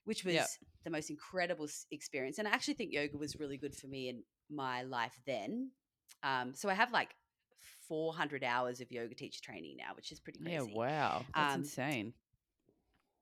which 0.05 0.23
was 0.23 0.35
Yep. 0.35 0.47
the 0.83 0.89
most 0.91 1.09
incredible 1.09 1.67
experience. 1.91 2.37
And 2.37 2.47
I 2.47 2.51
actually 2.51 2.75
think 2.75 2.93
yoga 2.93 3.17
was 3.17 3.39
really 3.39 3.57
good 3.57 3.75
for 3.75 3.87
me 3.87 4.09
in 4.09 4.23
my 4.49 4.83
life 4.83 5.19
then. 5.25 5.71
Um, 6.21 6.53
so 6.53 6.69
I 6.69 6.73
have 6.73 6.91
like 6.91 7.15
400 7.87 8.43
hours 8.43 8.81
of 8.81 8.91
yoga 8.91 9.15
teacher 9.15 9.41
training 9.41 9.77
now, 9.77 9.95
which 9.95 10.11
is 10.11 10.19
pretty 10.19 10.39
crazy 10.39 10.57
Yeah. 10.71 10.75
Wow. 10.77 11.25
That's 11.35 11.53
Um, 11.53 11.59
insane. 11.59 12.13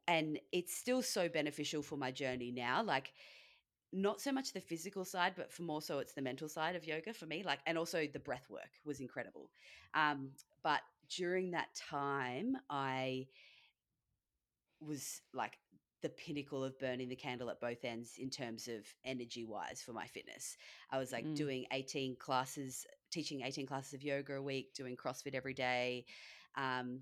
and 0.08 0.40
it's 0.52 0.76
still 0.76 1.02
so 1.02 1.30
beneficial 1.30 1.82
for 1.82 1.98
my 1.98 2.12
journey 2.12 2.52
now 2.52 2.84
like 2.84 3.14
not 3.94 4.22
so 4.22 4.32
much 4.32 4.54
the 4.54 4.62
physical 4.62 5.04
side 5.04 5.34
but 5.36 5.52
for 5.52 5.64
more 5.64 5.82
so 5.82 6.00
it's 6.00 6.14
the 6.14 6.22
mental 6.22 6.48
side 6.48 6.76
of 6.76 6.86
yoga 6.86 7.14
for 7.14 7.26
me 7.26 7.44
like 7.44 7.60
and 7.66 7.78
also 7.78 8.08
the 8.12 8.20
breath 8.20 8.50
work 8.50 8.70
was 8.86 9.00
incredible 9.00 9.50
um 9.94 10.30
but 10.64 10.82
during 11.10 11.52
that 11.52 11.68
time 11.76 12.56
i 12.70 13.26
was 14.80 15.22
like 15.34 15.58
the 16.02 16.10
pinnacle 16.10 16.64
of 16.64 16.78
burning 16.80 17.10
the 17.10 17.16
candle 17.16 17.50
at 17.50 17.60
both 17.62 17.84
ends 17.86 18.14
in 18.18 18.30
terms 18.30 18.68
of 18.68 18.86
energy 19.06 19.46
wise 19.46 19.82
for 19.86 19.94
my 19.94 20.08
fitness 20.08 20.58
i 20.92 20.98
was 20.98 21.12
like 21.12 21.26
Mm. 21.26 21.36
doing 21.36 21.66
18 21.72 22.16
classes 22.16 22.86
teaching 23.12 23.42
18 23.42 23.68
classes 23.68 23.94
of 23.94 24.02
yoga 24.02 24.36
a 24.36 24.42
week 24.42 24.74
doing 24.74 24.96
crossfit 24.96 25.36
every 25.36 25.54
day 25.54 26.06
um, 26.56 27.02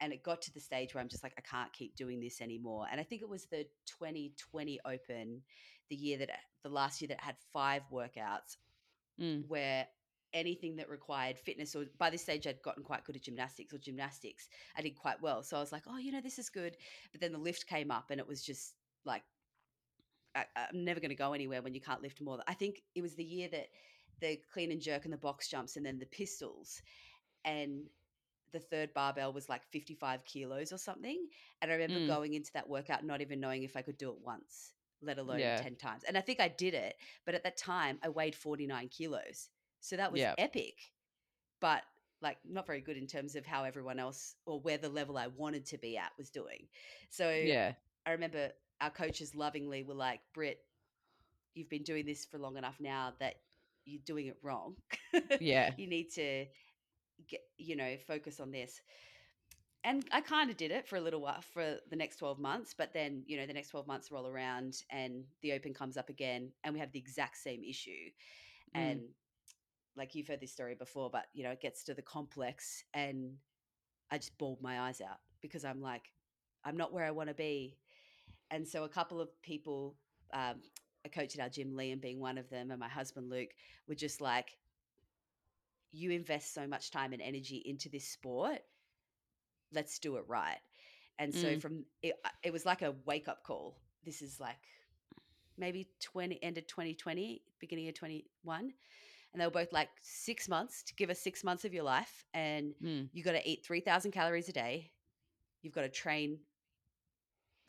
and 0.00 0.12
it 0.12 0.22
got 0.22 0.42
to 0.42 0.52
the 0.52 0.60
stage 0.60 0.92
where 0.94 1.00
I'm 1.00 1.08
just 1.08 1.22
like, 1.22 1.34
I 1.38 1.40
can't 1.40 1.72
keep 1.72 1.96
doing 1.96 2.20
this 2.20 2.40
anymore. 2.40 2.86
And 2.90 3.00
I 3.00 3.04
think 3.04 3.22
it 3.22 3.28
was 3.28 3.46
the 3.46 3.64
2020 3.86 4.80
Open, 4.84 5.40
the 5.88 5.96
year 5.96 6.18
that 6.18 6.30
the 6.62 6.68
last 6.68 7.00
year 7.00 7.08
that 7.08 7.20
had 7.20 7.36
five 7.52 7.82
workouts, 7.92 8.56
Mm. 9.20 9.46
where 9.46 9.86
anything 10.32 10.74
that 10.76 10.90
required 10.90 11.38
fitness 11.38 11.76
or 11.76 11.84
by 11.96 12.10
this 12.10 12.22
stage 12.22 12.44
I'd 12.46 12.60
gotten 12.62 12.82
quite 12.82 13.04
good 13.04 13.14
at 13.14 13.22
gymnastics 13.22 13.72
or 13.72 13.78
gymnastics. 13.78 14.48
I 14.76 14.82
did 14.82 14.96
quite 14.96 15.22
well. 15.22 15.44
So 15.44 15.56
I 15.56 15.60
was 15.60 15.70
like, 15.70 15.84
oh, 15.86 15.96
you 15.98 16.10
know, 16.10 16.20
this 16.20 16.40
is 16.40 16.50
good. 16.50 16.76
But 17.12 17.20
then 17.20 17.30
the 17.30 17.38
lift 17.38 17.68
came 17.68 17.92
up 17.92 18.10
and 18.10 18.18
it 18.18 18.26
was 18.26 18.42
just 18.42 18.74
like, 19.04 19.22
I, 20.34 20.46
am 20.56 20.84
never 20.84 20.98
going 20.98 21.10
to 21.10 21.14
go 21.14 21.32
anywhere 21.32 21.62
when 21.62 21.74
you 21.74 21.80
can't 21.80 22.02
lift 22.02 22.20
more. 22.20 22.40
I 22.48 22.54
think 22.54 22.82
it 22.96 23.02
was 23.02 23.14
the 23.14 23.22
year 23.24 23.48
that 23.52 23.68
the 24.20 24.40
clean 24.52 24.72
and 24.72 24.80
jerk 24.80 25.04
and 25.04 25.12
the 25.12 25.18
box 25.18 25.48
jumps 25.48 25.76
and 25.76 25.86
then 25.86 26.00
the 26.00 26.06
pistols. 26.06 26.82
And 27.44 27.84
the 28.52 28.58
third 28.58 28.92
barbell 28.94 29.32
was 29.32 29.48
like 29.48 29.62
55 29.70 30.24
kilos 30.24 30.72
or 30.72 30.78
something. 30.78 31.28
And 31.62 31.70
I 31.70 31.74
remember 31.74 32.00
Mm. 32.00 32.08
going 32.08 32.34
into 32.34 32.52
that 32.54 32.68
workout 32.68 33.04
not 33.04 33.20
even 33.20 33.38
knowing 33.38 33.62
if 33.62 33.76
I 33.76 33.82
could 33.82 33.98
do 33.98 34.10
it 34.10 34.18
once, 34.20 34.72
let 35.04 35.18
alone 35.18 35.38
Yeah. 35.40 35.56
10 35.56 35.76
times. 35.76 36.04
And 36.04 36.16
I 36.16 36.20
think 36.20 36.40
I 36.40 36.48
did 36.48 36.74
it. 36.74 36.96
But 37.26 37.34
at 37.34 37.44
that 37.44 37.56
time, 37.56 37.98
I 38.02 38.08
weighed 38.08 38.34
49 38.34 38.88
kilos. 38.88 39.48
So 39.80 39.96
that 39.96 40.12
was 40.12 40.20
Yeah. 40.20 40.34
epic, 40.38 40.92
but 41.60 41.82
like 42.20 42.38
not 42.44 42.66
very 42.66 42.80
good 42.80 42.96
in 42.96 43.06
terms 43.06 43.34
of 43.36 43.44
how 43.44 43.64
everyone 43.64 43.98
else 43.98 44.34
or 44.46 44.60
where 44.60 44.78
the 44.78 44.88
level 44.88 45.18
I 45.18 45.26
wanted 45.28 45.66
to 45.66 45.78
be 45.78 45.96
at 45.98 46.12
was 46.16 46.30
doing. 46.30 46.68
So 47.10 47.30
Yeah. 47.30 47.74
I 48.06 48.12
remember 48.12 48.52
our 48.80 48.90
coaches 48.90 49.34
lovingly 49.34 49.82
were 49.82 49.94
like, 49.94 50.20
Britt, 50.32 50.64
you've 51.54 51.68
been 51.70 51.82
doing 51.82 52.06
this 52.06 52.24
for 52.24 52.38
long 52.38 52.56
enough 52.56 52.80
now 52.80 53.14
that 53.20 53.34
you're 53.84 54.02
doing 54.04 54.26
it 54.28 54.38
wrong. 54.42 54.76
Yeah. 55.40 55.72
you 55.76 55.86
need 55.86 56.10
to 56.12 56.46
get, 57.28 57.40
you 57.58 57.76
know, 57.76 57.96
focus 58.06 58.40
on 58.40 58.50
this. 58.50 58.80
And 59.86 60.02
I 60.12 60.22
kind 60.22 60.50
of 60.50 60.56
did 60.56 60.70
it 60.70 60.88
for 60.88 60.96
a 60.96 61.00
little 61.00 61.20
while 61.20 61.42
for 61.42 61.76
the 61.90 61.96
next 61.96 62.16
12 62.16 62.38
months, 62.38 62.74
but 62.76 62.94
then, 62.94 63.22
you 63.26 63.36
know, 63.36 63.46
the 63.46 63.52
next 63.52 63.68
12 63.68 63.86
months 63.86 64.10
roll 64.10 64.26
around 64.26 64.82
and 64.88 65.24
the 65.42 65.52
open 65.52 65.74
comes 65.74 65.98
up 65.98 66.08
again 66.08 66.50
and 66.64 66.72
we 66.72 66.80
have 66.80 66.90
the 66.92 66.98
exact 66.98 67.36
same 67.36 67.62
issue. 67.62 68.10
Mm. 68.74 68.80
And 68.80 69.00
like 69.94 70.14
you've 70.14 70.26
heard 70.26 70.40
this 70.40 70.52
story 70.52 70.74
before, 70.74 71.10
but 71.10 71.26
you 71.34 71.44
know, 71.44 71.50
it 71.50 71.60
gets 71.60 71.84
to 71.84 71.94
the 71.94 72.00
complex 72.00 72.82
and 72.94 73.34
I 74.10 74.16
just 74.16 74.36
bawled 74.38 74.62
my 74.62 74.80
eyes 74.80 75.02
out 75.02 75.18
because 75.42 75.66
I'm 75.66 75.82
like, 75.82 76.12
I'm 76.64 76.78
not 76.78 76.92
where 76.92 77.04
I 77.04 77.10
want 77.10 77.28
to 77.28 77.34
be. 77.34 77.76
And 78.50 78.66
so 78.66 78.84
a 78.84 78.88
couple 78.88 79.20
of 79.20 79.28
people, 79.42 79.96
um, 80.32 80.62
a 81.04 81.10
coach 81.10 81.34
at 81.34 81.42
our 81.42 81.48
gym, 81.50 81.72
Liam 81.72 82.00
being 82.00 82.20
one 82.20 82.38
of 82.38 82.48
them, 82.48 82.70
and 82.70 82.80
my 82.80 82.88
husband 82.88 83.28
Luke, 83.28 83.50
were 83.86 83.94
just 83.94 84.20
like, 84.20 84.56
you 85.92 86.10
invest 86.10 86.54
so 86.54 86.66
much 86.66 86.90
time 86.90 87.12
and 87.12 87.20
energy 87.20 87.62
into 87.66 87.88
this 87.88 88.08
sport. 88.08 88.60
Let's 89.74 89.98
do 89.98 90.16
it 90.16 90.24
right. 90.28 90.58
And 91.18 91.34
so 91.34 91.54
Mm. 91.54 91.60
from 91.60 91.86
it, 92.02 92.14
uh, 92.24 92.30
it 92.42 92.52
was 92.52 92.64
like 92.66 92.82
a 92.82 92.92
wake 93.04 93.28
up 93.28 93.44
call. 93.44 93.76
This 94.04 94.22
is 94.22 94.40
like 94.40 94.58
maybe 95.56 95.88
20 96.00 96.42
end 96.42 96.58
of 96.58 96.66
2020, 96.66 97.42
beginning 97.60 97.88
of 97.88 97.94
21. 97.94 98.74
And 99.32 99.40
they 99.40 99.46
were 99.46 99.50
both 99.50 99.72
like 99.72 99.90
six 100.02 100.48
months 100.48 100.82
to 100.84 100.94
give 100.94 101.10
us 101.10 101.18
six 101.20 101.42
months 101.44 101.64
of 101.64 101.72
your 101.74 101.84
life. 101.84 102.24
And 102.34 102.74
Mm. 102.82 103.08
you 103.12 103.22
got 103.22 103.32
to 103.32 103.48
eat 103.48 103.64
3,000 103.64 104.12
calories 104.12 104.48
a 104.48 104.52
day. 104.52 104.92
You've 105.62 105.74
got 105.74 105.82
to 105.82 105.88
train 105.88 106.40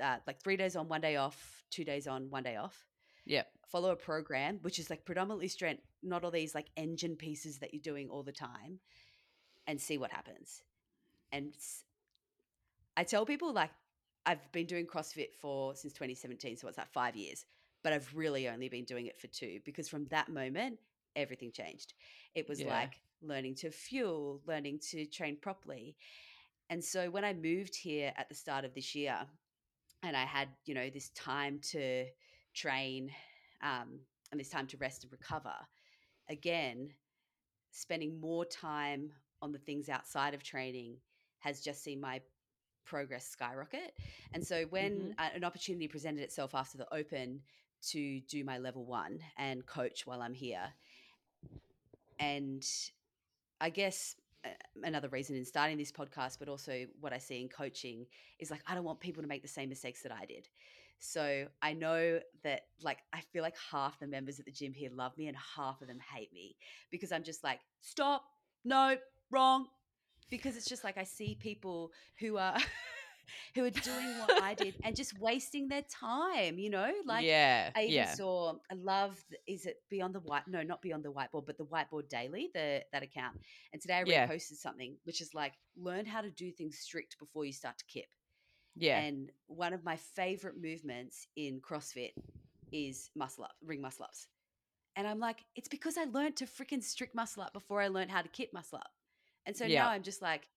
uh, 0.02 0.18
like 0.28 0.41
three 0.41 0.58
days 0.58 0.76
on, 0.76 0.88
one 0.89 1.02
day 1.02 1.15
off, 1.15 1.63
two 1.70 1.86
days 1.86 2.08
on, 2.08 2.30
one 2.30 2.44
day 2.44 2.58
off. 2.58 2.86
Yep. 3.26 3.48
Follow 3.68 3.91
a 3.91 3.96
program, 3.96 4.60
which 4.62 4.78
is 4.78 4.89
like 4.89 5.06
predominantly 5.06 5.48
strength, 5.48 5.84
not 6.04 6.24
all 6.24 6.32
these 6.32 6.54
like 6.54 6.68
engine 6.76 7.15
pieces 7.15 7.60
that 7.60 7.74
you're 7.74 7.82
doing 7.82 8.10
all 8.10 8.22
the 8.24 8.32
time, 8.32 8.80
and 9.68 9.80
see 9.80 9.98
what 9.98 10.12
happens. 10.12 10.62
And 11.32 11.54
I 12.98 13.04
tell 13.04 13.26
people 13.26 13.54
like 13.54 13.72
I've 14.26 14.52
been 14.52 14.66
doing 14.66 14.88
CrossFit 14.88 15.34
for 15.40 15.76
since 15.76 15.94
2017, 15.94 16.58
so 16.58 16.68
it's 16.68 16.78
like 16.78 16.92
five 16.92 17.16
years, 17.16 17.46
but 17.84 17.94
I've 17.94 18.10
really 18.16 18.48
only 18.50 18.70
been 18.70 18.86
doing 18.86 19.06
it 19.08 19.20
for 19.20 19.28
two 19.28 19.60
because 19.66 19.88
from 19.88 20.06
that 20.08 20.30
moment, 20.30 20.80
everything 21.16 21.52
changed. 21.52 21.94
It 22.34 22.48
was 22.50 22.60
Yeah. 22.60 22.66
like 22.66 23.00
learning 23.22 23.56
to 23.56 23.72
fuel, 23.72 24.42
learning 24.48 24.80
to 24.92 25.06
train 25.06 25.38
properly. 25.38 25.96
And 26.70 26.84
so 26.84 27.10
when 27.10 27.24
I 27.24 27.34
moved 27.34 27.76
here 27.76 28.14
at 28.18 28.30
the 28.30 28.36
start 28.36 28.66
of 28.66 28.74
this 28.74 28.96
year, 28.96 29.18
and 30.04 30.16
I 30.16 30.24
had, 30.26 30.50
you 30.66 30.74
know, 30.74 30.90
this 30.90 31.10
time 31.10 31.60
to 31.72 32.06
train 32.54 33.12
um, 33.62 34.00
and 34.32 34.40
this 34.40 34.50
time 34.50 34.68
to 34.68 34.78
rest 34.78 35.04
and 35.04 35.12
recover, 35.12 35.54
again, 36.30 36.90
spending 37.72 38.20
more 38.20 38.46
time 38.46 39.12
on 39.42 39.52
the 39.52 39.60
things 39.60 39.90
outside 39.90 40.34
of 40.34 40.44
training 40.44 40.98
has 41.40 41.62
just 41.62 41.84
seen 41.84 42.00
my 42.02 42.22
progress 42.86 43.28
skyrocket. 43.28 43.93
And 44.34 44.43
so 44.43 44.65
when 44.65 44.91
Mhm. 44.91 45.19
uh, 45.19 45.30
an 45.36 45.43
opportunity 45.43 45.88
presented 45.88 46.21
itself 46.21 46.56
after 46.56 46.78
the 46.78 46.93
open 46.93 47.41
to 47.89 48.21
do 48.21 48.43
my 48.43 48.58
level 48.58 48.86
one 48.86 49.19
and 49.38 49.65
coach 49.65 50.06
while 50.08 50.21
I'm 50.21 50.34
here, 50.34 50.74
and 52.19 52.65
I 53.60 53.69
guess 53.69 54.15
uh, 54.45 54.50
another 54.84 55.10
reason 55.10 55.36
in 55.36 55.45
starting 55.45 55.78
this 55.78 55.91
podcast, 55.91 56.39
but 56.39 56.48
also 56.50 56.86
what 57.00 57.13
I 57.13 57.17
see 57.17 57.41
in 57.41 57.50
coaching 57.50 58.06
is 58.39 58.52
like, 58.52 58.62
I 58.67 58.76
don't 58.76 58.84
want 58.84 59.00
people 59.00 59.21
to 59.24 59.30
make 59.30 59.41
the 59.41 59.48
same 59.48 59.69
mistakes 59.69 60.02
that 60.04 60.12
I 60.12 60.26
did. 60.26 60.48
So 61.00 61.48
I 61.62 61.74
know 61.74 62.19
that, 62.43 62.62
like, 62.82 63.00
I 63.13 63.21
feel 63.21 63.43
like 63.43 63.56
half 63.71 64.00
the 64.00 64.08
members 64.08 64.39
at 64.39 64.45
the 64.45 64.52
gym 64.52 64.74
here 64.74 64.89
love 64.93 65.17
me 65.17 65.28
and 65.28 65.38
half 65.56 65.82
of 65.82 65.88
them 65.88 66.00
hate 66.00 66.32
me 66.34 66.56
because 66.89 67.12
I'm 67.12 67.24
just 67.24 67.43
like, 67.43 67.60
stop, 67.82 68.24
no, 68.63 68.98
wrong. 69.30 69.67
Because 70.30 70.58
it's 70.58 70.68
just 70.68 70.84
like 70.84 70.98
I 70.98 71.04
see 71.04 71.36
people 71.40 71.92
who 72.20 72.38
are. 72.38 72.58
who 73.56 73.64
are 73.66 73.70
doing 73.70 74.20
what 74.20 74.42
I 74.42 74.54
did 74.54 74.76
and 74.84 74.96
just 74.96 75.20
wasting 75.20 75.68
their 75.68 75.84
time, 75.84 76.58
you 76.60 76.70
know? 76.70 76.92
Like 77.06 77.26
yeah. 77.26 77.72
I 77.76 77.84
even 77.84 77.94
yeah. 77.94 78.14
saw 78.14 78.54
I 78.72 78.76
love 78.76 79.18
is 79.48 79.66
it 79.66 79.78
beyond 79.90 80.14
the 80.14 80.20
white 80.20 80.44
no 80.48 80.62
not 80.62 80.82
beyond 80.82 81.04
the 81.04 81.12
whiteboard 81.12 81.46
but 81.46 81.58
the 81.58 81.66
whiteboard 81.66 82.10
daily 82.10 82.50
the 82.54 82.84
that 82.92 83.04
account 83.04 83.38
and 83.74 83.82
today 83.82 83.96
I 83.96 84.04
Yeah. 84.06 84.28
reposted 84.28 84.58
something 84.58 84.98
which 85.04 85.22
is 85.22 85.34
like 85.34 85.54
learn 85.76 86.06
how 86.06 86.22
to 86.22 86.30
do 86.30 86.52
things 86.52 86.78
strict 86.80 87.18
before 87.20 87.46
you 87.46 87.54
start 87.54 87.78
to 87.80 87.86
kip 87.86 88.06
yeah. 88.76 89.00
and 89.00 89.32
one 89.48 89.74
of 89.74 89.84
my 89.84 89.96
favorite 89.96 90.56
movements 90.62 91.28
in 91.36 91.62
CrossFit 91.62 92.12
is 92.72 93.10
muscle 93.16 93.46
up 93.46 93.56
ring 93.64 93.82
muscle 93.82 94.06
ups 94.06 94.28
and 94.96 95.08
I'm 95.08 95.20
like 95.20 95.44
it's 95.56 95.70
because 95.70 95.98
I 95.98 96.06
learned 96.06 96.36
to 96.38 96.46
freaking 96.46 96.84
strict 96.84 97.16
muscle 97.16 97.44
up 97.44 97.54
before 97.54 97.82
I 97.82 97.88
learned 97.88 98.12
how 98.12 98.22
to 98.22 98.30
kip 98.30 98.52
muscle 98.54 98.78
up 98.78 98.92
and 99.46 99.56
so 99.56 99.68
Yeah. 99.68 99.68
now 99.68 99.90
I'm 99.90 100.04
just 100.04 100.22
like 100.22 100.50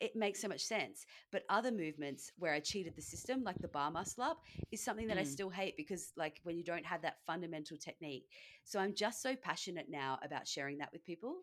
it 0.00 0.16
makes 0.16 0.40
so 0.40 0.48
much 0.48 0.62
sense. 0.64 1.06
But 1.32 1.44
other 1.48 1.70
movements 1.72 2.30
where 2.38 2.52
I 2.52 2.60
cheated 2.60 2.94
the 2.96 3.02
system, 3.02 3.42
like 3.44 3.60
the 3.60 3.68
bar 3.68 3.90
muscle 3.90 4.24
up, 4.24 4.38
is 4.70 4.82
something 4.84 5.08
that 5.08 5.18
I 5.18 5.22
Mm. 5.22 5.24
still 5.24 5.50
hate 5.50 5.76
because, 5.76 6.12
like, 6.16 6.40
when 6.42 6.56
you 6.56 6.64
don't 6.64 6.84
have 6.86 7.02
that 7.02 7.18
fundamental 7.26 7.76
technique. 7.78 8.26
So 8.64 8.78
I'm 8.78 8.94
just 8.94 9.22
so 9.22 9.36
passionate 9.36 9.86
now 9.88 10.18
about 10.22 10.46
sharing 10.48 10.78
that 10.78 10.92
with 10.92 11.04
people 11.04 11.36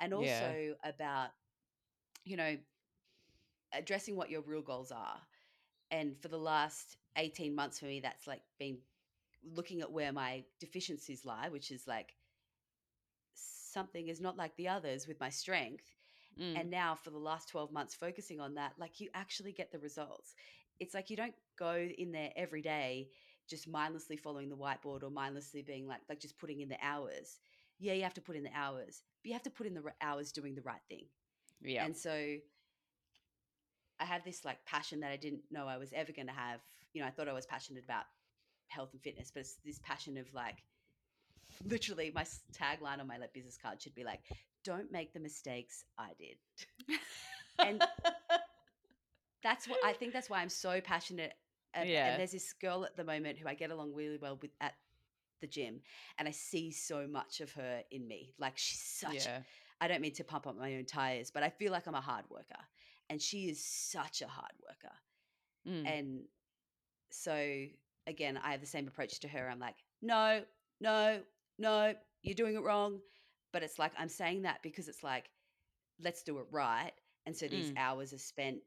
and 0.00 0.12
also 0.14 0.46
Yeah. 0.46 0.54
about, 0.84 1.30
you 2.24 2.36
know, 2.36 2.56
addressing 3.72 4.16
what 4.16 4.30
your 4.30 4.42
real 4.42 4.62
goals 4.62 4.90
are. 4.92 5.20
And 5.90 6.16
for 6.20 6.28
the 6.28 6.38
last 6.38 6.96
18 7.16 7.54
months 7.54 7.78
for 7.78 7.86
me, 7.86 8.00
that's 8.00 8.26
like 8.26 8.42
been 8.58 8.78
looking 9.44 9.80
at 9.80 9.92
where 9.92 10.12
my 10.12 10.44
deficiencies 10.60 11.24
lie, 11.24 11.48
which 11.48 11.70
is 11.70 11.86
like 11.86 12.14
something 13.34 14.08
is 14.08 14.20
not 14.20 14.36
like 14.36 14.54
the 14.56 14.68
others 14.68 15.06
with 15.06 15.20
my 15.20 15.30
strength 15.30 15.84
Mm. 16.40 16.58
and 16.58 16.70
now 16.70 16.94
for 16.94 17.10
the 17.10 17.18
last 17.18 17.50
12 17.50 17.72
months 17.72 17.94
focusing 17.94 18.40
on 18.40 18.54
that 18.54 18.72
like 18.78 19.00
you 19.00 19.10
actually 19.12 19.52
get 19.52 19.70
the 19.70 19.78
results 19.78 20.34
it's 20.80 20.94
like 20.94 21.10
you 21.10 21.16
don't 21.16 21.34
go 21.58 21.74
in 21.98 22.10
there 22.10 22.30
every 22.36 22.62
day 22.62 23.08
just 23.48 23.68
mindlessly 23.68 24.16
following 24.16 24.48
the 24.48 24.56
whiteboard 24.56 25.02
or 25.02 25.10
mindlessly 25.10 25.60
being 25.60 25.86
like 25.86 26.00
like 26.08 26.20
just 26.20 26.38
putting 26.38 26.60
in 26.60 26.70
the 26.70 26.78
hours 26.82 27.38
yeah 27.78 27.92
you 27.92 28.02
have 28.02 28.14
to 28.14 28.22
put 28.22 28.34
in 28.34 28.42
the 28.42 28.54
hours 28.54 29.02
but 29.22 29.28
you 29.28 29.34
have 29.34 29.42
to 29.42 29.50
put 29.50 29.66
in 29.66 29.74
the 29.74 29.82
hours 30.00 30.32
doing 30.32 30.54
the 30.54 30.62
right 30.62 30.80
thing 30.88 31.04
yeah. 31.60 31.84
and 31.84 31.94
so 31.94 32.10
i 34.00 34.04
have 34.04 34.24
this 34.24 34.42
like 34.44 34.64
passion 34.64 35.00
that 35.00 35.10
i 35.10 35.16
didn't 35.16 35.42
know 35.50 35.66
i 35.66 35.76
was 35.76 35.92
ever 35.92 36.12
going 36.12 36.28
to 36.28 36.32
have 36.32 36.60
you 36.94 37.02
know 37.02 37.06
i 37.06 37.10
thought 37.10 37.28
i 37.28 37.32
was 37.32 37.46
passionate 37.46 37.84
about 37.84 38.04
health 38.68 38.88
and 38.92 39.02
fitness 39.02 39.30
but 39.32 39.40
it's 39.40 39.56
this 39.66 39.78
passion 39.80 40.16
of 40.16 40.32
like 40.32 40.62
literally 41.66 42.10
my 42.14 42.24
tagline 42.58 43.00
on 43.00 43.06
my 43.06 43.18
like 43.18 43.34
business 43.34 43.58
card 43.60 43.80
should 43.82 43.94
be 43.94 44.04
like 44.04 44.20
don't 44.64 44.90
make 44.92 45.12
the 45.12 45.20
mistakes 45.20 45.84
i 45.98 46.10
did 46.18 46.36
and- 47.58 47.82
that's 49.42 49.66
what 49.68 49.78
I 49.84 49.92
think. 49.92 50.12
That's 50.12 50.30
why 50.30 50.40
I'm 50.40 50.48
so 50.48 50.80
passionate. 50.80 51.32
ab- 51.74 51.86
Yeah. 51.88 52.10
And 52.12 52.20
there's 52.20 52.30
this 52.32 52.52
girl 52.52 52.84
at 52.84 52.96
the 52.96 53.02
moment 53.04 53.38
who 53.38 53.48
I 53.48 53.54
get 53.54 53.70
along 53.72 53.92
really 53.92 54.16
well 54.16 54.38
with 54.40 54.52
at 54.60 54.74
the 55.40 55.48
gym, 55.48 55.80
and 56.18 56.28
I 56.28 56.30
see 56.30 56.70
so 56.70 57.08
much 57.08 57.40
of 57.40 57.50
her 57.54 57.82
in 57.90 58.06
me. 58.06 58.34
Like 58.38 58.56
she's 58.56 58.80
such. 58.80 59.26
yeah. 59.26 59.40
I 59.80 59.88
don't 59.88 60.00
mean 60.00 60.12
to 60.14 60.22
pump 60.22 60.46
up 60.46 60.56
my 60.56 60.76
own 60.76 60.84
tires, 60.84 61.32
but 61.32 61.42
I 61.42 61.48
feel 61.50 61.72
like 61.72 61.88
I'm 61.88 61.94
a 61.96 62.00
hard 62.00 62.24
worker, 62.30 62.60
and 63.10 63.20
she 63.20 63.48
is 63.48 63.64
such 63.64 64.22
a 64.22 64.28
hard 64.28 64.52
worker. 64.62 64.94
Mm. 65.68 65.98
And 65.98 66.20
so 67.10 67.64
again, 68.06 68.38
I 68.44 68.52
have 68.52 68.60
the 68.60 68.66
same 68.68 68.86
approach 68.86 69.18
to 69.20 69.28
her. 69.28 69.48
I'm 69.50 69.58
like, 69.58 69.74
no, 70.02 70.42
no, 70.80 71.20
no, 71.58 71.94
you're 72.22 72.34
doing 72.36 72.54
it 72.54 72.62
wrong. 72.62 73.00
But 73.52 73.62
it's 73.62 73.78
like 73.78 73.92
I'm 73.98 74.08
saying 74.08 74.42
that 74.42 74.62
because 74.62 74.88
it's 74.88 75.02
like, 75.02 75.30
let's 76.02 76.22
do 76.22 76.38
it 76.38 76.46
right. 76.50 76.92
And 77.26 77.36
so 77.36 77.48
these 77.48 77.70
Mm. 77.70 77.76
hours 77.76 78.12
are 78.12 78.18
spent 78.18 78.58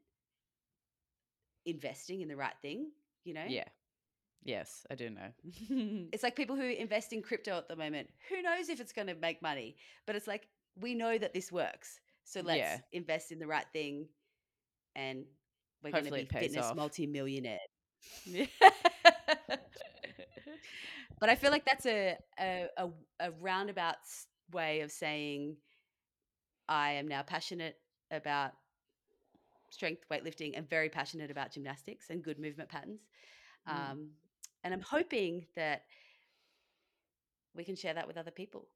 investing 1.66 2.20
in 2.20 2.28
the 2.28 2.36
right 2.36 2.54
thing, 2.62 2.90
you 3.24 3.34
know? 3.34 3.48
Yeah. 3.48 3.64
Yes, 4.44 4.86
I 4.90 4.94
do 4.94 5.10
know. 5.10 5.30
It's 6.12 6.22
like 6.22 6.36
people 6.36 6.56
who 6.56 6.62
invest 6.68 7.12
in 7.12 7.22
crypto 7.22 7.56
at 7.58 7.68
the 7.68 7.76
moment. 7.76 8.08
Who 8.28 8.42
knows 8.42 8.68
if 8.68 8.80
it's 8.80 8.92
going 8.92 9.08
to 9.08 9.14
make 9.14 9.42
money? 9.42 9.76
But 10.06 10.16
it's 10.16 10.26
like 10.26 10.48
we 10.80 10.94
know 10.94 11.18
that 11.18 11.34
this 11.34 11.52
works. 11.52 12.00
So 12.24 12.40
let's 12.40 12.80
Yeah. 12.80 12.80
invest 12.92 13.32
in 13.32 13.38
the 13.38 13.46
right 13.46 13.66
thing 13.72 14.08
and 14.94 15.24
we're 15.82 15.92
going 15.92 16.06
to 16.06 16.12
be 16.12 16.24
it 16.24 16.38
fitness 16.38 16.56
off. 16.56 16.76
multi-millionaire. 16.76 17.58
But 21.20 21.28
I 21.30 21.34
feel 21.36 21.50
like 21.50 21.64
that's 21.64 21.86
a, 21.86 22.16
a, 22.38 22.66
a, 22.76 22.88
a 23.20 23.30
roundabout 23.40 23.96
way 24.52 24.80
of 24.80 24.90
saying 24.90 25.56
I 26.68 26.92
am 26.92 27.08
now 27.08 27.22
passionate 27.22 27.76
about 28.10 28.52
strength, 29.70 30.04
weightlifting, 30.10 30.56
and 30.56 30.68
very 30.68 30.88
passionate 30.88 31.30
about 31.30 31.52
gymnastics 31.52 32.10
and 32.10 32.22
good 32.22 32.38
movement 32.38 32.68
patterns. 32.68 33.00
Mm. 33.68 33.90
Um, 33.90 34.08
and 34.64 34.72
I'm 34.74 34.80
hoping 34.80 35.46
that 35.56 35.82
we 37.54 37.64
can 37.64 37.76
share 37.76 37.94
that 37.94 38.06
with 38.06 38.16
other 38.16 38.30
people. 38.30 38.68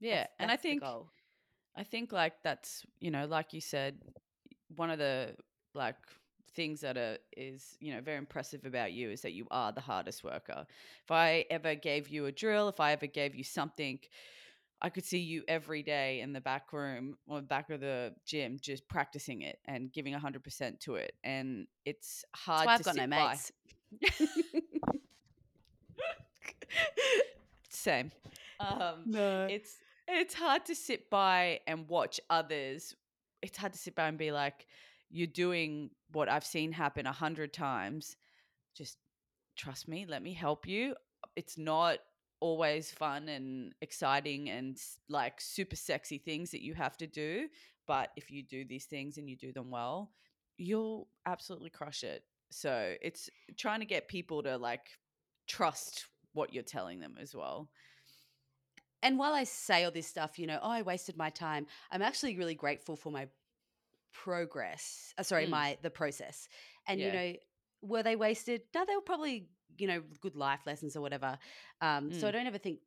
yeah, 0.00 0.14
That's- 0.14 0.36
and 0.40 0.50
I 0.50 0.56
think. 0.56 0.82
I 1.76 1.84
think 1.84 2.10
like 2.10 2.42
that's 2.42 2.84
you 2.98 3.12
know, 3.12 3.26
like 3.26 3.52
you 3.52 3.60
said, 3.60 3.98
one 4.74 4.90
of 4.90 4.98
the 4.98 5.36
like 5.74 5.96
things 6.54 6.80
that 6.80 6.96
are 6.96 7.16
is 7.36 7.76
you 7.78 7.94
know 7.94 8.00
very 8.00 8.18
impressive 8.18 8.64
about 8.64 8.92
you 8.92 9.08
is 9.10 9.20
that 9.22 9.32
you 9.34 9.46
are 9.52 9.70
the 9.72 9.80
hardest 9.80 10.24
worker. 10.24 10.66
If 11.04 11.10
I 11.10 11.46
ever 11.48 11.76
gave 11.76 12.08
you 12.08 12.26
a 12.26 12.32
drill, 12.32 12.68
if 12.68 12.80
I 12.80 12.90
ever 12.92 13.06
gave 13.06 13.36
you 13.36 13.44
something, 13.44 14.00
I 14.82 14.88
could 14.88 15.04
see 15.04 15.18
you 15.18 15.44
every 15.46 15.82
day 15.82 16.20
in 16.20 16.32
the 16.32 16.40
back 16.40 16.72
room 16.72 17.16
or 17.26 17.42
back 17.42 17.68
of 17.70 17.80
the 17.80 18.14
gym 18.26 18.58
just 18.60 18.88
practicing 18.88 19.42
it 19.42 19.58
and 19.66 19.92
giving 19.92 20.12
hundred 20.14 20.42
percent 20.44 20.80
to 20.80 20.94
it, 20.96 21.12
and 21.22 21.66
it's 21.84 22.24
hard. 22.34 22.66
I've 22.66 22.78
to 22.78 22.84
got 22.84 22.96
no 22.96 23.02
sit 23.02 23.10
by. 23.10 23.28
mates. 23.28 23.52
Same. 27.68 28.10
Um, 28.58 29.02
No. 29.06 29.46
it's 29.50 29.76
it's 30.08 30.34
hard 30.34 30.64
to 30.66 30.74
sit 30.74 31.08
by 31.08 31.60
and 31.66 31.88
watch 31.88 32.20
others. 32.30 32.94
It's 33.42 33.56
hard 33.56 33.72
to 33.72 33.78
sit 33.78 33.94
by 33.94 34.08
and 34.08 34.18
be 34.18 34.32
like, 34.32 34.66
you're 35.08 35.26
doing 35.26 35.90
what 36.12 36.28
I've 36.28 36.44
seen 36.44 36.72
happen 36.72 37.06
a 37.06 37.12
hundred 37.12 37.52
times. 37.52 38.16
Just 38.74 38.98
trust 39.56 39.88
me. 39.88 40.04
Let 40.06 40.22
me 40.22 40.32
help 40.32 40.66
you. 40.66 40.94
It's 41.36 41.56
not 41.56 41.98
always 42.40 42.90
fun 42.90 43.28
and 43.28 43.74
exciting 43.82 44.48
and 44.50 44.78
like 45.08 45.40
super 45.40 45.76
sexy 45.76 46.18
things 46.18 46.50
that 46.50 46.62
you 46.62 46.74
have 46.74 46.96
to 46.98 47.06
do. 47.06 47.48
But 47.86 48.10
if 48.16 48.30
you 48.30 48.42
do 48.42 48.64
these 48.64 48.86
things 48.86 49.18
and 49.18 49.28
you 49.28 49.36
do 49.36 49.52
them 49.52 49.70
well, 49.70 50.12
you'll 50.56 51.08
absolutely 51.26 51.70
crush 51.70 52.02
it. 52.04 52.24
So 52.50 52.94
it's 53.02 53.28
trying 53.56 53.80
to 53.80 53.86
get 53.86 54.08
people 54.08 54.42
to 54.42 54.56
like 54.56 54.86
trust 55.46 56.06
what 56.32 56.52
you're 56.52 56.62
telling 56.62 57.00
them 57.00 57.16
as 57.20 57.34
well. 57.34 57.68
and 59.02 59.18
while 59.18 59.32
I 59.32 59.44
say 59.44 59.84
all 59.84 59.90
this 59.90 60.06
stuff, 60.06 60.38
you 60.38 60.46
know, 60.46 60.58
oh, 60.62 60.70
I 60.70 60.82
wasted 60.82 61.16
my 61.16 61.30
time. 61.30 61.66
I'm 61.90 62.02
actually 62.02 62.36
really 62.36 62.54
grateful 62.54 62.96
for 62.96 63.10
my 63.10 63.28
progress. 64.12 65.14
Uh, 65.18 65.22
sorry, 65.22 65.46
Mm. 65.46 65.50
my 65.50 65.78
the 65.82 65.90
process. 65.90 66.48
And 66.86 67.00
you 67.00 67.12
know, 67.12 67.32
were 67.82 68.02
they 68.02 68.16
wasted? 68.16 68.62
No, 68.74 68.84
they 68.84 68.94
were 68.94 69.00
probably 69.02 69.48
you 69.78 69.86
know 69.86 70.02
good 70.20 70.36
life 70.36 70.66
lessons 70.66 70.96
or 70.96 71.00
whatever. 71.00 71.38
Um, 71.80 72.12
So 72.12 72.28
I 72.28 72.30
Mm. 72.30 72.32
don't 72.32 72.46
ever 72.46 72.58
think 72.58 72.80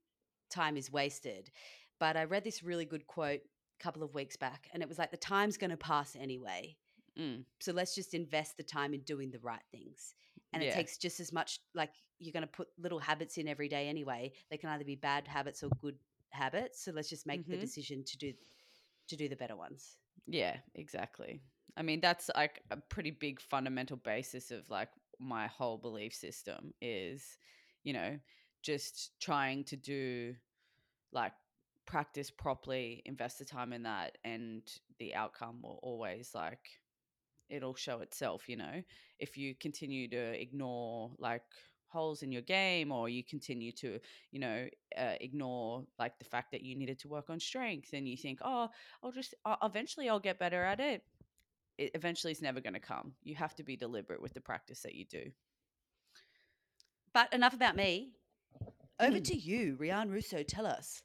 time 0.50 0.78
is 0.78 0.91
wasted. 0.91 1.52
But 2.00 2.17
I 2.17 2.26
read 2.26 2.43
this 2.43 2.63
really 2.63 2.86
good 2.86 3.08
quote 3.08 3.41
a 3.80 3.84
couple 3.84 4.04
of 4.04 4.13
weeks 4.13 4.36
back, 4.36 4.67
and 4.74 4.84
it 4.84 4.89
was 4.89 4.98
like 5.00 5.12
the 5.12 5.17
time's 5.17 5.58
going 5.58 5.72
to 5.72 5.78
pass 5.78 6.15
anyway. 6.15 6.78
Mm. 7.17 7.46
So 7.60 7.72
let's 7.72 7.96
just 7.96 8.13
invest 8.13 8.58
the 8.58 8.63
time 8.63 8.93
in 8.93 9.02
doing 9.02 9.32
the 9.32 9.39
right 9.39 9.63
things. 9.72 10.15
And 10.54 10.62
it 10.62 10.69
takes 10.72 10.98
just 10.98 11.19
as 11.19 11.32
much 11.32 11.60
like 11.74 11.91
you're 12.19 12.34
going 12.34 12.41
to 12.41 12.48
put 12.48 12.67
little 12.78 13.00
habits 13.00 13.38
in 13.38 13.48
every 13.48 13.67
day 13.69 13.88
anyway. 13.88 14.34
They 14.52 14.58
can 14.58 14.69
either 14.69 14.84
be 14.86 14.96
bad 14.96 15.28
habits 15.28 15.63
or 15.63 15.69
good 15.80 15.98
habits. 16.32 16.84
So 16.84 16.91
let's 16.91 17.10
just 17.10 17.26
make 17.26 17.50
the 17.50 17.58
Mhm. 17.58 17.58
decision 17.58 18.04
to 18.06 18.17
do 18.17 18.34
to 19.08 19.15
do 19.15 19.30
the 19.30 19.36
better 19.36 19.56
ones. 19.56 19.98
Yeah, 20.28 20.58
exactly. 20.76 21.41
I 21.76 21.82
mean, 21.82 22.00
that's 22.02 22.30
like 22.36 22.62
a 22.72 22.78
pretty 22.78 23.12
big 23.12 23.41
fundamental 23.41 23.98
basis 23.98 24.52
of 24.52 24.69
like 24.69 24.89
my 25.24 25.48
whole 25.48 25.78
belief 25.78 26.14
system 26.14 26.74
is, 26.82 27.38
you 27.84 27.94
know, 27.94 28.20
just 28.64 29.12
trying 29.22 29.64
to 29.66 29.78
do 29.78 30.36
like 31.12 31.34
practice 31.86 32.32
properly, 32.32 33.02
invest 33.06 33.40
the 33.40 33.46
time 33.46 33.74
in 33.74 33.84
that, 33.84 34.18
and 34.24 34.62
the 35.00 35.16
outcome 35.16 35.60
will 35.62 35.80
always 35.84 36.32
like 36.34 36.70
it'll 37.50 37.76
show 37.76 38.00
itself, 38.02 38.50
you 38.50 38.58
know. 38.58 38.84
If 39.20 39.38
you 39.38 39.56
continue 39.56 40.10
to 40.10 40.42
ignore 40.42 41.12
like 41.20 41.44
holes 41.88 42.24
in 42.24 42.32
your 42.32 42.42
game 42.42 42.92
or 42.92 43.10
you 43.10 43.24
continue 43.24 43.72
to, 43.74 44.00
you 44.32 44.40
know, 44.40 44.68
uh, 44.98 45.14
ignore 45.22 45.86
like 46.00 46.18
the 46.20 46.26
fact 46.26 46.52
that 46.52 46.64
you 46.64 46.76
needed 46.76 47.00
to 47.00 47.08
work 47.08 47.30
on 47.30 47.40
strength 47.40 47.90
and 47.94 48.08
you 48.08 48.18
think, 48.18 48.40
"Oh, 48.44 48.70
I'll 49.04 49.12
just 49.12 49.34
eventually 49.62 50.10
I'll 50.10 50.20
get 50.20 50.40
better 50.40 50.64
at 50.64 50.80
it." 50.80 51.04
It 51.78 51.92
eventually 51.96 52.32
is 52.32 52.42
never 52.42 52.62
going 52.62 52.74
to 52.74 52.80
come. 52.80 53.14
You 53.24 53.36
have 53.36 53.56
to 53.56 53.64
be 53.64 53.76
deliberate 53.76 54.22
with 54.22 54.34
the 54.34 54.42
practice 54.42 54.82
that 54.82 54.96
you 54.96 55.06
do. 55.06 55.32
But 57.14 57.34
enough 57.34 57.54
about 57.54 57.76
me. 57.76 58.14
Over 59.00 59.20
Mm. 59.20 59.24
to 59.26 59.36
you, 59.36 59.78
Rian 59.78 60.12
Russo. 60.12 60.44
Tell 60.44 60.66
us. 60.66 61.02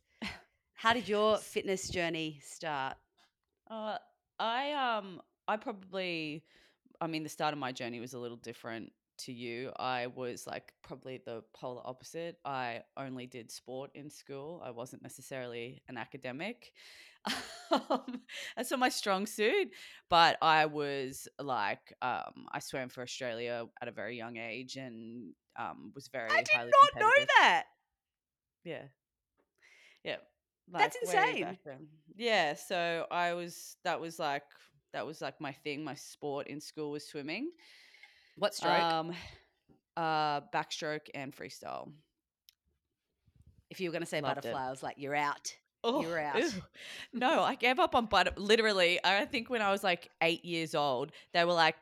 How 0.74 0.92
did 0.92 1.08
your 1.08 1.38
fitness 1.42 1.88
journey 1.88 2.40
start? 2.42 2.96
Uh, 3.70 3.98
I 4.38 4.72
um 4.72 5.20
I 5.46 5.56
probably 5.56 6.44
I 7.00 7.06
mean 7.06 7.22
the 7.22 7.28
start 7.28 7.52
of 7.52 7.58
my 7.58 7.72
journey 7.72 8.00
was 8.00 8.14
a 8.14 8.18
little 8.18 8.36
different 8.36 8.92
to 9.18 9.32
you. 9.32 9.72
I 9.78 10.06
was 10.08 10.46
like 10.46 10.72
probably 10.82 11.18
the 11.24 11.42
polar 11.52 11.82
opposite. 11.84 12.38
I 12.44 12.82
only 12.96 13.26
did 13.26 13.50
sport 13.50 13.90
in 13.94 14.10
school. 14.10 14.62
I 14.64 14.70
wasn't 14.70 15.02
necessarily 15.02 15.82
an 15.88 15.96
academic. 15.96 16.72
Um, 17.70 18.22
That's 18.56 18.70
not 18.70 18.80
my 18.80 18.88
strong 18.88 19.26
suit, 19.26 19.68
but 20.08 20.38
I 20.40 20.64
was 20.64 21.28
like 21.38 21.92
um 22.00 22.46
I 22.50 22.60
swam 22.60 22.88
for 22.88 23.02
Australia 23.02 23.66
at 23.82 23.88
a 23.88 23.92
very 23.92 24.16
young 24.16 24.38
age 24.38 24.76
and 24.76 25.34
um 25.58 25.92
was 25.94 26.08
very 26.08 26.30
I 26.30 26.38
did 26.38 26.56
not 26.56 26.98
know 26.98 27.24
that. 27.36 27.64
Yeah. 28.64 28.84
Yeah. 30.04 30.16
That's 30.70 30.96
like, 31.06 31.14
way 31.14 31.40
insane. 31.40 31.88
Yeah. 32.16 32.54
So 32.54 33.06
I 33.10 33.34
was, 33.34 33.76
that 33.84 34.00
was 34.00 34.18
like, 34.18 34.44
that 34.92 35.06
was 35.06 35.20
like 35.20 35.40
my 35.40 35.52
thing. 35.52 35.84
My 35.84 35.94
sport 35.94 36.46
in 36.48 36.60
school 36.60 36.92
was 36.92 37.06
swimming. 37.06 37.50
What 38.36 38.54
stroke? 38.54 38.80
Um, 38.80 39.12
uh, 39.96 40.42
backstroke 40.54 41.08
and 41.14 41.34
freestyle. 41.34 41.90
if 43.70 43.80
you 43.80 43.88
were 43.88 43.92
going 43.92 44.02
to 44.02 44.06
say 44.06 44.20
loved 44.20 44.38
it. 44.38 44.42
butterfly, 44.42 44.66
I 44.66 44.70
was 44.70 44.82
like, 44.82 44.96
you're 44.98 45.14
out. 45.14 45.54
Oh, 45.84 46.02
You're 46.02 46.18
out. 46.18 46.38
ew. 46.40 46.50
No, 47.12 47.42
I 47.42 47.54
gave 47.54 47.78
up 47.78 47.94
on 47.94 48.06
butter. 48.06 48.32
Literally, 48.36 48.98
I 49.04 49.24
think 49.26 49.48
when 49.50 49.62
I 49.62 49.70
was 49.70 49.84
like 49.84 50.10
eight 50.22 50.44
years 50.44 50.74
old, 50.74 51.12
they 51.32 51.44
were 51.44 51.52
like, 51.52 51.76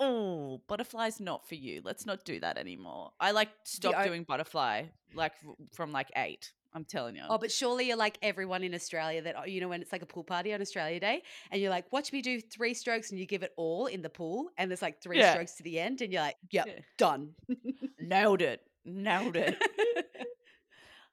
"Oh, 0.00 0.60
butterfly's 0.66 1.20
not 1.20 1.46
for 1.48 1.54
you. 1.54 1.80
Let's 1.84 2.06
not 2.06 2.24
do 2.24 2.40
that 2.40 2.56
anymore." 2.58 3.12
I 3.20 3.32
like 3.32 3.50
stopped 3.64 3.98
o- 3.98 4.04
doing 4.06 4.24
butterfly 4.24 4.84
like 5.14 5.32
from 5.72 5.92
like 5.92 6.10
eight. 6.16 6.52
I'm 6.76 6.84
telling 6.84 7.14
you. 7.14 7.22
Oh, 7.28 7.38
but 7.38 7.52
surely 7.52 7.86
you're 7.86 7.96
like 7.96 8.18
everyone 8.20 8.64
in 8.64 8.74
Australia 8.74 9.22
that, 9.22 9.36
oh, 9.38 9.44
you 9.44 9.60
know, 9.60 9.68
when 9.68 9.80
it's 9.80 9.92
like 9.92 10.02
a 10.02 10.06
pool 10.06 10.24
party 10.24 10.52
on 10.52 10.60
Australia 10.60 10.98
Day 10.98 11.22
and 11.52 11.62
you're 11.62 11.70
like, 11.70 11.84
watch 11.92 12.12
me 12.12 12.20
do 12.20 12.40
three 12.40 12.74
strokes 12.74 13.10
and 13.12 13.20
you 13.20 13.26
give 13.26 13.44
it 13.44 13.52
all 13.56 13.86
in 13.86 14.02
the 14.02 14.10
pool 14.10 14.50
and 14.58 14.68
there's 14.68 14.82
like 14.82 15.00
three 15.00 15.18
Yeah. 15.20 15.30
strokes 15.34 15.52
to 15.58 15.62
the 15.62 15.78
end 15.78 16.00
and 16.02 16.12
you're 16.12 16.22
like, 16.22 16.34
yep, 16.50 16.66
Yeah. 16.66 16.80
done. 16.98 17.34
nailed 18.00 18.42
it. 18.42 18.60
Nailed 18.84 19.36
it. 19.36 19.56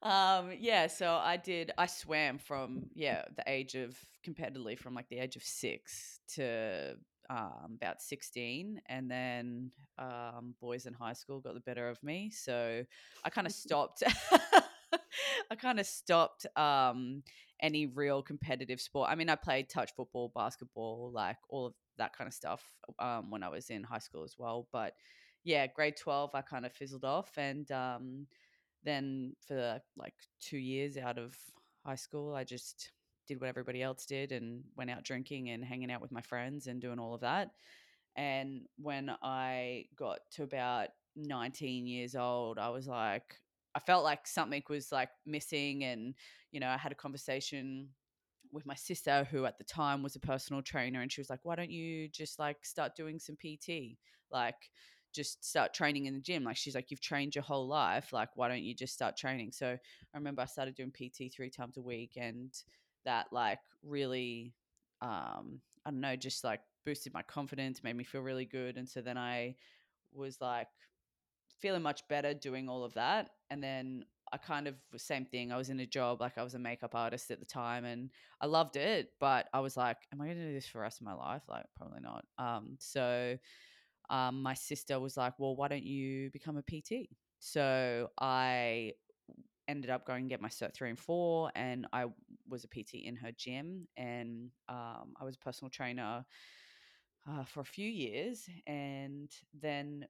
um 0.04 0.50
yeah 0.60 0.88
so 0.88 1.14
i 1.24 1.38
did 1.38 1.72
i 1.78 1.86
swam 1.86 2.38
from 2.38 2.84
yeah 2.96 3.24
the 3.36 3.44
age 3.48 3.76
of 3.76 3.98
competitively 4.26 4.78
from 4.78 4.96
like 4.96 5.08
the 5.10 5.20
age 5.20 5.36
of 5.36 5.44
six 5.44 6.20
to 6.28 6.96
um, 7.30 7.78
about 7.82 8.02
16 8.02 8.82
and 8.88 9.10
then 9.10 9.72
um, 9.98 10.54
boys 10.60 10.86
in 10.86 10.94
high 10.94 11.14
school 11.14 11.40
got 11.40 11.54
the 11.54 11.62
better 11.62 11.88
of 11.88 12.02
me 12.04 12.30
so 12.30 12.84
i 13.24 13.30
kind 13.30 13.48
of 13.48 13.54
stopped 13.54 14.04
i 15.52 15.56
kind 15.56 15.80
of 15.80 15.86
stopped 15.86 16.46
um, 16.58 17.24
any 17.62 17.86
real 17.86 18.22
competitive 18.22 18.82
sport. 18.82 19.10
I 19.10 19.16
mean 19.16 19.30
i 19.30 19.36
played 19.36 19.70
touch 19.70 19.92
football 19.96 20.32
basketball 20.36 21.12
like 21.14 21.38
all 21.48 21.68
of 21.68 21.74
that 21.98 22.18
kind 22.18 22.28
of 22.28 22.34
stuff 22.34 22.64
um, 23.00 23.30
when 23.30 23.44
i 23.44 23.50
was 23.50 23.70
in 23.70 23.84
high 23.84 24.00
school 24.00 24.24
as 24.24 24.36
well 24.38 24.68
but 24.74 24.96
yeah 25.44 25.68
grade 25.68 25.96
12 25.96 26.32
i 26.34 26.42
kind 26.42 26.66
of 26.66 26.74
fizzled 26.74 27.06
off 27.06 27.32
and 27.38 27.72
um, 27.72 28.28
then 28.84 29.36
for 29.48 29.82
like 29.98 30.14
two 30.40 30.58
years 30.58 30.98
out 30.98 31.18
of 31.18 31.36
high 31.86 31.96
school, 31.96 32.36
I 32.36 32.44
just 32.44 32.92
did 33.28 33.40
what 33.40 33.50
everybody 33.50 33.82
else 33.82 34.06
did 34.06 34.32
and 34.32 34.64
went 34.76 34.90
out 34.90 35.04
drinking 35.04 35.50
and 35.50 35.64
hanging 35.64 35.92
out 35.92 36.02
with 36.02 36.12
my 36.12 36.22
friends 36.22 36.68
and 36.68 36.82
doing 36.82 37.00
all 37.00 37.14
of 37.14 37.22
that. 37.22 37.52
And 38.16 38.64
when 38.78 39.12
I 39.22 39.86
got 39.96 40.20
to 40.32 40.44
about 40.44 40.90
19 41.16 41.88
years 41.88 42.16
old, 42.16 42.60
I 42.60 42.70
was 42.70 42.88
like, 42.88 43.36
I 43.74 43.80
felt 43.80 44.04
like 44.04 44.28
something 44.28 44.62
was 44.70 44.92
like 44.92 45.10
missing. 45.26 45.84
And, 45.84 46.14
you 46.52 46.60
know, 46.60 46.68
I 46.68 46.78
had 46.78 46.92
a 46.92 46.96
conversation 46.96 47.90
with 48.52 48.66
my 48.66 48.76
sister, 48.76 49.26
who 49.32 49.46
at 49.46 49.58
the 49.58 49.64
time 49.64 50.04
was 50.04 50.16
a 50.16 50.20
personal 50.20 50.62
trainer, 50.62 51.02
and 51.02 51.12
she 51.12 51.22
was 51.22 51.30
like, 51.30 51.40
Why 51.44 51.56
don't 51.56 51.72
you 51.72 52.10
just 52.10 52.38
like 52.40 52.66
start 52.66 52.96
doing 52.96 53.20
some 53.20 53.38
PT? 53.38 53.98
Like, 54.30 54.70
just 55.14 55.44
start 55.44 55.74
training 55.74 56.06
in 56.06 56.14
the 56.14 56.20
gym. 56.20 56.44
Like 56.44 56.58
she's 56.58 56.76
like, 56.76 56.92
you've 56.92 57.02
trained 57.02 57.36
your 57.36 57.44
whole 57.44 57.68
life. 57.68 58.14
Like, 58.14 58.30
why 58.36 58.48
don't 58.48 58.64
you 58.64 58.74
just 58.74 58.94
start 58.94 59.18
training? 59.18 59.52
So 59.52 59.68
I 59.68 60.18
remember 60.18 60.42
I 60.42 60.46
started 60.46 60.76
doing 60.76 60.92
PT 60.92 61.30
three 61.34 61.50
times 61.50 61.78
a 61.78 61.82
week, 61.82 62.18
and 62.18 62.54
that 63.06 63.28
like 63.32 63.60
really 63.84 64.54
um 65.02 65.60
I 65.86 65.92
don't 65.92 66.02
know, 66.02 66.16
just 66.16 66.44
like 66.44 66.62
boosted 66.86 67.14
my 67.14 67.24
confidence, 67.24 67.84
made 67.84 67.96
me 67.96 68.04
feel 68.04 68.22
really 68.22 68.46
good. 68.46 68.78
And 68.78 68.88
so 68.88 69.02
then 69.02 69.18
I 69.18 69.56
was 70.14 70.40
like 70.42 70.68
feeling 71.60 71.82
much 71.82 72.08
better 72.08 72.34
doing 72.34 72.70
all 72.70 72.84
of 72.84 72.94
that. 72.96 73.30
And 73.50 73.64
then 73.64 74.06
I 74.34 74.38
kind 74.38 74.68
of 74.68 74.76
same 74.98 75.26
thing. 75.26 75.52
I 75.52 75.58
was 75.58 75.70
in 75.70 75.80
a 75.80 75.86
job, 75.86 76.22
like 76.22 76.38
I 76.38 76.44
was 76.44 76.54
a 76.54 76.60
makeup 76.60 76.96
artist 76.96 77.32
at 77.32 77.40
the 77.40 77.46
time 77.46 77.84
and 77.86 78.10
I 78.40 78.46
loved 78.46 78.78
it, 78.78 79.12
but 79.20 79.48
I 79.54 79.60
was 79.60 79.76
like, 79.76 79.98
am 80.14 80.22
I 80.22 80.28
gonna 80.28 80.48
do 80.48 80.54
this 80.54 80.68
for 80.68 80.78
the 80.78 80.84
rest 80.84 81.02
of 81.02 81.06
my 81.06 81.14
life? 81.14 81.44
Like 81.50 81.66
probably 81.76 82.00
not. 82.02 82.26
Um 82.38 82.78
so 82.80 83.38
um 84.12 84.44
my 84.44 84.54
sister 84.54 85.00
was 85.00 85.18
like, 85.18 85.34
Well, 85.40 85.56
why 85.56 85.70
don't 85.70 85.84
you 85.84 86.30
become 86.32 86.58
a 86.58 86.64
PT? 86.64 87.10
So 87.40 88.10
I 88.20 88.94
ended 89.68 89.90
up 89.90 90.06
going 90.06 90.22
and 90.22 90.30
get 90.30 90.42
my 90.42 90.50
cert 90.50 90.74
three 90.74 90.90
and 90.90 91.00
four 91.00 91.52
and 91.56 91.88
I 91.94 92.06
was 92.50 92.64
a 92.64 92.68
PT 92.68 93.06
in 93.06 93.16
her 93.16 93.32
gym 93.32 93.88
and 93.98 94.50
um, 94.70 95.14
I 95.20 95.24
was 95.24 95.36
a 95.36 95.40
personal 95.40 95.70
trainer 95.70 96.26
uh, 97.30 97.44
for 97.46 97.62
a 97.62 97.66
few 97.66 97.90
years 97.90 98.50
and 98.68 99.32
then 99.60 100.06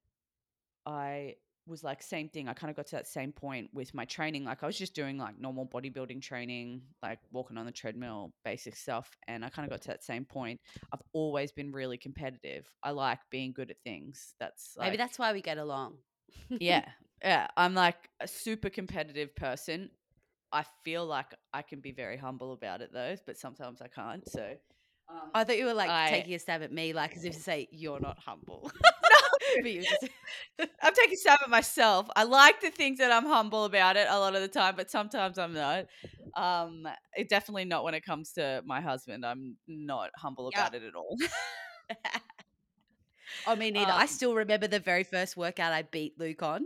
I 0.85 1.35
was 1.67 1.83
like 1.83 2.01
same 2.01 2.27
thing 2.27 2.47
I 2.47 2.53
kind 2.53 2.69
of 2.69 2.75
got 2.75 2.87
to 2.87 2.95
that 2.95 3.07
same 3.07 3.31
point 3.31 3.69
with 3.73 3.93
my 3.93 4.05
training 4.05 4.45
like 4.45 4.63
I 4.63 4.65
was 4.65 4.77
just 4.77 4.95
doing 4.95 5.17
like 5.17 5.39
normal 5.39 5.67
bodybuilding 5.67 6.21
training 6.21 6.81
like 7.03 7.19
walking 7.31 7.57
on 7.57 7.65
the 7.65 7.71
treadmill 7.71 8.33
basic 8.43 8.75
stuff 8.75 9.09
and 9.27 9.45
I 9.45 9.49
kind 9.49 9.65
of 9.65 9.71
got 9.71 9.81
to 9.83 9.87
that 9.89 10.03
same 10.03 10.25
point 10.25 10.59
I've 10.91 11.01
always 11.13 11.51
been 11.51 11.71
really 11.71 11.97
competitive 11.97 12.67
I 12.83 12.91
like 12.91 13.19
being 13.29 13.53
good 13.53 13.69
at 13.69 13.77
things 13.83 14.33
that's 14.39 14.73
like, 14.77 14.87
Maybe 14.87 14.97
that's 14.97 15.19
why 15.19 15.33
we 15.33 15.41
get 15.41 15.57
along. 15.57 15.97
yeah 16.49 16.85
yeah 17.23 17.47
i'm 17.57 17.75
like 17.75 18.09
a 18.19 18.27
super 18.27 18.69
competitive 18.69 19.35
person 19.35 19.89
i 20.51 20.63
feel 20.83 21.05
like 21.05 21.27
i 21.53 21.61
can 21.61 21.79
be 21.79 21.91
very 21.91 22.17
humble 22.17 22.53
about 22.53 22.81
it 22.81 22.91
though 22.91 23.15
but 23.27 23.37
sometimes 23.37 23.81
i 23.81 23.87
can't 23.87 24.27
so 24.27 24.55
um, 25.09 25.29
I 25.33 25.43
thought 25.43 25.57
you 25.57 25.65
were 25.65 25.73
like 25.73 25.89
I- 25.89 26.09
taking 26.09 26.33
a 26.35 26.39
stab 26.39 26.61
at 26.61 26.71
me, 26.71 26.93
like 26.93 27.15
as 27.17 27.25
if 27.25 27.33
to 27.33 27.39
say 27.41 27.67
you're 27.71 27.99
not 27.99 28.17
humble. 28.19 28.71
but 29.61 29.71
you 29.71 29.83
just 29.83 30.07
i'm 30.81 30.93
taking 30.93 31.17
stab 31.17 31.39
at 31.43 31.49
myself. 31.49 32.07
I 32.15 32.23
like 32.23 32.59
to 32.61 32.71
think 32.71 32.99
that 32.99 33.11
i'm 33.11 33.25
humble 33.25 33.65
about 33.65 33.97
it 33.97 34.07
a 34.09 34.19
lot 34.19 34.35
of 34.35 34.41
the 34.41 34.47
time 34.47 34.75
but 34.75 34.89
sometimes 34.91 35.37
i'm 35.37 35.53
not. 35.53 35.85
Um 36.35 36.87
it 37.15 37.29
definitely 37.29 37.65
not 37.65 37.83
when 37.83 37.93
it 37.93 38.05
comes 38.05 38.33
to 38.33 38.61
my 38.65 38.81
husband. 38.81 39.25
I'm 39.25 39.57
not 39.67 40.11
humble 40.15 40.47
about 40.47 40.75
it 40.75 40.83
at 40.83 40.95
all. 40.95 41.17
Oh, 43.45 43.55
me 43.55 43.71
neither. 43.71 43.91
I 43.91 44.01
Um, 44.01 44.07
still 44.07 44.35
remember 44.35 44.67
the 44.67 44.79
very 44.79 45.03
first 45.03 45.35
workout 45.37 45.73
I 45.73 45.83
beat 45.83 46.19
Luke 46.19 46.43
on. 46.43 46.65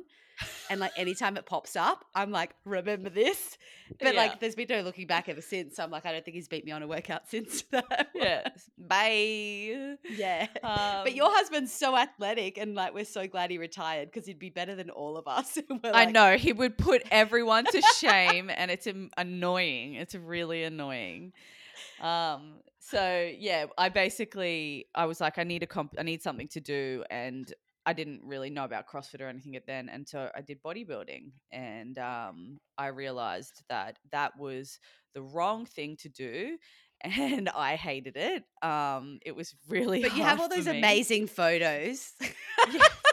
And 0.70 0.80
like 0.80 0.92
anytime 0.98 1.38
it 1.38 1.46
pops 1.46 1.76
up, 1.76 2.04
I'm 2.16 2.32
like, 2.32 2.56
remember 2.66 3.10
this? 3.10 3.58
But 4.00 4.14
Yeah. 4.16 4.22
like 4.22 4.40
there's 4.40 4.56
been 4.56 4.68
no 4.70 4.82
looking 4.82 5.08
back 5.08 5.30
ever 5.30 5.42
since. 5.42 5.76
So 5.76 5.84
I'm 5.84 5.92
like, 5.92 6.06
I 6.06 6.12
don't 6.12 6.26
think 6.26 6.36
he's 6.36 6.48
beat 6.48 6.66
me 6.66 6.72
on 6.72 6.82
a 6.84 6.88
workout 6.88 7.28
since 7.30 7.64
that. 7.72 8.10
yeah 8.16 8.48
bye 8.78 9.96
Yeah. 10.10 10.48
um, 10.64 11.04
but 11.04 11.16
your 11.16 11.30
husband's 11.32 11.72
so 11.74 11.96
athletic 11.96 12.58
and 12.58 12.76
like 12.76 12.94
we're 12.94 13.06
so 13.06 13.28
glad 13.28 13.52
he 13.52 13.58
retired 13.58 14.12
because 14.12 14.28
he'd 14.28 14.40
be 14.40 14.50
better 14.50 14.76
than 14.76 14.90
all 14.90 15.18
of 15.18 15.28
us. 15.28 15.58
I 15.84 15.90
like, 15.90 16.12
know 16.12 16.36
he 16.38 16.52
would 16.54 16.78
put 16.78 17.04
everyone 17.12 17.66
to 17.66 17.82
shame, 17.98 18.50
and 18.54 18.72
it's 18.72 18.88
annoying. 19.18 19.96
It's 19.96 20.16
really 20.16 20.64
annoying. 20.64 21.34
Um. 22.02 22.56
So 22.80 23.32
yeah, 23.38 23.66
I 23.78 23.90
basically 23.90 24.88
I 24.94 25.06
was 25.06 25.20
like, 25.20 25.38
I 25.40 25.44
need 25.44 25.64
a 25.64 25.68
comp, 25.68 25.96
I 25.98 26.04
need 26.04 26.22
something 26.22 26.48
to 26.50 26.60
do, 26.62 27.04
and 27.10 27.52
I 27.86 27.94
didn't 27.94 28.22
really 28.24 28.50
know 28.50 28.64
about 28.64 28.88
CrossFit 28.88 29.22
or 29.22 29.28
anything 29.28 29.56
at 29.56 29.68
then, 29.68 29.90
and 29.90 30.08
so 30.08 30.30
I 30.36 30.42
did 30.42 30.62
bodybuilding, 30.64 31.32
and 31.52 31.98
um, 32.00 32.60
I 32.78 32.88
realized 32.88 33.64
that 33.70 33.98
that 34.12 34.38
was 34.40 34.80
the 35.14 35.22
wrong 35.22 35.66
thing 35.66 35.98
to 35.98 36.10
do. 36.10 36.58
And 37.04 37.50
I 37.50 37.76
hated 37.76 38.16
it. 38.16 38.46
Um, 38.64 39.20
it 39.24 39.36
was 39.36 39.54
really. 39.68 40.02
But 40.02 40.16
you 40.16 40.24
have 40.24 40.40
all 40.40 40.48
those 40.48 40.66
amazing 40.66 41.28
photos. 41.28 42.14
Yeah. 42.72 42.82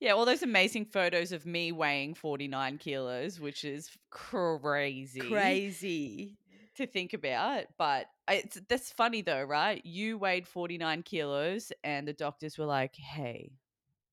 Yeah, 0.00 0.12
all 0.12 0.24
those 0.24 0.42
amazing 0.42 0.86
photos 0.86 1.30
of 1.30 1.44
me 1.44 1.72
weighing 1.72 2.14
49 2.14 2.78
kilos, 2.78 3.38
which 3.38 3.64
is 3.64 3.90
crazy, 4.08 5.20
Crazy. 5.20 6.38
to 6.76 6.86
think 6.86 7.12
about. 7.12 7.64
But 7.76 8.06
it's, 8.32 8.60
that's 8.68 8.92
funny 8.92 9.22
though, 9.22 9.42
right? 9.42 9.84
You 9.84 10.18
weighed 10.18 10.46
49 10.46 11.02
kilos, 11.02 11.72
and 11.84 12.06
the 12.06 12.12
doctors 12.12 12.58
were 12.58 12.66
like, 12.66 12.96
hey, 12.96 13.52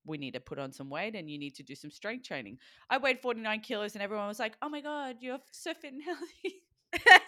we 0.06 0.18
need 0.18 0.34
to 0.34 0.40
put 0.40 0.58
on 0.58 0.72
some 0.72 0.90
weight 0.90 1.16
and 1.16 1.30
you 1.30 1.38
need 1.38 1.56
to 1.56 1.64
do 1.64 1.76
some 1.76 1.92
strength 1.92 2.26
training. 2.26 2.58
I 2.90 2.98
weighed 2.98 3.20
49 3.20 3.60
kilos, 3.60 3.94
and 3.94 4.02
everyone 4.02 4.28
was 4.28 4.40
like, 4.40 4.58
oh 4.62 4.70
my 4.70 4.82
God, 4.82 5.18
you're 5.20 5.40
so 5.52 5.74
fit 5.74 5.94
and 5.94 6.04
healthy. 6.04 6.64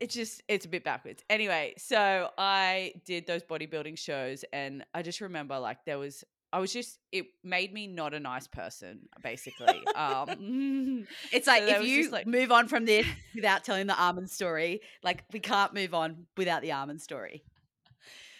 it's 0.00 0.14
just 0.14 0.42
it's 0.48 0.64
a 0.64 0.68
bit 0.68 0.84
backwards 0.84 1.22
anyway 1.28 1.74
so 1.76 2.28
i 2.38 2.92
did 3.04 3.26
those 3.26 3.42
bodybuilding 3.42 3.98
shows 3.98 4.44
and 4.52 4.84
i 4.94 5.02
just 5.02 5.20
remember 5.20 5.58
like 5.58 5.84
there 5.84 5.98
was 5.98 6.24
i 6.52 6.58
was 6.58 6.72
just 6.72 6.98
it 7.12 7.26
made 7.44 7.72
me 7.72 7.86
not 7.86 8.14
a 8.14 8.20
nice 8.20 8.46
person 8.46 9.00
basically 9.22 9.80
um 9.94 11.06
It's 11.32 11.46
like 11.46 11.66
that 11.66 11.82
if 11.82 11.86
you 11.86 12.10
like- 12.10 12.26
move 12.26 12.50
on 12.52 12.68
from 12.68 12.84
this 12.84 13.06
without 13.34 13.64
telling 13.64 13.86
the 13.86 13.98
almond 14.00 14.30
story, 14.30 14.80
like 15.02 15.24
we 15.32 15.40
can't 15.40 15.74
move 15.74 15.94
on 15.94 16.26
without 16.36 16.62
the 16.62 16.72
almond 16.72 17.00
story. 17.02 17.42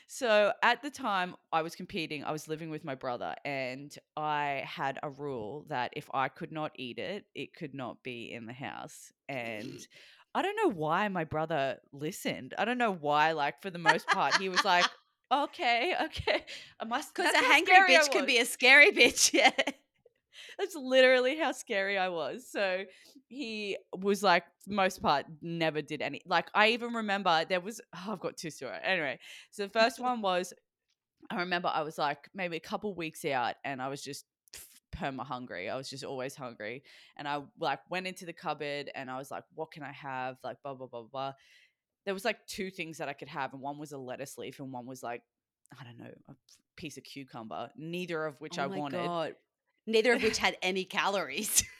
so 0.06 0.52
at 0.62 0.80
the 0.82 0.90
time 0.90 1.34
i 1.52 1.60
was 1.60 1.74
competing 1.76 2.24
i 2.24 2.32
was 2.32 2.48
living 2.48 2.70
with 2.70 2.82
my 2.84 2.94
brother 2.94 3.34
and 3.44 3.94
i 4.16 4.62
had 4.64 4.98
a 5.02 5.10
rule 5.10 5.66
that 5.68 5.92
if 5.94 6.08
i 6.14 6.28
could 6.28 6.50
not 6.50 6.72
eat 6.76 6.98
it 6.98 7.26
it 7.34 7.52
could 7.54 7.74
not 7.74 8.02
be 8.02 8.32
in 8.32 8.46
the 8.46 8.52
house 8.54 9.12
and 9.28 9.86
i 10.34 10.40
don't 10.40 10.56
know 10.56 10.70
why 10.70 11.08
my 11.08 11.24
brother 11.24 11.76
listened 11.92 12.54
i 12.58 12.64
don't 12.64 12.78
know 12.78 12.92
why 12.94 13.32
like 13.32 13.60
for 13.60 13.68
the 13.70 13.78
most 13.78 14.06
part 14.06 14.34
he 14.36 14.48
was 14.48 14.64
like 14.64 14.86
okay 15.30 15.94
okay 16.04 16.44
I 16.80 16.84
must 16.84 17.14
Because 17.14 17.32
a 17.34 17.38
hangry 17.38 17.86
bitch 17.88 18.10
can 18.10 18.26
be 18.26 18.38
a 18.38 18.44
scary 18.44 18.92
bitch. 18.98 19.32
Yeah. 19.32 19.50
That's 20.58 20.74
literally 20.74 21.38
how 21.38 21.52
scary 21.52 21.98
I 21.98 22.08
was. 22.08 22.48
So 22.50 22.84
he 23.28 23.76
was 23.96 24.22
like, 24.22 24.44
most 24.66 25.00
part, 25.02 25.26
never 25.40 25.82
did 25.82 26.02
any. 26.02 26.20
Like, 26.26 26.48
I 26.54 26.68
even 26.70 26.94
remember 26.94 27.44
there 27.48 27.60
was, 27.60 27.80
oh, 27.94 28.04
I've 28.12 28.20
got 28.20 28.36
two 28.36 28.50
stories. 28.50 28.80
Anyway, 28.82 29.18
so 29.50 29.64
the 29.64 29.70
first 29.70 30.00
one 30.00 30.20
was, 30.20 30.52
I 31.30 31.40
remember 31.40 31.70
I 31.72 31.82
was 31.82 31.98
like 31.98 32.28
maybe 32.34 32.56
a 32.56 32.60
couple 32.60 32.94
weeks 32.94 33.24
out 33.24 33.54
and 33.64 33.82
I 33.82 33.88
was 33.88 34.02
just 34.02 34.24
perma 34.96 35.24
hungry. 35.24 35.68
I 35.68 35.76
was 35.76 35.90
just 35.90 36.04
always 36.04 36.34
hungry. 36.34 36.82
And 37.16 37.28
I 37.28 37.42
like 37.60 37.80
went 37.90 38.06
into 38.06 38.24
the 38.24 38.32
cupboard 38.32 38.90
and 38.94 39.10
I 39.10 39.18
was 39.18 39.30
like, 39.30 39.44
what 39.54 39.70
can 39.70 39.82
I 39.82 39.92
have? 39.92 40.38
Like, 40.42 40.56
blah, 40.62 40.74
blah, 40.74 40.86
blah, 40.86 41.02
blah. 41.02 41.32
There 42.08 42.14
was 42.14 42.24
like 42.24 42.46
two 42.46 42.70
things 42.70 42.96
that 42.98 43.08
I 43.10 43.12
could 43.12 43.28
have, 43.28 43.52
and 43.52 43.60
one 43.60 43.78
was 43.78 43.92
a 43.92 43.98
lettuce 43.98 44.38
leaf, 44.38 44.60
and 44.60 44.72
one 44.72 44.86
was 44.86 45.02
like, 45.02 45.20
I 45.78 45.84
don't 45.84 45.98
know, 45.98 46.10
a 46.30 46.34
piece 46.74 46.96
of 46.96 47.04
cucumber, 47.04 47.68
neither 47.76 48.24
of 48.24 48.40
which 48.40 48.58
oh 48.58 48.62
I 48.62 48.66
my 48.68 48.78
wanted. 48.78 49.04
God. 49.04 49.34
Neither 49.86 50.14
of 50.14 50.22
which 50.22 50.38
had 50.46 50.56
any 50.62 50.84
calories. 50.84 51.62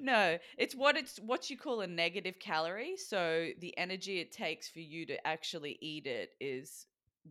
No, 0.00 0.38
it's 0.56 0.74
what 0.74 0.96
it's 0.96 1.18
what 1.18 1.50
you 1.50 1.58
call 1.58 1.82
a 1.82 1.86
negative 1.86 2.38
calorie. 2.38 2.96
So 2.96 3.50
the 3.60 3.76
energy 3.76 4.18
it 4.18 4.32
takes 4.32 4.66
for 4.66 4.80
you 4.80 5.04
to 5.04 5.26
actually 5.26 5.76
eat 5.82 6.06
it 6.06 6.30
is 6.40 6.86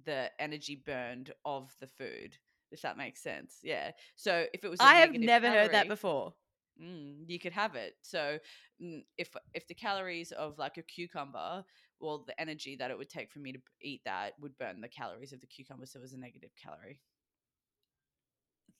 the 0.05 0.29
energy 0.39 0.81
burned 0.85 1.31
of 1.45 1.75
the 1.79 1.87
food. 1.87 2.37
If 2.71 2.83
that 2.83 2.95
makes 2.95 3.23
sense, 3.23 3.57
yeah. 3.63 3.91
So 4.15 4.45
if 4.53 4.63
it 4.63 4.69
was, 4.69 4.79
I 4.79 4.91
I 4.91 4.95
have 4.97 5.13
never 5.13 5.49
heard 5.49 5.71
that 5.71 5.87
before. 5.87 6.35
Mm, 6.79 7.23
you 7.27 7.39
could 7.39 7.53
have 7.53 7.75
it. 7.75 7.95
So 8.01 8.37
mm, 8.81 9.03
if 9.17 9.35
if 9.53 9.67
the 9.67 9.73
calories 9.73 10.31
of 10.31 10.57
like 10.57 10.77
a 10.77 10.83
cucumber, 10.83 11.65
well, 11.99 12.23
the 12.25 12.39
energy 12.39 12.75
that 12.77 12.91
it 12.91 12.97
would 12.97 13.09
take 13.09 13.31
for 13.31 13.39
me 13.39 13.51
to 13.51 13.59
eat 13.81 14.01
that 14.05 14.33
would 14.39 14.57
burn 14.57 14.81
the 14.81 14.87
calories 14.87 15.33
of 15.33 15.41
the 15.41 15.47
cucumber. 15.47 15.85
So 15.85 15.99
it 15.99 16.01
was 16.01 16.13
a 16.13 16.17
negative 16.19 16.51
calorie. 16.61 16.99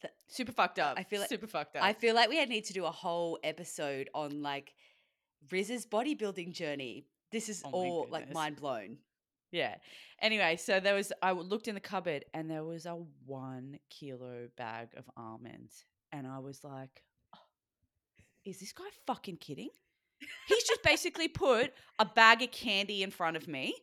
Th- 0.01 0.13
Super 0.27 0.51
fucked 0.51 0.79
up. 0.79 0.97
I 0.97 1.03
feel 1.03 1.19
like- 1.19 1.29
super 1.29 1.47
fucked 1.47 1.75
up. 1.75 1.83
I 1.83 1.93
feel 1.93 2.15
like 2.15 2.29
we 2.29 2.37
had 2.37 2.49
need 2.49 2.65
to 2.65 2.73
do 2.73 2.85
a 2.85 2.91
whole 2.91 3.37
episode 3.43 4.09
on 4.13 4.41
like 4.41 4.73
Riz's 5.51 5.85
bodybuilding 5.85 6.53
journey. 6.53 7.05
This 7.31 7.49
is 7.49 7.61
Oh 7.65 7.71
all 7.71 8.07
like 8.09 8.31
mind 8.33 8.55
blown. 8.57 8.97
Yeah. 9.51 9.75
Anyway, 10.21 10.55
so 10.57 10.79
there 10.79 10.93
was 10.95 11.11
I 11.21 11.31
looked 11.31 11.67
in 11.67 11.75
the 11.75 11.81
cupboard 11.81 12.25
and 12.33 12.49
there 12.49 12.63
was 12.63 12.85
a 12.85 12.93
one 13.25 13.79
kilo 13.89 14.47
bag 14.57 14.89
of 14.95 15.09
almonds, 15.17 15.85
and 16.11 16.27
I 16.27 16.39
was 16.39 16.63
like, 16.63 17.03
"Oh, 17.35 17.39
"Is 18.45 18.59
this 18.59 18.71
guy 18.73 18.85
fucking 19.07 19.37
kidding? 19.37 19.69
He's 20.47 20.63
just 20.63 20.83
basically 20.83 21.27
put 21.27 21.73
a 21.97 22.05
bag 22.05 22.41
of 22.41 22.51
candy 22.51 23.03
in 23.03 23.11
front 23.11 23.37
of 23.37 23.47
me. 23.47 23.75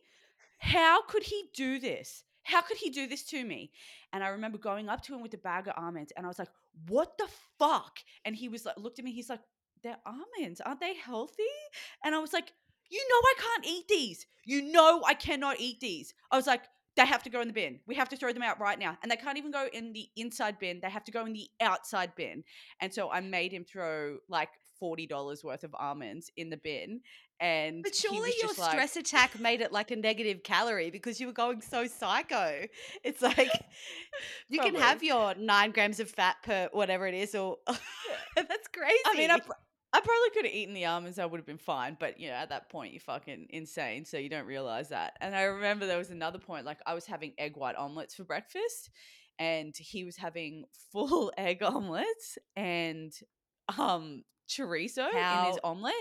How 0.59 1.01
could 1.03 1.23
he 1.23 1.49
do 1.53 1.79
this? 1.79 2.23
How 2.43 2.61
could 2.61 2.77
he 2.77 2.89
do 2.89 3.07
this 3.07 3.23
to 3.25 3.43
me?" 3.43 3.71
And 4.13 4.23
I 4.23 4.29
remember 4.29 4.57
going 4.57 4.89
up 4.89 5.01
to 5.03 5.15
him 5.15 5.21
with 5.21 5.31
the 5.31 5.37
bag 5.37 5.67
of 5.67 5.73
almonds, 5.77 6.13
and 6.15 6.25
I 6.25 6.29
was 6.29 6.39
like, 6.39 6.51
"What 6.87 7.17
the 7.17 7.29
fuck?" 7.59 7.99
And 8.25 8.35
he 8.35 8.49
was 8.49 8.65
like, 8.65 8.77
looked 8.77 8.99
at 8.99 9.05
me. 9.05 9.11
He's 9.11 9.29
like, 9.29 9.41
"They're 9.83 10.01
almonds, 10.05 10.61
aren't 10.61 10.79
they 10.79 10.95
healthy?" 10.95 11.43
And 12.03 12.15
I 12.15 12.19
was 12.19 12.33
like, 12.33 12.53
you 12.89 12.99
know 13.09 13.21
I 13.21 13.33
can't 13.37 13.67
eat 13.67 13.87
these. 13.87 14.25
You 14.45 14.61
know 14.61 15.03
I 15.05 15.13
cannot 15.13 15.59
eat 15.59 15.79
these. 15.79 16.13
I 16.31 16.37
was 16.37 16.47
like, 16.47 16.63
they 16.97 17.05
have 17.05 17.23
to 17.23 17.29
go 17.29 17.39
in 17.41 17.47
the 17.47 17.53
bin. 17.53 17.79
We 17.87 17.95
have 17.95 18.09
to 18.09 18.17
throw 18.17 18.33
them 18.33 18.43
out 18.43 18.59
right 18.59 18.77
now. 18.77 18.97
And 19.01 19.11
they 19.11 19.15
can't 19.15 19.37
even 19.37 19.51
go 19.51 19.67
in 19.71 19.93
the 19.93 20.07
inside 20.17 20.59
bin. 20.59 20.79
They 20.81 20.89
have 20.89 21.05
to 21.05 21.11
go 21.11 21.25
in 21.25 21.33
the 21.33 21.47
outside 21.61 22.13
bin. 22.15 22.43
And 22.81 22.93
so 22.93 23.09
I 23.09 23.21
made 23.21 23.53
him 23.53 23.63
throw 23.63 24.17
like 24.27 24.49
$40 24.81 25.43
worth 25.43 25.63
of 25.63 25.73
almonds 25.75 26.31
in 26.35 26.49
the 26.49 26.57
bin. 26.57 27.01
and 27.39 27.83
But 27.83 27.95
surely 27.95 28.33
your 28.41 28.51
like- 28.57 28.71
stress 28.71 28.95
attack 28.95 29.39
made 29.39 29.61
it 29.61 29.71
like 29.71 29.91
a 29.91 29.95
negative 29.95 30.43
calorie 30.43 30.89
because 30.91 31.19
you 31.19 31.27
were 31.27 31.33
going 31.33 31.61
so 31.61 31.85
psycho. 31.87 32.65
It's 33.03 33.21
like 33.21 33.51
you 34.49 34.59
can 34.59 34.75
have 34.75 35.03
your 35.03 35.35
nine 35.35 35.71
grams 35.71 35.99
of 35.99 36.09
fat 36.09 36.37
per 36.43 36.69
whatever 36.73 37.07
it 37.07 37.13
is, 37.13 37.35
or 37.35 37.57
that's 38.35 38.67
crazy. 38.73 39.01
I 39.05 39.13
mean, 39.15 39.31
I, 39.31 39.39
I 39.97 40.01
probably 40.01 40.29
could 40.33 40.45
have 40.45 40.53
eaten 40.53 40.75
the 40.75 40.85
almonds. 40.85 41.17
I 41.17 41.25
would 41.25 41.39
have 41.39 41.45
been 41.45 41.57
fine. 41.57 41.97
But, 41.99 42.19
you 42.19 42.27
know, 42.27 42.35
at 42.35 42.49
that 42.49 42.69
point, 42.69 42.93
you're 42.93 42.99
fucking 42.99 43.47
insane. 43.49 44.05
So 44.05 44.17
you 44.17 44.29
don't 44.29 44.45
realize 44.45 44.89
that. 44.89 45.17
And 45.21 45.35
I 45.35 45.43
remember 45.43 45.87
there 45.87 45.97
was 45.97 46.11
another 46.11 46.37
point, 46.37 46.65
like 46.65 46.79
I 46.85 46.93
was 46.93 47.05
having 47.07 47.33
egg 47.37 47.57
white 47.57 47.75
omelets 47.75 48.13
for 48.13 48.23
breakfast 48.23 48.91
and 49.39 49.75
he 49.75 50.03
was 50.03 50.15
having 50.17 50.65
full 50.91 51.31
egg 51.37 51.63
omelets 51.63 52.37
and 52.55 53.11
um 53.77 54.23
chorizo 54.47 55.07
in 55.09 55.45
his 55.45 55.59
omelet. 55.63 55.93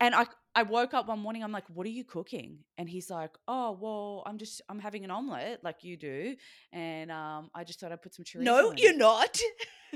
And 0.00 0.14
I 0.14 0.26
I 0.58 0.62
woke 0.62 0.92
up 0.92 1.06
one 1.06 1.20
morning, 1.20 1.44
I'm 1.44 1.52
like, 1.52 1.66
what 1.72 1.86
are 1.86 1.90
you 1.90 2.02
cooking? 2.02 2.58
And 2.78 2.88
he's 2.88 3.08
like, 3.10 3.30
Oh, 3.46 3.78
well, 3.80 4.24
I'm 4.26 4.38
just 4.38 4.60
I'm 4.68 4.80
having 4.80 5.04
an 5.04 5.10
omelet 5.12 5.60
like 5.62 5.84
you 5.84 5.96
do. 5.96 6.34
And 6.72 7.12
um 7.12 7.48
I 7.54 7.62
just 7.62 7.78
thought 7.78 7.92
I'd 7.92 8.02
put 8.02 8.12
some 8.12 8.24
chorizo. 8.24 8.42
no, 8.42 8.72
you're 8.76 8.92
it." 8.92 8.98
not. 8.98 9.38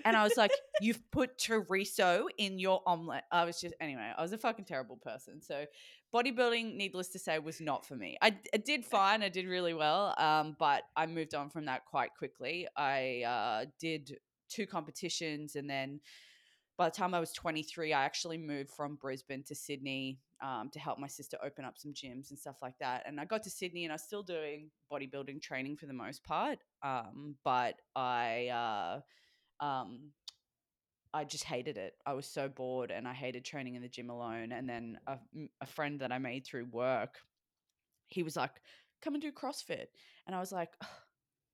And 0.05 0.17
I 0.17 0.23
was 0.23 0.37
like, 0.37 0.53
You've 0.81 1.03
put 1.11 1.37
chorizo 1.37 2.27
in 2.39 2.61
your 2.61 2.81
omelet. 2.87 3.25
I 3.33 3.45
was 3.45 3.61
just 3.61 3.75
anyway, 3.81 4.13
I 4.17 4.23
was 4.23 4.33
a 4.33 4.39
fucking 4.39 4.67
terrible 4.67 4.97
person. 4.97 5.43
So 5.43 5.65
bodybuilding, 6.15 6.77
needless 6.77 7.09
to 7.09 7.19
say, 7.19 7.41
was 7.41 7.61
not 7.61 7.85
for 7.85 7.97
me. 7.97 8.17
I, 8.23 8.37
I 8.55 8.59
did 8.59 8.85
fine, 8.85 9.25
I 9.25 9.31
did 9.31 9.49
really 9.49 9.75
well. 9.75 10.15
Um, 10.17 10.55
but 10.61 10.85
I 10.97 11.07
moved 11.07 11.35
on 11.35 11.51
from 11.51 11.65
that 11.65 11.87
quite 11.87 12.11
quickly. 12.17 12.69
I 12.77 13.25
uh 13.27 13.65
did 13.81 14.17
two 14.49 14.67
competitions 14.69 15.57
and 15.57 15.69
then 15.69 15.99
by 16.77 16.89
the 16.89 16.95
time 16.95 17.15
I 17.15 17.21
was 17.21 17.33
23, 17.33 17.93
I 17.93 18.05
actually 18.05 18.39
moved 18.39 18.71
from 18.71 18.97
Brisbane 18.97 19.43
to 19.45 19.55
Sydney 19.55 20.19
um, 20.43 20.71
to 20.73 20.79
help 20.79 20.99
my 20.99 21.07
sister 21.07 21.37
open 21.45 21.65
up 21.65 21.79
some 21.79 21.93
gyms 21.93 22.31
and 22.31 22.39
stuff 22.39 22.57
like 22.63 22.79
that. 22.81 23.05
And 23.07 23.21
I 23.21 23.25
got 23.25 23.43
to 23.45 23.51
Sydney 23.51 23.85
and 23.85 23.93
I 23.93 23.97
was 23.97 24.03
still 24.03 24.23
doing 24.23 24.71
bodybuilding 24.91 25.43
training 25.43 25.77
for 25.77 25.87
the 25.87 25.93
most 25.93 26.25
part. 26.25 26.59
Um, 26.83 27.37
but 27.45 27.75
I, 27.95 28.49
uh, 29.61 29.65
um, 29.65 30.11
I 31.15 31.25
just 31.25 31.45
hated 31.45 31.77
it. 31.77 31.95
I 32.07 32.15
was 32.15 32.27
so 32.27 32.49
bored 32.49 32.91
and 32.91 33.07
I 33.07 33.13
hated 33.13 33.45
training 33.45 33.75
in 33.75 33.83
the 33.83 33.89
gym 33.89 34.09
alone. 34.09 34.51
And 34.53 34.69
then 34.69 34.99
a, 35.07 35.19
a 35.61 35.67
friend 35.67 36.01
that 36.01 36.11
I 36.11 36.19
made 36.19 36.47
through 36.47 36.67
work, 36.73 37.19
he 38.09 38.23
was 38.23 38.35
like, 38.35 38.63
come 39.03 39.15
and 39.15 39.23
do 39.23 39.31
CrossFit. 39.31 39.87
And 40.27 40.35
I 40.35 40.41
was 40.41 40.53
like, 40.53 40.71
"Ugh, 40.81 40.89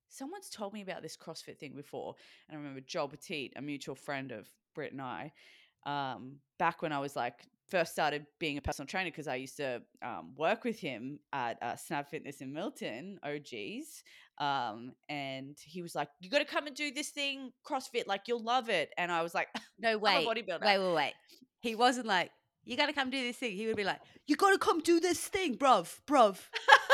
someone's 0.08 0.50
told 0.50 0.72
me 0.72 0.82
about 0.82 1.02
this 1.02 1.16
CrossFit 1.16 1.58
thing 1.58 1.74
before. 1.74 2.14
And 2.48 2.56
I 2.56 2.58
remember 2.58 2.80
Joel 2.80 3.08
Petit, 3.08 3.52
a 3.56 3.62
mutual 3.62 3.94
friend 3.94 4.32
of 4.32 4.48
Brit 4.78 4.92
and 4.92 5.02
I, 5.02 5.32
um, 5.86 6.36
back 6.56 6.82
when 6.82 6.92
I 6.92 7.00
was 7.00 7.16
like 7.16 7.34
first 7.68 7.90
started 7.90 8.24
being 8.38 8.58
a 8.58 8.62
personal 8.62 8.86
trainer 8.86 9.10
because 9.10 9.26
I 9.26 9.34
used 9.34 9.56
to 9.56 9.82
um, 10.02 10.34
work 10.36 10.62
with 10.62 10.78
him 10.78 11.18
at 11.32 11.60
uh, 11.60 11.74
Snap 11.74 12.08
Fitness 12.08 12.40
in 12.40 12.52
Milton, 12.52 13.18
OGs. 13.24 14.04
Um, 14.38 14.92
and 15.08 15.56
he 15.60 15.82
was 15.82 15.96
like, 15.96 16.08
"You 16.20 16.30
got 16.30 16.38
to 16.38 16.44
come 16.44 16.68
and 16.68 16.76
do 16.76 16.92
this 16.92 17.08
thing, 17.08 17.50
CrossFit. 17.66 18.06
Like 18.06 18.22
you'll 18.28 18.44
love 18.44 18.68
it." 18.68 18.90
And 18.96 19.10
I 19.10 19.22
was 19.22 19.34
like, 19.34 19.48
No, 19.80 19.98
"I'm 20.06 20.26
a 20.26 20.30
bodybuilder." 20.30 20.64
wait, 20.64 20.78
wait, 20.78 20.94
wait. 20.94 21.14
He 21.60 21.74
wasn't 21.74 22.06
like, 22.06 22.30
you 22.64 22.76
got 22.76 22.86
to 22.86 22.92
come 22.92 23.10
do 23.10 23.20
this 23.20 23.36
thing. 23.36 23.56
He 23.56 23.66
would 23.66 23.76
be 23.76 23.82
like, 23.82 23.98
you 24.28 24.36
got 24.36 24.52
to 24.52 24.58
come 24.58 24.80
do 24.80 25.00
this 25.00 25.18
thing, 25.18 25.56
bruv, 25.56 25.98
bruv. 26.06 26.38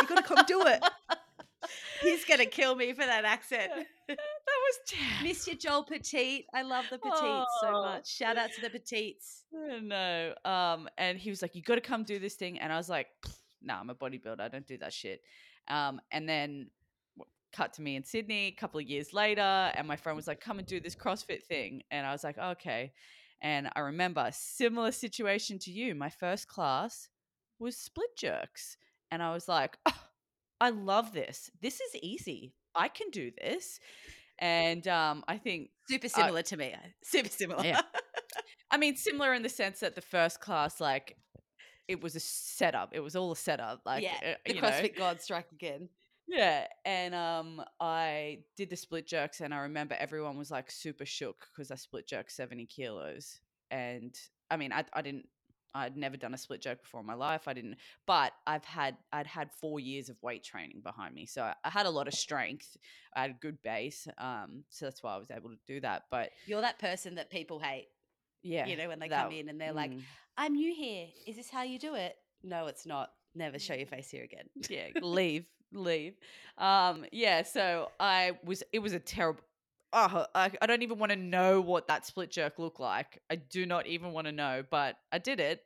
You 0.00 0.06
got 0.06 0.16
to 0.16 0.22
come 0.22 0.44
do 0.46 0.62
it. 0.66 0.82
He's 2.02 2.24
gonna 2.24 2.46
kill 2.46 2.74
me 2.74 2.92
for 2.92 3.04
that 3.04 3.24
accent. 3.24 3.72
that 4.08 4.18
was 4.18 4.78
terrible. 4.86 5.58
Joel 5.58 5.84
Petite. 5.84 6.46
I 6.54 6.62
love 6.62 6.84
the 6.90 6.98
Petites 6.98 7.50
so 7.60 7.68
Oh. 7.68 7.82
much. 7.84 8.08
Shout 8.08 8.36
out 8.36 8.50
to 8.52 8.60
the 8.60 8.70
Petites. 8.70 9.44
No. 9.52 10.34
Um, 10.44 10.88
and 10.98 11.18
he 11.18 11.30
was 11.30 11.42
like, 11.42 11.54
"You 11.54 11.62
got 11.62 11.76
to 11.76 11.80
come 11.80 12.04
do 12.04 12.18
this 12.18 12.34
thing," 12.34 12.58
and 12.58 12.72
I 12.72 12.76
was 12.76 12.88
like, 12.88 13.08
"No, 13.62 13.74
nah, 13.74 13.80
I'm 13.80 13.90
a 13.90 13.94
bodybuilder. 13.94 14.40
I 14.40 14.48
don't 14.48 14.66
do 14.66 14.78
that 14.78 14.92
shit." 14.92 15.22
Um, 15.68 16.00
and 16.10 16.28
then 16.28 16.70
cut 17.52 17.72
to 17.74 17.82
me 17.82 17.94
in 17.96 18.04
Sydney 18.04 18.46
a 18.48 18.50
couple 18.52 18.80
of 18.80 18.86
years 18.86 19.12
later, 19.12 19.40
and 19.40 19.86
my 19.86 19.96
friend 19.96 20.16
was 20.16 20.26
like, 20.26 20.40
"Come 20.40 20.58
and 20.58 20.66
do 20.66 20.80
this 20.80 20.96
CrossFit 20.96 21.44
thing," 21.44 21.82
and 21.90 22.06
I 22.06 22.12
was 22.12 22.24
like, 22.24 22.36
"Okay." 22.38 22.92
And 23.40 23.68
I 23.76 23.80
remember 23.80 24.22
a 24.26 24.32
similar 24.32 24.90
situation 24.92 25.58
to 25.60 25.70
you. 25.70 25.94
My 25.94 26.08
first 26.10 26.48
class 26.48 27.08
was 27.58 27.76
split 27.76 28.16
jerks, 28.16 28.76
and 29.10 29.22
I 29.22 29.32
was 29.32 29.48
like, 29.48 29.76
oh, 29.86 30.02
"I 30.60 30.70
love 30.70 31.12
this. 31.12 31.50
This 31.60 31.80
is 31.80 31.94
easy. 32.02 32.54
I 32.74 32.88
can 32.88 33.10
do 33.10 33.30
this." 33.36 33.80
And 34.38 34.86
um, 34.88 35.24
I 35.28 35.38
think 35.38 35.70
Super 35.88 36.08
similar 36.08 36.42
to 36.42 36.56
me. 36.56 36.74
Super 37.02 37.28
similar. 37.28 37.64
Yeah. 37.64 37.80
I 38.70 38.76
mean, 38.76 38.96
similar 38.96 39.32
in 39.32 39.42
the 39.42 39.48
sense 39.48 39.80
that 39.80 39.94
the 39.94 40.00
first 40.00 40.40
class, 40.40 40.80
like, 40.80 41.16
it 41.86 42.02
was 42.02 42.16
a 42.16 42.20
setup. 42.20 42.90
It 42.92 43.00
was 43.00 43.14
all 43.14 43.30
a 43.30 43.36
setup. 43.36 43.82
Like, 43.86 44.02
yeah. 44.02 44.14
uh, 44.22 44.34
The 44.44 44.54
you 44.54 44.60
know. 44.60 44.68
CrossFit 44.68 44.96
God 44.96 45.20
strike 45.20 45.52
again. 45.52 45.88
Yeah, 46.26 46.66
and 46.84 47.14
um, 47.14 47.62
I 47.80 48.38
did 48.56 48.70
the 48.70 48.76
split 48.76 49.06
jerks, 49.06 49.40
and 49.40 49.52
I 49.52 49.58
remember 49.58 49.94
everyone 49.98 50.38
was 50.38 50.50
like 50.50 50.70
super 50.70 51.04
shook 51.04 51.46
because 51.54 51.70
I 51.70 51.74
split 51.74 52.08
jerked 52.08 52.32
seventy 52.32 52.64
kilos, 52.64 53.40
and 53.70 54.14
I 54.50 54.56
mean, 54.56 54.72
I 54.72 54.84
I 54.94 55.02
didn't. 55.02 55.26
I'd 55.74 55.96
never 55.96 56.16
done 56.16 56.34
a 56.34 56.38
split 56.38 56.60
jerk 56.62 56.82
before 56.82 57.00
in 57.00 57.06
my 57.06 57.14
life. 57.14 57.48
I 57.48 57.52
didn't, 57.52 57.76
but 58.06 58.32
I've 58.46 58.64
had 58.64 58.96
I'd 59.12 59.26
had 59.26 59.50
four 59.60 59.80
years 59.80 60.08
of 60.08 60.16
weight 60.22 60.44
training 60.44 60.80
behind 60.82 61.14
me, 61.14 61.26
so 61.26 61.42
I, 61.42 61.70
had 61.70 61.86
a 61.86 61.90
lot 61.90 62.06
of 62.08 62.14
strength. 62.14 62.76
I 63.16 63.22
had 63.22 63.30
a 63.30 63.36
good 63.40 63.60
base, 63.62 64.06
um, 64.18 64.64
so 64.68 64.86
that's 64.86 65.02
why 65.02 65.14
I 65.14 65.18
was 65.18 65.30
able 65.30 65.50
to 65.50 65.58
do 65.66 65.80
that. 65.80 66.04
But 66.10 66.30
You're 66.46 66.60
that 66.60 66.78
person 66.78 67.16
that 67.16 67.30
people 67.30 67.58
hate. 67.58 67.88
yeah, 68.42 68.66
You 68.66 68.76
know, 68.76 68.88
when 68.88 68.98
they 69.00 69.08
that- 69.08 69.24
come 69.24 69.32
in 69.32 69.48
and 69.48 69.60
they're 69.60 69.72
like, 69.72 69.90
mm. 69.90 70.02
I'm 70.36 70.54
new 70.54 70.72
here. 70.74 71.06
Is 71.26 71.36
this 71.36 71.50
how 71.50 71.62
you 71.62 71.78
do 71.78 71.94
it? 71.94 72.14
No, 72.42 72.66
it's 72.66 72.86
not. 72.86 73.10
Never 73.34 73.58
show 73.58 73.74
your 73.74 73.86
face 73.86 74.10
here 74.10 74.22
again. 74.24 74.44
yeah 74.70 74.88
leave 75.02 75.46
leave 75.72 76.14
um 76.58 77.04
yeah 77.10 77.42
so 77.42 77.88
i 77.98 78.30
was 78.44 78.62
it 78.72 78.78
was 78.78 78.92
a 78.92 79.00
terrible 79.00 79.42
oh, 79.94 80.26
I, 80.34 80.50
I 80.60 80.66
don't 80.66 80.82
even 80.82 80.98
want 80.98 81.12
to 81.12 81.16
know 81.16 81.60
what 81.60 81.88
that 81.88 82.04
split 82.06 82.30
jerk 82.30 82.58
looked 82.58 82.80
like 82.80 83.20
i 83.30 83.36
do 83.36 83.66
not 83.66 83.86
even 83.86 84.12
want 84.12 84.26
to 84.26 84.32
know 84.32 84.62
but 84.70 84.96
i 85.12 85.18
did 85.18 85.40
it 85.40 85.62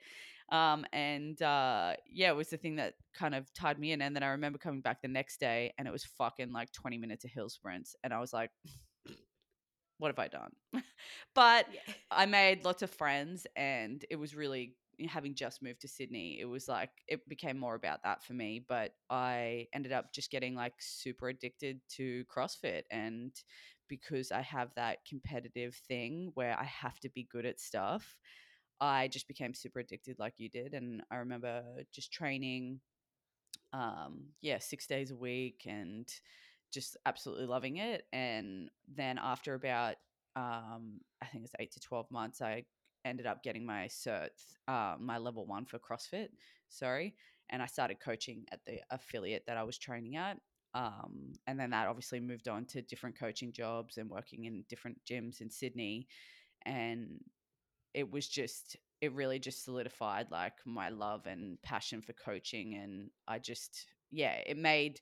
um 0.50 0.86
and 0.92 1.40
uh 1.42 1.94
yeah 2.10 2.30
it 2.30 2.36
was 2.36 2.48
the 2.50 2.56
thing 2.56 2.76
that 2.76 2.94
kind 3.14 3.34
of 3.34 3.52
tied 3.54 3.78
me 3.78 3.92
in 3.92 4.00
and 4.02 4.14
then 4.14 4.22
i 4.22 4.28
remember 4.28 4.58
coming 4.58 4.80
back 4.80 5.02
the 5.02 5.08
next 5.08 5.40
day 5.40 5.72
and 5.78 5.88
it 5.88 5.90
was 5.90 6.04
fucking 6.04 6.52
like 6.52 6.72
20 6.72 6.98
minutes 6.98 7.24
of 7.24 7.30
hill 7.30 7.48
sprints 7.48 7.96
and 8.04 8.12
i 8.14 8.20
was 8.20 8.32
like 8.32 8.50
what 9.98 10.08
have 10.08 10.18
i 10.18 10.28
done 10.28 10.50
but 11.34 11.66
Yeah. 11.72 11.94
I 12.10 12.26
made 12.26 12.64
lots 12.64 12.82
of 12.82 12.90
friends, 12.90 13.46
and 13.56 14.04
it 14.10 14.16
was 14.16 14.34
really 14.34 14.74
having 15.08 15.34
just 15.34 15.62
moved 15.62 15.82
to 15.82 15.88
Sydney. 15.88 16.38
It 16.40 16.46
was 16.46 16.68
like 16.68 16.90
it 17.06 17.28
became 17.28 17.58
more 17.58 17.74
about 17.74 18.02
that 18.04 18.24
for 18.24 18.32
me. 18.32 18.64
But 18.66 18.92
I 19.10 19.68
ended 19.72 19.92
up 19.92 20.12
just 20.12 20.30
getting 20.30 20.54
like 20.54 20.74
super 20.80 21.28
addicted 21.28 21.80
to 21.96 22.24
CrossFit, 22.24 22.82
and 22.90 23.32
because 23.88 24.32
I 24.32 24.42
have 24.42 24.70
that 24.76 24.98
competitive 25.08 25.74
thing 25.88 26.30
where 26.34 26.58
I 26.58 26.64
have 26.64 26.98
to 27.00 27.08
be 27.08 27.28
good 27.30 27.46
at 27.46 27.60
stuff, 27.60 28.16
I 28.80 29.08
just 29.08 29.28
became 29.28 29.54
super 29.54 29.80
addicted, 29.80 30.18
like 30.18 30.34
you 30.38 30.48
did. 30.48 30.74
And 30.74 31.02
I 31.10 31.16
remember 31.16 31.62
just 31.92 32.12
training, 32.12 32.80
um, 33.72 34.26
yeah, 34.40 34.58
six 34.58 34.86
days 34.86 35.10
a 35.10 35.16
week, 35.16 35.62
and 35.66 36.08
just 36.72 36.96
absolutely 37.06 37.46
loving 37.46 37.78
it. 37.78 38.04
And 38.12 38.70
then 38.94 39.18
after 39.18 39.54
about 39.54 39.96
um, 40.36 41.00
I 41.20 41.26
think 41.26 41.44
it's 41.44 41.54
eight 41.58 41.72
to 41.72 41.80
12 41.80 42.10
months, 42.10 42.40
I 42.40 42.64
ended 43.04 43.26
up 43.26 43.42
getting 43.42 43.66
my 43.66 43.86
cert, 43.86 44.30
uh, 44.68 44.94
my 44.98 45.18
level 45.18 45.46
one 45.46 45.64
for 45.64 45.78
CrossFit, 45.78 46.28
sorry. 46.68 47.14
And 47.50 47.62
I 47.62 47.66
started 47.66 47.98
coaching 47.98 48.44
at 48.52 48.60
the 48.66 48.80
affiliate 48.90 49.44
that 49.46 49.56
I 49.56 49.62
was 49.62 49.78
training 49.78 50.16
at. 50.16 50.38
Um, 50.74 51.32
and 51.46 51.58
then 51.58 51.70
that 51.70 51.88
obviously 51.88 52.20
moved 52.20 52.48
on 52.48 52.64
to 52.66 52.82
different 52.82 53.18
coaching 53.18 53.52
jobs 53.52 53.96
and 53.96 54.10
working 54.10 54.44
in 54.44 54.64
different 54.68 54.98
gyms 55.08 55.40
in 55.40 55.50
Sydney. 55.50 56.08
And 56.64 57.20
it 57.94 58.10
was 58.10 58.28
just, 58.28 58.76
it 59.00 59.12
really 59.14 59.38
just 59.38 59.64
solidified 59.64 60.26
like 60.30 60.54
my 60.66 60.90
love 60.90 61.26
and 61.26 61.60
passion 61.62 62.02
for 62.02 62.12
coaching. 62.12 62.74
And 62.74 63.10
I 63.26 63.38
just, 63.38 63.86
yeah, 64.10 64.36
it 64.46 64.58
made, 64.58 65.00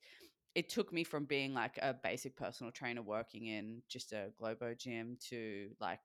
it 0.55 0.69
took 0.69 0.93
me 0.93 1.05
from 1.05 1.25
being 1.25 1.53
like 1.53 1.79
a 1.83 1.95
basic 1.95 2.37
personal 2.37 2.73
trainer 2.73 3.03
working 3.03 3.47
in 3.47 3.83
just 3.89 4.13
a 4.13 4.31
Globo 4.39 4.75
gym 4.75 5.19
to 5.29 5.69
like 5.81 6.01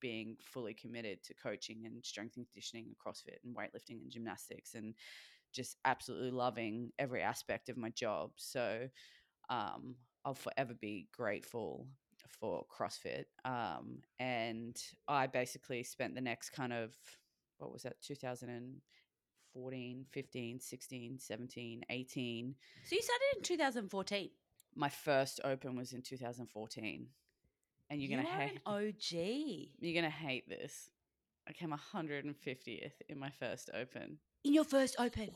being 0.00 0.36
fully 0.42 0.72
committed 0.72 1.22
to 1.24 1.34
coaching 1.34 1.82
and 1.84 2.04
strength 2.04 2.36
and 2.36 2.46
conditioning 2.46 2.86
and 2.86 2.96
CrossFit 2.96 3.38
and 3.44 3.54
weightlifting 3.54 4.00
and 4.00 4.10
gymnastics 4.10 4.74
and 4.74 4.94
just 5.52 5.76
absolutely 5.84 6.30
loving 6.30 6.92
every 6.98 7.22
aspect 7.22 7.68
of 7.68 7.76
my 7.76 7.90
job. 7.90 8.30
So 8.36 8.88
um, 9.48 9.96
I'll 10.24 10.34
forever 10.34 10.74
be 10.74 11.08
grateful 11.12 11.86
for 12.28 12.64
CrossFit. 12.70 13.24
Um, 13.44 14.02
and 14.18 14.76
I 15.08 15.26
basically 15.26 15.82
spent 15.82 16.14
the 16.14 16.20
next 16.20 16.50
kind 16.50 16.72
of, 16.72 16.94
what 17.58 17.72
was 17.72 17.82
that, 17.82 18.00
2014, 18.02 20.06
15, 20.10 20.60
16, 20.60 21.18
17, 21.18 21.82
18 21.90 22.54
So 22.84 22.96
you 22.96 23.02
started 23.02 23.24
in 23.36 23.42
2014. 23.42 24.30
my 24.76 24.88
first 24.88 25.40
open 25.44 25.76
was 25.76 25.92
in 25.92 26.02
2014 26.02 27.06
and 27.90 28.00
you're 28.00 28.16
gonna 28.16 28.28
hate 28.28 28.60
OG. 28.66 29.12
you're 29.80 30.00
gonna 30.00 30.08
hate 30.10 30.48
this 30.48 30.90
I 31.48 31.52
came 31.52 31.70
150th 31.72 32.92
in 33.08 33.18
my 33.18 33.30
first 33.30 33.70
open. 33.74 34.18
In 34.44 34.54
your 34.54 34.64
first 34.64 34.96
open. 34.98 35.30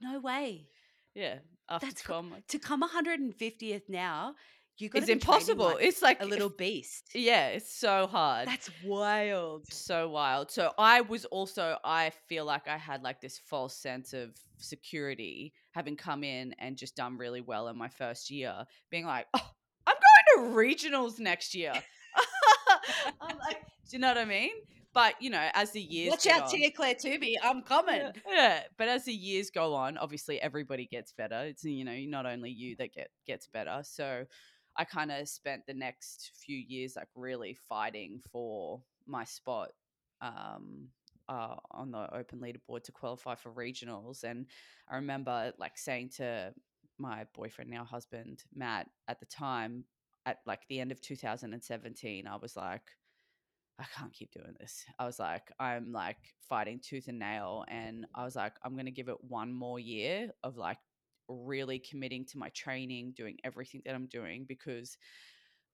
No 0.00 0.20
way. 0.20 0.68
Yeah, 1.14 1.38
after 1.70 1.86
That's 1.86 2.02
co- 2.02 2.14
12 2.14 2.24
months. 2.26 2.46
To 2.48 2.58
come 2.58 2.80
150th 2.82 3.88
now, 3.88 4.34
you 4.78 4.88
got 4.90 5.02
It's 5.02 5.08
impossible. 5.10 5.78
it's 5.80 6.02
like 6.02 6.20
a 6.20 6.26
little 6.26 6.50
beast. 6.50 7.10
Yeah, 7.14 7.48
it's 7.48 7.72
so 7.72 8.06
hard. 8.06 8.46
That's 8.48 8.68
wild. 8.84 9.64
so 9.72 10.08
wild. 10.10 10.50
So 10.50 10.72
I 10.76 11.00
was 11.00 11.24
also 11.26 11.78
I 11.82 12.10
feel 12.28 12.44
like 12.44 12.68
I 12.68 12.76
had 12.76 13.02
like 13.02 13.20
this 13.22 13.38
false 13.38 13.74
sense 13.74 14.12
of 14.12 14.36
security 14.58 15.54
having 15.72 15.96
come 15.96 16.24
in 16.24 16.54
and 16.58 16.76
just 16.76 16.94
done 16.96 17.16
really 17.16 17.40
well 17.40 17.68
in 17.68 17.78
my 17.78 17.88
first 17.88 18.30
year, 18.30 18.64
being 18.90 19.06
like, 19.06 19.26
"Oh, 19.34 19.50
I'm 19.86 19.94
going 20.36 20.50
to 20.50 20.56
regionals 20.56 21.18
next 21.18 21.54
year." 21.54 21.72
I'm 23.20 23.38
like, 23.38 23.58
do 23.88 23.96
you 23.96 23.98
know 23.98 24.08
what 24.08 24.18
I 24.18 24.24
mean? 24.26 24.50
But 24.96 25.20
you 25.20 25.28
know, 25.28 25.46
as 25.52 25.72
the 25.72 25.80
years 25.82 26.08
Watch 26.08 26.26
out, 26.26 26.44
on- 26.44 26.48
Tia 26.48 26.70
Clair 26.70 26.94
Toomey. 26.94 27.36
I'm 27.44 27.60
coming. 27.60 27.96
yeah, 27.96 28.12
yeah, 28.26 28.62
but 28.78 28.88
as 28.88 29.04
the 29.04 29.12
years 29.12 29.50
go 29.50 29.74
on, 29.74 29.98
obviously 29.98 30.40
everybody 30.40 30.86
gets 30.86 31.12
better. 31.12 31.42
It's 31.42 31.64
you 31.64 31.84
know 31.84 31.94
not 32.06 32.24
only 32.24 32.48
you 32.48 32.76
that 32.76 32.94
get 32.94 33.10
gets 33.26 33.46
better. 33.46 33.82
So 33.82 34.24
I 34.74 34.84
kind 34.84 35.12
of 35.12 35.28
spent 35.28 35.66
the 35.66 35.74
next 35.74 36.32
few 36.34 36.56
years 36.56 36.96
like 36.96 37.08
really 37.14 37.58
fighting 37.68 38.22
for 38.32 38.80
my 39.06 39.24
spot 39.24 39.72
um, 40.22 40.88
uh, 41.28 41.56
on 41.72 41.90
the 41.90 42.08
open 42.16 42.40
leaderboard 42.40 42.84
to 42.84 42.92
qualify 42.92 43.34
for 43.34 43.50
regionals. 43.50 44.24
And 44.24 44.46
I 44.88 44.96
remember 44.96 45.52
like 45.58 45.76
saying 45.76 46.12
to 46.16 46.54
my 46.98 47.26
boyfriend, 47.34 47.70
now 47.70 47.84
husband 47.84 48.44
Matt, 48.54 48.88
at 49.08 49.20
the 49.20 49.26
time, 49.26 49.84
at 50.24 50.38
like 50.46 50.60
the 50.70 50.80
end 50.80 50.90
of 50.90 51.02
2017, 51.02 52.26
I 52.26 52.36
was 52.36 52.56
like. 52.56 52.80
I 53.78 53.84
can't 53.96 54.12
keep 54.12 54.32
doing 54.32 54.54
this. 54.58 54.84
I 54.98 55.04
was 55.04 55.18
like, 55.18 55.52
I'm 55.60 55.92
like 55.92 56.16
fighting 56.48 56.80
tooth 56.82 57.08
and 57.08 57.18
nail. 57.18 57.64
And 57.68 58.06
I 58.14 58.24
was 58.24 58.34
like, 58.34 58.54
I'm 58.64 58.72
going 58.72 58.86
to 58.86 58.90
give 58.90 59.08
it 59.08 59.22
one 59.22 59.52
more 59.52 59.78
year 59.78 60.30
of 60.42 60.56
like 60.56 60.78
really 61.28 61.78
committing 61.78 62.24
to 62.26 62.38
my 62.38 62.48
training, 62.50 63.12
doing 63.16 63.36
everything 63.44 63.82
that 63.84 63.94
I'm 63.94 64.06
doing 64.06 64.46
because 64.48 64.96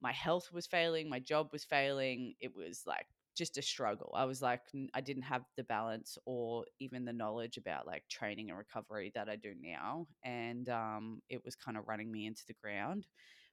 my 0.01 0.13
health 0.13 0.51
was 0.53 0.67
failing, 0.67 1.09
my 1.09 1.21
job 1.21 1.51
was 1.53 1.65
failing. 1.65 2.35
It 2.41 2.57
was 2.57 2.83
like 2.87 3.07
just 3.37 3.57
a 3.57 3.63
struggle. 3.63 4.13
I 4.17 4.25
was 4.25 4.43
like, 4.43 4.63
I 4.95 5.01
didn't 5.01 5.23
have 5.23 5.43
the 5.57 5.65
balance 5.65 6.19
or 6.27 6.65
even 6.81 7.05
the 7.05 7.13
knowledge 7.13 7.57
about 7.57 7.87
like 7.87 8.03
training 8.11 8.51
and 8.51 8.59
recovery 8.59 9.13
that 9.15 9.29
I 9.29 9.37
do 9.37 9.55
now. 9.61 10.09
And 10.25 10.69
um, 10.69 11.23
it 11.29 11.45
was 11.45 11.55
kind 11.55 11.77
of 11.79 11.87
running 11.87 12.11
me 12.11 12.27
into 12.27 12.43
the 12.49 12.55
ground 12.63 13.07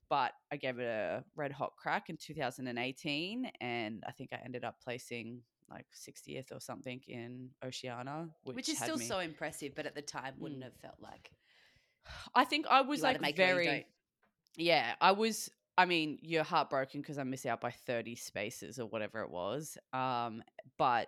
but 0.10 0.34
I 0.52 0.58
gave 0.58 0.80
it 0.80 0.86
a 0.86 1.24
red 1.36 1.52
hot 1.52 1.74
crack 1.78 2.10
in 2.10 2.18
2018, 2.18 3.52
and 3.62 4.04
I 4.08 4.12
think 4.12 4.32
I 4.34 4.40
ended 4.44 4.64
up 4.64 4.76
placing 4.84 5.42
like 5.70 5.86
60th 5.94 6.52
or 6.52 6.60
something 6.60 7.00
in 7.08 7.50
Oceania, 7.64 8.28
which, 8.44 8.56
Which 8.56 8.70
is 8.70 8.80
still 8.80 8.98
me- 8.98 9.06
so 9.06 9.20
impressive, 9.20 9.74
but 9.76 9.86
at 9.86 9.94
the 9.96 10.02
time 10.02 10.34
wouldn't 10.40 10.62
Mm. 10.62 10.64
have 10.64 10.76
felt 10.78 11.00
like 11.00 11.32
I 12.34 12.44
think 12.46 12.66
I 12.68 12.82
was 12.82 13.02
like 13.04 13.22
make 13.22 13.38
it 13.38 13.42
or 13.42 13.46
you 13.46 13.54
very, 13.56 13.86
yeah, 14.58 14.96
I 15.00 15.12
was. 15.12 15.50
I 15.78 15.86
mean, 15.86 16.18
you're 16.22 16.44
heartbroken 16.44 17.02
because 17.02 17.18
I 17.18 17.24
miss 17.24 17.46
out 17.46 17.62
by 17.62 17.72
30 17.72 18.16
spaces 18.16 18.80
or 18.80 18.86
whatever 18.88 19.22
it 19.22 19.30
was. 19.30 19.78
Um, 19.94 20.44
but 20.78 21.08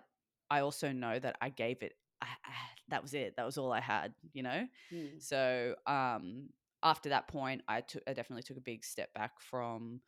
I 0.50 0.60
also 0.60 0.92
know 0.92 1.18
that 1.18 1.36
I 1.42 1.50
gave 1.50 1.82
it. 1.82 1.94
I, 2.22 2.26
I, 2.26 2.50
that 2.88 3.02
was 3.02 3.12
it. 3.14 3.36
That 3.36 3.44
was 3.44 3.58
all 3.58 3.72
I 3.72 3.80
had. 3.80 4.14
You 4.32 4.44
know. 4.44 4.66
Hmm. 4.90 5.06
So 5.18 5.74
um, 5.86 6.48
after 6.82 7.08
that 7.10 7.28
point, 7.28 7.62
I 7.68 7.80
took 7.80 8.02
I 8.06 8.12
definitely 8.12 8.42
took 8.42 8.56
a 8.56 8.62
big 8.62 8.84
step 8.84 9.12
back 9.14 9.40
from 9.40 10.00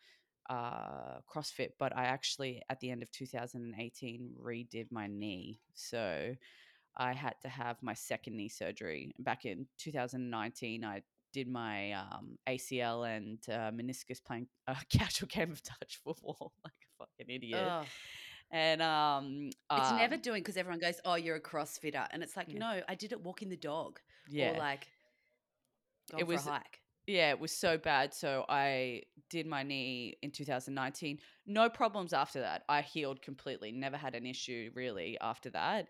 uh, 0.51 1.19
CrossFit, 1.33 1.71
but 1.79 1.97
I 1.97 2.05
actually 2.05 2.63
at 2.69 2.81
the 2.81 2.91
end 2.91 3.03
of 3.03 3.11
2018 3.13 4.35
redid 4.43 4.87
my 4.91 5.07
knee. 5.07 5.61
So 5.75 6.35
I 6.97 7.13
had 7.13 7.35
to 7.43 7.49
have 7.49 7.77
my 7.83 7.95
second 7.95 8.37
knee 8.37 8.49
surgery. 8.49 9.13
Back 9.19 9.45
in 9.45 9.67
2019, 9.79 10.85
I 10.85 11.03
did 11.33 11.49
my 11.49 11.93
um, 11.93 12.39
ACL 12.49 13.09
and 13.17 13.39
uh, 13.49 13.71
meniscus 13.73 14.23
playing 14.25 14.47
a 14.67 14.77
casual 14.91 15.29
game 15.29 15.51
of 15.51 15.63
touch 15.63 16.01
football 16.05 16.53
like 16.65 16.73
a 16.73 17.05
fucking 17.05 17.35
idiot. 17.35 17.87
And 18.51 18.83
um, 18.83 19.51
It's 19.73 19.93
never 19.93 20.15
um, 20.15 20.21
doing 20.21 20.43
because 20.43 20.57
everyone 20.57 20.79
goes, 20.79 21.01
"Oh, 21.05 21.17
you're 21.17 21.37
a 21.37 21.41
CrossFitter," 21.41 22.07
and 22.13 22.23
it's 22.23 22.37
like, 22.37 22.53
Yeah. 22.53 22.59
no, 22.59 22.81
I 22.87 22.95
did 22.95 23.11
it 23.11 23.21
walking 23.21 23.49
the 23.49 23.57
dog 23.57 23.99
yeah. 24.29 24.51
or 24.51 24.59
like 24.59 24.87
going 26.11 26.21
It 26.21 26.27
was- 26.27 26.47
a 26.47 26.53
hike. 26.53 26.81
Yeah, 27.07 27.29
it 27.31 27.39
was 27.39 27.53
so 27.53 27.77
bad. 27.77 28.15
So 28.15 28.47
I 28.49 29.03
did 29.29 29.47
my 29.47 29.63
knee 29.63 30.17
in 30.23 30.31
2019. 30.31 31.19
No 31.47 31.69
problems 31.69 32.15
after 32.15 32.41
that. 32.41 32.63
I 32.67 32.81
healed 32.81 33.21
completely. 33.21 33.73
Never 33.73 33.99
had 33.99 34.15
an 34.15 34.25
issue 34.25 34.71
really 34.75 35.19
after 35.21 35.51
that. 35.51 35.89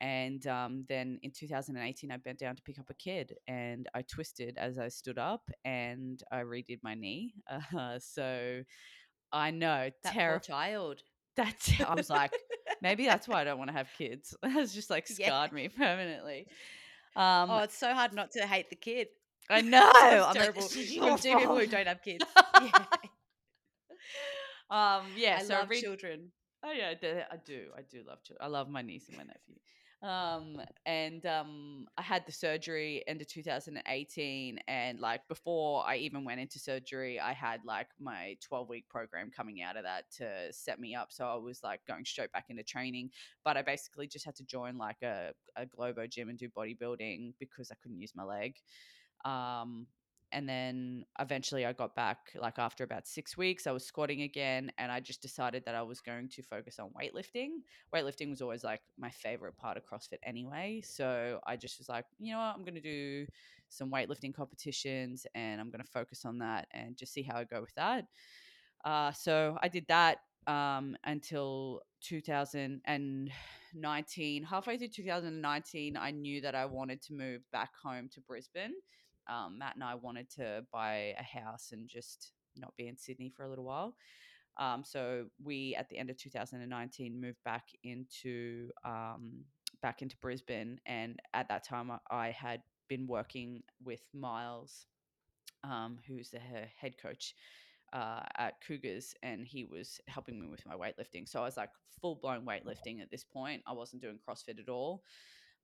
And 0.00 0.46
um, 0.46 0.86
then 0.88 1.18
in 1.22 1.32
2018, 1.32 2.10
I 2.10 2.16
bent 2.16 2.38
down 2.38 2.56
to 2.56 2.62
pick 2.62 2.78
up 2.78 2.88
a 2.88 2.94
kid 2.94 3.34
and 3.46 3.86
I 3.94 4.02
twisted 4.02 4.56
as 4.56 4.78
I 4.78 4.88
stood 4.88 5.18
up 5.18 5.50
and 5.66 6.22
I 6.32 6.38
redid 6.38 6.78
my 6.82 6.94
knee. 6.94 7.34
Uh, 7.78 7.98
so 7.98 8.62
I 9.32 9.50
know, 9.50 9.90
poor 10.06 10.38
child. 10.38 11.02
That's, 11.36 11.78
I 11.86 11.94
was 11.94 12.08
like, 12.08 12.32
maybe 12.80 13.04
that's 13.04 13.28
why 13.28 13.42
I 13.42 13.44
don't 13.44 13.58
want 13.58 13.68
to 13.68 13.76
have 13.76 13.88
kids. 13.98 14.34
It's 14.42 14.72
just 14.72 14.88
like 14.88 15.06
Yeah. 15.10 15.26
scarred 15.26 15.52
me 15.52 15.68
permanently. 15.68 16.46
Um, 17.16 17.50
oh, 17.50 17.58
it's 17.58 17.76
so 17.76 17.92
hard 17.92 18.14
not 18.14 18.30
to 18.32 18.46
hate 18.46 18.70
the 18.70 18.76
kid. 18.76 19.08
I 19.50 19.60
know. 19.62 19.80
I'm 19.94 20.34
terrible. 20.34 20.62
like, 20.62 20.70
"This 20.70 20.76
is 20.76 20.96
From 20.96 21.18
two 21.18 21.36
people 21.38 21.58
who 21.58 21.66
don't 21.66 21.86
have 21.86 22.02
kids. 22.04 22.24
Yeah. 22.62 22.84
Um, 24.70 25.06
yeah, 25.16 25.38
I 25.40 25.44
so 25.44 25.54
love 25.54 25.70
read- 25.70 25.82
children. 25.82 26.30
Oh 26.64 26.72
yeah, 26.72 26.88
I 26.90 26.94
do. 26.94 27.20
I 27.30 27.36
do. 27.44 27.66
I 27.76 27.82
do 27.82 28.02
love 28.08 28.22
children. 28.22 28.38
I 28.44 28.48
love 28.48 28.68
my 28.68 28.82
niece 28.82 29.08
and 29.08 29.16
my 29.18 29.24
nephew. 29.24 29.56
Um, 30.02 30.60
and 30.84 31.24
um, 31.26 31.86
I 31.96 32.02
had 32.02 32.26
the 32.26 32.32
surgery 32.32 33.02
end 33.06 33.20
of 33.22 33.28
2018, 33.28 34.58
and 34.68 35.00
like 35.00 35.26
before 35.28 35.84
I 35.86 35.96
even 35.96 36.24
went 36.24 36.40
into 36.40 36.58
surgery, 36.58 37.18
I 37.20 37.32
had 37.32 37.60
like 37.64 37.88
my 38.00 38.36
12 38.46 38.68
week 38.68 38.88
program 38.88 39.30
coming 39.34 39.62
out 39.62 39.76
of 39.76 39.84
that 39.84 40.10
to 40.18 40.52
set 40.52 40.78
me 40.80 40.94
up. 40.94 41.08
So 41.10 41.26
I 41.26 41.36
was 41.36 41.62
like 41.62 41.80
going 41.86 42.04
straight 42.04 42.32
back 42.32 42.46
into 42.48 42.62
training, 42.62 43.10
but 43.44 43.56
I 43.56 43.62
basically 43.62 44.06
just 44.06 44.24
had 44.24 44.34
to 44.36 44.44
join 44.44 44.76
like 44.78 45.02
a 45.02 45.32
a 45.56 45.66
Globo 45.66 46.06
gym 46.06 46.28
and 46.30 46.38
do 46.38 46.48
bodybuilding 46.48 47.34
because 47.38 47.70
I 47.70 47.76
couldn't 47.82 48.00
use 48.00 48.12
my 48.14 48.24
leg. 48.24 48.56
Um, 49.24 49.86
and 50.32 50.48
then 50.48 51.04
eventually 51.20 51.64
I 51.64 51.72
got 51.72 51.94
back 51.94 52.32
like 52.34 52.58
after 52.58 52.82
about 52.82 53.06
six 53.06 53.36
weeks, 53.36 53.68
I 53.68 53.72
was 53.72 53.86
squatting 53.86 54.22
again, 54.22 54.72
and 54.78 54.90
I 54.90 54.98
just 54.98 55.22
decided 55.22 55.64
that 55.64 55.76
I 55.76 55.82
was 55.82 56.00
going 56.00 56.28
to 56.30 56.42
focus 56.42 56.80
on 56.80 56.90
weightlifting. 56.90 57.50
Weightlifting 57.94 58.30
was 58.30 58.42
always 58.42 58.64
like 58.64 58.80
my 58.98 59.10
favorite 59.10 59.56
part 59.56 59.76
of 59.76 59.84
CrossFit 59.86 60.18
anyway. 60.24 60.82
So 60.84 61.38
I 61.46 61.56
just 61.56 61.78
was 61.78 61.88
like, 61.88 62.06
you 62.18 62.32
know 62.32 62.38
what, 62.38 62.56
I'm 62.56 62.64
going 62.64 62.74
to 62.74 62.80
do 62.80 63.26
some 63.68 63.90
weightlifting 63.90 64.34
competitions 64.34 65.26
and 65.34 65.60
I'm 65.60 65.70
going 65.70 65.84
to 65.84 65.90
focus 65.90 66.24
on 66.24 66.38
that 66.38 66.66
and 66.72 66.96
just 66.96 67.12
see 67.12 67.22
how 67.22 67.36
I 67.36 67.44
go 67.44 67.60
with 67.60 67.74
that. 67.76 68.06
Uh, 68.84 69.12
so 69.12 69.56
I 69.62 69.68
did 69.68 69.86
that 69.88 70.18
um, 70.46 70.96
until 71.04 71.82
2019. 72.02 74.42
Halfway 74.42 74.78
through 74.78 74.88
2019, 74.88 75.96
I 75.96 76.10
knew 76.10 76.40
that 76.40 76.56
I 76.56 76.66
wanted 76.66 77.00
to 77.02 77.14
move 77.14 77.42
back 77.52 77.70
home 77.82 78.08
to 78.14 78.20
Brisbane. 78.20 78.74
Um, 79.28 79.58
Matt 79.58 79.74
and 79.74 79.84
I 79.84 79.94
wanted 79.94 80.30
to 80.36 80.64
buy 80.72 81.14
a 81.18 81.22
house 81.22 81.70
and 81.72 81.88
just 81.88 82.32
not 82.56 82.76
be 82.76 82.88
in 82.88 82.96
Sydney 82.96 83.32
for 83.34 83.44
a 83.44 83.48
little 83.48 83.64
while. 83.64 83.96
Um, 84.56 84.84
so 84.84 85.26
we, 85.42 85.74
at 85.74 85.88
the 85.88 85.98
end 85.98 86.10
of 86.10 86.16
2019, 86.16 87.20
moved 87.20 87.42
back 87.44 87.64
into 87.82 88.70
um, 88.84 89.44
back 89.82 90.00
into 90.00 90.16
Brisbane, 90.18 90.78
and 90.86 91.18
at 91.34 91.48
that 91.48 91.66
time, 91.66 91.90
I, 91.90 91.98
I 92.10 92.30
had 92.30 92.62
been 92.88 93.06
working 93.06 93.62
with 93.82 94.00
Miles, 94.14 94.86
um, 95.64 95.98
who's 96.06 96.30
the 96.30 96.38
head 96.38 96.94
coach 97.02 97.34
uh, 97.92 98.20
at 98.36 98.54
Cougars, 98.66 99.14
and 99.22 99.46
he 99.46 99.64
was 99.64 100.00
helping 100.06 100.40
me 100.40 100.46
with 100.46 100.64
my 100.66 100.74
weightlifting. 100.74 101.28
So 101.28 101.40
I 101.40 101.44
was 101.44 101.56
like 101.56 101.70
full 102.00 102.16
blown 102.16 102.44
weightlifting 102.44 103.00
at 103.00 103.10
this 103.10 103.24
point. 103.24 103.62
I 103.66 103.72
wasn't 103.72 104.02
doing 104.02 104.18
CrossFit 104.28 104.60
at 104.60 104.68
all. 104.68 105.02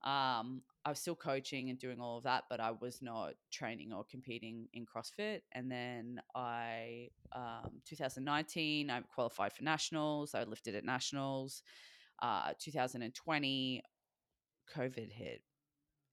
Um, 0.03 0.61
I 0.83 0.89
was 0.89 0.99
still 0.99 1.15
coaching 1.15 1.69
and 1.69 1.77
doing 1.77 1.99
all 1.99 2.17
of 2.17 2.23
that, 2.23 2.45
but 2.49 2.59
I 2.59 2.71
was 2.71 3.01
not 3.01 3.33
training 3.51 3.93
or 3.93 4.03
competing 4.09 4.67
in 4.73 4.85
CrossFit. 4.85 5.41
And 5.51 5.71
then 5.71 6.19
I, 6.35 7.09
um, 7.33 7.81
2019, 7.87 8.89
I 8.89 9.01
qualified 9.01 9.53
for 9.53 9.63
nationals. 9.63 10.33
I 10.33 10.43
lifted 10.43 10.73
at 10.73 10.83
nationals. 10.83 11.61
Uh, 12.19 12.53
2020, 12.59 13.83
COVID 14.75 15.11
hit, 15.11 15.41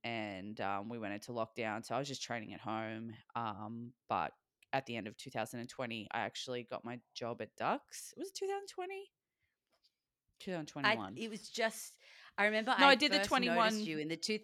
and 0.04 0.60
um, 0.60 0.88
we 0.88 0.98
went 0.98 1.14
into 1.14 1.32
lockdown. 1.32 1.84
So 1.84 1.94
I 1.94 1.98
was 1.98 2.08
just 2.08 2.22
training 2.22 2.54
at 2.54 2.60
home. 2.60 3.12
Um, 3.36 3.92
but 4.08 4.32
at 4.72 4.86
the 4.86 4.96
end 4.96 5.06
of 5.06 5.16
2020, 5.16 6.08
I 6.12 6.18
actually 6.20 6.66
got 6.68 6.84
my 6.84 6.98
job 7.14 7.40
at 7.40 7.54
Ducks. 7.56 8.14
Was 8.16 8.28
it 8.28 8.34
2020? 8.34 8.94
I, 8.94 10.44
2021. 10.44 11.16
it 11.16 11.30
was 11.30 11.48
just. 11.48 11.94
I 12.38 12.44
remember. 12.46 12.72
No, 12.78 12.86
I, 12.86 12.90
I 12.90 12.94
did 12.94 13.12
the 13.12 13.18
21 13.18 13.80
you 13.80 13.98
in 13.98 14.08
the 14.08 14.16
two, 14.16 14.38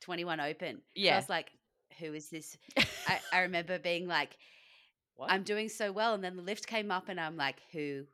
21 0.00 0.40
Open. 0.40 0.80
Yeah. 0.94 1.14
I 1.14 1.16
was 1.16 1.28
like, 1.28 1.50
"Who 1.98 2.14
is 2.14 2.30
this?" 2.30 2.56
I, 3.08 3.18
I 3.32 3.40
remember 3.40 3.78
being 3.78 4.06
like, 4.06 4.38
what? 5.16 5.30
"I'm 5.30 5.42
doing 5.42 5.68
so 5.68 5.90
well," 5.90 6.14
and 6.14 6.22
then 6.22 6.36
the 6.36 6.42
lift 6.42 6.66
came 6.66 6.90
up, 6.92 7.08
and 7.08 7.20
I'm 7.20 7.36
like, 7.36 7.56
"Who 7.72 8.04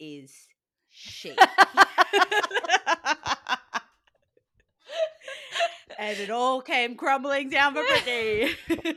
is 0.00 0.32
she?" 0.88 1.36
and 5.98 6.18
it 6.18 6.30
all 6.30 6.60
came 6.60 6.96
crumbling 6.96 7.50
down 7.50 7.74
for 7.74 7.82
Brittany. 7.82 8.54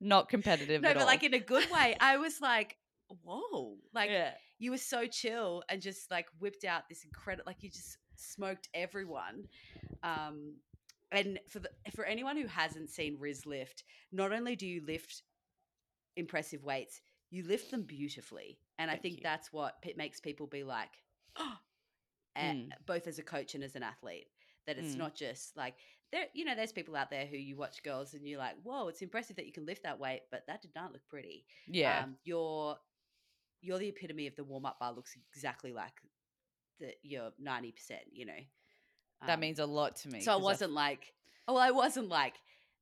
Not 0.00 0.28
competitive 0.28 0.82
no, 0.82 0.92
but 0.92 1.02
all. 1.02 1.06
like 1.06 1.22
in 1.22 1.32
a 1.34 1.38
good 1.38 1.70
way. 1.70 1.96
I 1.98 2.18
was 2.18 2.40
like, 2.40 2.76
whoa, 3.22 3.76
like 3.94 4.10
yeah. 4.10 4.32
you 4.58 4.70
were 4.72 4.78
so 4.78 5.06
chill 5.06 5.62
and 5.68 5.80
just 5.80 6.10
like 6.10 6.26
whipped 6.38 6.64
out 6.64 6.88
this 6.88 7.04
incredible, 7.04 7.44
like 7.46 7.62
you 7.62 7.70
just 7.70 7.96
smoked 8.16 8.68
everyone. 8.74 9.44
Um, 10.02 10.54
and 11.12 11.38
for 11.48 11.60
the 11.60 11.70
for 11.94 12.04
anyone 12.04 12.36
who 12.36 12.46
hasn't 12.46 12.90
seen 12.90 13.16
Riz 13.18 13.46
lift, 13.46 13.84
not 14.12 14.32
only 14.32 14.56
do 14.56 14.66
you 14.66 14.82
lift 14.86 15.22
impressive 16.16 16.64
weights, 16.64 17.00
you 17.30 17.44
lift 17.44 17.70
them 17.70 17.82
beautifully, 17.82 18.58
and 18.78 18.90
I 18.90 18.96
think 18.96 19.16
you. 19.16 19.20
that's 19.22 19.52
what 19.52 19.80
pe- 19.82 19.94
makes 19.96 20.20
people 20.20 20.46
be 20.46 20.64
like, 20.64 20.90
oh, 21.36 21.56
Mm. 22.36 22.70
both 22.84 23.06
as 23.06 23.20
a 23.20 23.22
coach 23.22 23.54
and 23.54 23.62
as 23.62 23.76
an 23.76 23.84
athlete. 23.84 24.26
That 24.66 24.78
it's 24.78 24.94
Mm. 24.94 24.98
not 24.98 25.14
just 25.14 25.56
like 25.56 25.74
there, 26.10 26.26
you 26.34 26.44
know, 26.44 26.54
there's 26.56 26.72
people 26.72 26.96
out 26.96 27.10
there 27.10 27.26
who 27.26 27.36
you 27.36 27.56
watch 27.56 27.82
girls 27.82 28.14
and 28.14 28.26
you're 28.26 28.38
like, 28.38 28.56
whoa, 28.62 28.88
it's 28.88 29.02
impressive 29.02 29.36
that 29.36 29.46
you 29.46 29.52
can 29.52 29.66
lift 29.66 29.82
that 29.84 30.00
weight, 30.00 30.22
but 30.30 30.42
that 30.48 30.62
did 30.62 30.70
not 30.74 30.92
look 30.92 31.06
pretty. 31.08 31.44
Yeah. 31.68 32.02
Um, 32.04 32.16
you're 32.24 32.76
you're 33.60 33.78
the 33.78 33.88
epitome 33.88 34.26
of 34.26 34.34
the 34.36 34.44
warm 34.44 34.66
up 34.66 34.78
bar 34.80 34.92
looks 34.92 35.16
exactly 35.34 35.72
like 35.72 35.92
the 36.80 36.92
your 37.02 37.30
ninety 37.38 37.72
percent. 37.72 38.02
You 38.12 38.26
know, 38.26 38.40
that 39.26 39.34
Um, 39.34 39.40
means 39.40 39.58
a 39.58 39.66
lot 39.66 39.96
to 39.96 40.08
me. 40.08 40.20
So 40.20 40.32
I 40.32 40.36
wasn't 40.36 40.72
like, 40.72 41.12
oh, 41.48 41.56
I 41.56 41.70
wasn't 41.70 42.08
like, 42.08 42.34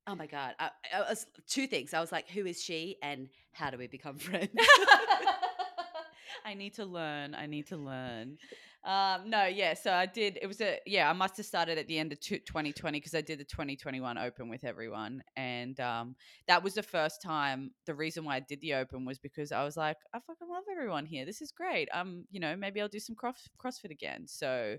oh 0.07 0.15
my 0.15 0.27
god. 0.27 0.55
I, 0.59 0.69
I 0.93 0.99
was 1.09 1.25
two 1.47 1.67
things. 1.67 1.93
I 1.93 1.99
was 2.01 2.11
like, 2.11 2.27
who 2.29 2.45
is 2.45 2.61
she, 2.61 2.97
and 3.01 3.29
how 3.53 3.69
do 3.69 3.77
we 3.77 3.87
become 3.87 4.17
friends? 4.17 4.49
I 6.45 6.53
need 6.55 6.73
to 6.75 6.85
learn. 6.85 7.35
I 7.35 7.45
need 7.45 7.67
to 7.67 7.77
learn. 7.77 8.37
Um, 8.85 9.29
no, 9.29 9.45
yeah. 9.45 9.75
So 9.75 9.93
I 9.93 10.05
did. 10.05 10.37
It 10.41 10.47
was 10.47 10.59
a 10.59 10.77
yeah. 10.85 11.09
I 11.09 11.13
must 11.13 11.37
have 11.37 11.45
started 11.45 11.77
at 11.77 11.87
the 11.87 11.97
end 11.97 12.11
of 12.11 12.19
two- 12.19 12.39
2020 12.39 12.99
because 12.99 13.15
I 13.15 13.21
did 13.21 13.39
the 13.39 13.45
2021 13.45 14.17
Open 14.17 14.49
with 14.49 14.65
everyone, 14.65 15.23
and 15.37 15.79
um, 15.79 16.15
that 16.47 16.63
was 16.63 16.73
the 16.73 16.83
first 16.83 17.21
time. 17.21 17.71
The 17.85 17.95
reason 17.95 18.25
why 18.25 18.35
I 18.35 18.39
did 18.41 18.59
the 18.59 18.73
Open 18.73 19.05
was 19.05 19.19
because 19.19 19.53
I 19.53 19.63
was 19.63 19.77
like, 19.77 19.97
I 20.13 20.19
fucking 20.19 20.49
love 20.49 20.63
everyone 20.69 21.05
here. 21.05 21.25
This 21.25 21.41
is 21.41 21.51
great. 21.51 21.87
Um, 21.93 22.25
you 22.29 22.41
know, 22.41 22.57
maybe 22.57 22.81
I'll 22.81 22.89
do 22.89 22.99
some 22.99 23.15
cross 23.15 23.47
CrossFit 23.57 23.91
again. 23.91 24.25
So 24.27 24.77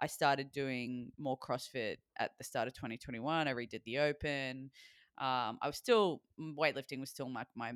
I 0.00 0.06
started 0.06 0.50
doing 0.50 1.12
more 1.18 1.38
CrossFit 1.38 1.96
at 2.18 2.30
the 2.38 2.44
start 2.44 2.68
of 2.68 2.74
2021. 2.74 3.48
I 3.48 3.52
redid 3.52 3.84
the 3.84 3.98
Open. 3.98 4.70
Um, 5.18 5.58
I 5.60 5.66
was 5.66 5.76
still 5.76 6.22
weightlifting 6.40 7.00
was 7.00 7.10
still 7.10 7.28
my 7.28 7.44
my 7.54 7.72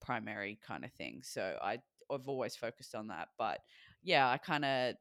primary 0.00 0.58
kind 0.66 0.84
of 0.84 0.92
thing. 0.92 1.22
So 1.24 1.56
I 1.62 1.78
I've 2.12 2.28
always 2.28 2.54
focused 2.54 2.94
on 2.94 3.08
that. 3.08 3.28
But 3.38 3.60
yeah, 4.02 4.28
I 4.28 4.38
kind 4.38 4.64
of 4.64 4.94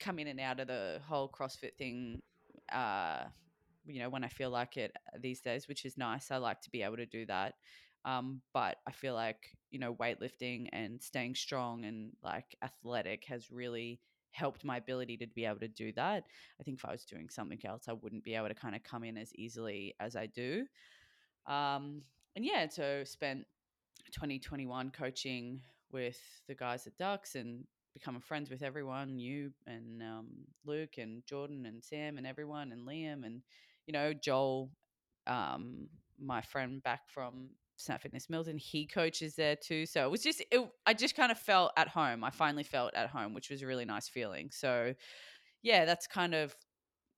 come 0.00 0.18
in 0.18 0.28
and 0.28 0.40
out 0.40 0.60
of 0.60 0.66
the 0.66 1.00
whole 1.06 1.28
CrossFit 1.28 1.76
thing. 1.76 2.22
Uh, 2.72 3.24
you 3.86 4.00
know, 4.00 4.08
when 4.08 4.24
I 4.24 4.28
feel 4.28 4.50
like 4.50 4.76
it 4.76 4.92
uh, 5.14 5.18
these 5.20 5.40
days, 5.40 5.68
which 5.68 5.84
is 5.84 5.96
nice. 5.96 6.30
I 6.30 6.36
like 6.36 6.60
to 6.62 6.70
be 6.70 6.82
able 6.82 6.96
to 6.96 7.06
do 7.06 7.26
that. 7.26 7.54
Um, 8.04 8.40
but 8.54 8.78
I 8.86 8.92
feel 8.92 9.14
like 9.14 9.56
you 9.70 9.78
know, 9.78 9.94
weightlifting 9.94 10.68
and 10.72 11.02
staying 11.02 11.34
strong 11.34 11.84
and 11.84 12.12
like 12.22 12.56
athletic 12.62 13.24
has 13.26 13.50
really 13.50 14.00
helped 14.32 14.64
my 14.64 14.76
ability 14.76 15.16
to 15.18 15.26
be 15.28 15.44
able 15.44 15.60
to 15.60 15.68
do 15.68 15.92
that. 15.92 16.24
I 16.60 16.62
think 16.62 16.78
if 16.78 16.84
I 16.84 16.92
was 16.92 17.04
doing 17.04 17.28
something 17.28 17.58
else, 17.64 17.84
I 17.88 17.92
wouldn't 17.92 18.24
be 18.24 18.34
able 18.34 18.48
to 18.48 18.54
kind 18.54 18.74
of 18.74 18.82
come 18.82 19.04
in 19.04 19.16
as 19.16 19.34
easily 19.34 19.94
as 20.00 20.16
I 20.16 20.26
do. 20.26 20.66
Um, 21.46 22.02
and 22.36 22.44
yeah, 22.44 22.68
so 22.68 23.02
spent 23.04 23.44
2021 24.12 24.90
coaching 24.90 25.60
with 25.92 26.20
the 26.46 26.54
guys 26.54 26.86
at 26.86 26.96
Ducks 26.96 27.34
and 27.34 27.64
becoming 27.94 28.20
friends 28.20 28.50
with 28.50 28.62
everyone, 28.62 29.18
you 29.18 29.52
and 29.66 30.02
um, 30.02 30.28
Luke 30.64 30.98
and 30.98 31.24
Jordan 31.26 31.66
and 31.66 31.82
Sam 31.82 32.18
and 32.18 32.26
everyone 32.26 32.72
and 32.72 32.86
Liam 32.86 33.24
and 33.24 33.42
you 33.86 33.92
know 33.92 34.12
Joel, 34.12 34.70
um, 35.26 35.88
my 36.18 36.40
friend 36.40 36.82
back 36.82 37.08
from 37.08 37.50
Snap 37.76 38.02
Fitness 38.02 38.28
Milton, 38.28 38.58
he 38.58 38.86
coaches 38.86 39.34
there 39.34 39.56
too. 39.56 39.86
So 39.86 40.04
it 40.04 40.10
was 40.10 40.22
just 40.22 40.42
it, 40.50 40.70
I 40.86 40.94
just 40.94 41.16
kind 41.16 41.32
of 41.32 41.38
felt 41.38 41.72
at 41.76 41.88
home. 41.88 42.22
I 42.24 42.30
finally 42.30 42.64
felt 42.64 42.94
at 42.94 43.08
home, 43.08 43.34
which 43.34 43.50
was 43.50 43.62
a 43.62 43.66
really 43.66 43.84
nice 43.84 44.08
feeling. 44.08 44.50
So 44.52 44.94
yeah, 45.62 45.84
that's 45.84 46.06
kind 46.06 46.34
of 46.34 46.54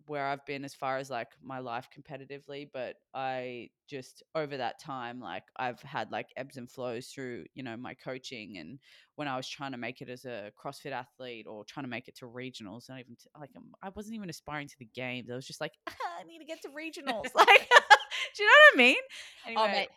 where 0.07 0.27
I've 0.27 0.45
been 0.47 0.65
as 0.65 0.75
far 0.75 0.99
as 0.99 1.11
like 1.11 1.29
my 1.43 1.59
life 1.59 1.89
competitively, 1.97 2.69
but 2.73 2.97
I 3.15 3.71
just 3.89 4.23
over 4.35 4.57
that 4.57 4.81
time, 4.81 5.21
like 5.21 5.45
I've 5.57 5.81
had 5.83 6.11
like 6.11 6.29
ebbs 6.37 6.57
and 6.57 6.71
flows 6.71 7.09
through, 7.09 7.45
you 7.55 7.63
know, 7.63 7.77
my 7.77 7.95
coaching 7.95 8.59
and 8.59 8.79
when 9.17 9.29
I 9.29 9.37
was 9.37 9.49
trying 9.49 9.73
to 9.73 9.79
make 9.79 10.01
it 10.01 10.09
as 10.09 10.25
a 10.25 10.51
CrossFit 10.63 10.93
athlete 10.93 11.47
or 11.49 11.65
trying 11.65 11.85
to 11.85 11.91
make 11.91 12.09
it 12.09 12.17
to 12.19 12.27
regionals, 12.27 12.89
not 12.89 13.01
even 13.01 13.17
to, 13.17 13.41
like 13.41 13.51
um, 13.57 13.73
I 13.83 13.91
wasn't 13.95 14.17
even 14.17 14.31
aspiring 14.31 14.69
to 14.69 14.79
the 14.79 14.89
games. 14.95 15.31
I 15.31 15.35
was 15.35 15.47
just 15.47 15.61
like, 15.61 15.73
"Ah, 15.89 15.93
I 16.21 16.25
need 16.25 16.39
to 16.39 16.45
get 16.45 16.63
to 16.63 16.69
regionals. 16.69 17.27
like, 17.35 17.69
do 18.37 18.43
you 18.43 18.47
know 18.47 18.53
what 18.53 18.75
I 18.75 18.77
mean? 18.77 18.97
oh 19.57 19.69
mate, 19.69 19.89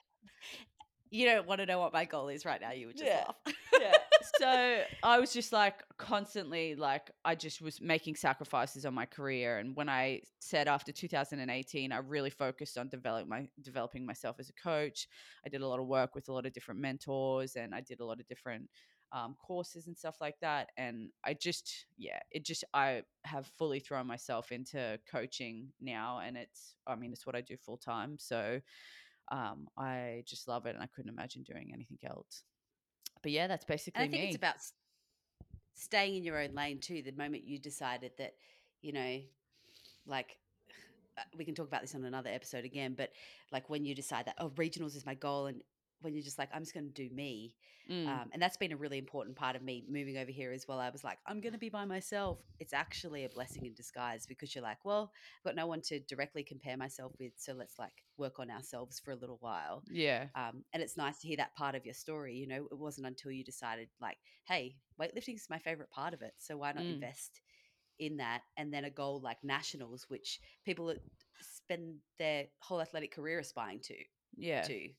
you 1.11 1.25
don't 1.25 1.47
want 1.47 1.59
to 1.59 1.65
know 1.65 1.79
what 1.79 1.93
my 1.93 2.05
goal 2.05 2.29
is 2.29 2.45
right 2.45 2.59
now. 2.59 2.71
You 2.71 2.87
would 2.87 2.97
just 2.97 3.09
Yeah. 3.09 3.25
laugh. 3.27 3.55
yeah. 3.79 3.97
So 4.39 4.81
I 5.03 5.19
was 5.19 5.31
just 5.31 5.53
like 5.53 5.83
constantly 5.97 6.73
like 6.73 7.11
I 7.23 7.35
just 7.35 7.61
was 7.61 7.79
making 7.79 8.15
sacrifices 8.15 8.83
on 8.83 8.93
my 8.95 9.05
career. 9.05 9.59
And 9.59 9.75
when 9.75 9.87
I 9.87 10.21
said 10.39 10.67
after 10.67 10.91
2018, 10.91 11.91
I 11.91 11.97
really 11.99 12.31
focused 12.31 12.77
on 12.77 12.89
develop 12.89 13.27
my 13.27 13.47
developing 13.61 14.03
myself 14.03 14.37
as 14.39 14.49
a 14.49 14.53
coach. 14.53 15.07
I 15.45 15.49
did 15.49 15.61
a 15.61 15.67
lot 15.67 15.79
of 15.79 15.85
work 15.85 16.15
with 16.15 16.27
a 16.27 16.33
lot 16.33 16.47
of 16.47 16.53
different 16.53 16.79
mentors 16.81 17.55
and 17.55 17.75
I 17.75 17.81
did 17.81 17.99
a 17.99 18.05
lot 18.05 18.19
of 18.19 18.27
different 18.27 18.67
um, 19.11 19.35
courses 19.39 19.85
and 19.87 19.95
stuff 19.95 20.15
like 20.19 20.35
that. 20.41 20.69
And 20.75 21.09
I 21.23 21.35
just, 21.35 21.85
yeah, 21.97 22.19
it 22.31 22.43
just, 22.43 22.63
I 22.73 23.03
have 23.25 23.47
fully 23.57 23.79
thrown 23.79 24.07
myself 24.07 24.51
into 24.51 24.99
coaching 25.09 25.67
now. 25.79 26.19
And 26.25 26.35
it's, 26.35 26.75
I 26.87 26.95
mean, 26.95 27.13
it's 27.13 27.25
what 27.27 27.35
I 27.35 27.41
do 27.41 27.55
full 27.57 27.77
time. 27.77 28.17
So 28.19 28.59
um, 29.31 29.67
I 29.77 30.23
just 30.25 30.47
love 30.47 30.65
it 30.65 30.75
and 30.75 30.83
I 30.83 30.87
couldn't 30.87 31.11
imagine 31.11 31.43
doing 31.43 31.71
anything 31.73 31.99
else. 32.05 32.43
But 33.21 33.31
yeah, 33.31 33.47
that's 33.47 33.65
basically 33.65 34.03
And 34.03 34.09
I 34.09 34.11
think 34.11 34.23
me. 34.23 34.27
it's 34.27 34.37
about 34.37 34.55
staying 35.73 36.15
in 36.15 36.23
your 36.23 36.39
own 36.39 36.53
lane 36.53 36.79
too. 36.79 37.01
The 37.01 37.11
moment 37.11 37.43
you 37.45 37.59
decided 37.59 38.11
that, 38.17 38.33
you 38.81 38.93
know, 38.93 39.19
like 40.05 40.37
uh, 41.17 41.21
we 41.37 41.45
can 41.45 41.55
talk 41.55 41.67
about 41.67 41.81
this 41.81 41.95
on 41.95 42.03
another 42.03 42.29
episode 42.29 42.65
again, 42.65 42.93
but 42.97 43.11
like 43.51 43.69
when 43.69 43.85
you 43.85 43.95
decide 43.95 44.25
that, 44.25 44.35
oh, 44.39 44.49
regionals 44.51 44.95
is 44.95 45.05
my 45.05 45.15
goal, 45.15 45.47
and 45.47 45.61
when 46.01 46.13
you're 46.13 46.23
just 46.23 46.37
like, 46.39 46.49
I'm 46.53 46.61
just 46.63 46.73
going 46.73 46.87
to 46.91 46.93
do 47.09 47.13
me. 47.13 47.55
Mm, 47.89 48.21
Um, 48.21 48.29
and 48.33 48.41
that's 48.41 48.57
been 48.57 48.71
a 48.71 48.77
really 48.77 48.99
important 48.99 49.35
part 49.35 49.55
of 49.55 49.63
me 49.63 49.83
moving 49.89 50.17
over 50.17 50.29
here 50.31 50.51
as 50.51 50.67
well. 50.67 50.79
I 50.79 50.89
was 50.91 51.03
like, 51.03 51.17
I'm 51.25 51.41
going 51.41 51.53
to 51.53 51.59
be 51.59 51.69
by 51.69 51.85
myself. 51.85 52.39
It's 52.59 52.73
actually 52.73 53.25
a 53.25 53.29
blessing 53.29 53.65
in 53.65 53.73
disguise 53.73 54.27
because 54.27 54.53
you're 54.53 54.63
like, 54.63 54.85
well, 54.85 55.11
I've 55.39 55.49
got 55.49 55.55
no 55.55 55.65
one 55.65 55.81
to 55.85 55.99
directly 56.01 56.43
compare 56.43 56.77
myself 56.77 57.13
with. 57.19 57.33
So 57.37 57.53
let's 57.53 57.79
like 57.79 58.03
work 58.17 58.39
on 58.39 58.51
ourselves 58.51 58.99
for 58.99 59.11
a 59.11 59.15
little 59.15 59.37
while. 59.39 59.85
yeah, 59.89 60.27
Um, 60.35 60.65
and 60.73 60.83
it's 60.83 60.97
nice 60.97 61.19
to 61.19 61.27
hear 61.27 61.37
that 61.37 61.55
part 61.55 61.75
of 61.75 61.85
your 61.85 61.93
story. 61.93 62.35
You 62.35 62.45
know, 62.47 62.67
it 62.71 62.77
wasn't 62.77 63.07
until 63.07 63.31
you 63.31 63.43
decided, 63.43 63.89
like, 64.01 64.17
hey, 64.47 64.75
weightlifting 65.01 65.35
is 65.35 65.49
my 65.49 65.59
favorite 65.59 65.89
part 65.89 66.13
of 66.13 66.21
it. 66.21 66.33
So 66.37 66.57
why 66.57 66.73
not 66.73 66.83
Mm. 66.83 66.89
invest 66.89 67.41
in 67.99 68.17
that? 68.17 68.43
And 68.57 68.73
then 68.73 68.85
a 68.85 68.89
goal 68.91 69.21
like 69.21 69.43
nationals, 69.43 70.05
which 70.09 70.39
people 70.65 70.93
spend 71.41 71.97
their 72.19 72.47
whole 72.61 72.81
athletic 72.81 73.13
career 73.13 73.39
aspiring 73.39 73.81
to, 73.81 73.95
yeah, 74.37 74.69
to. 74.69 74.89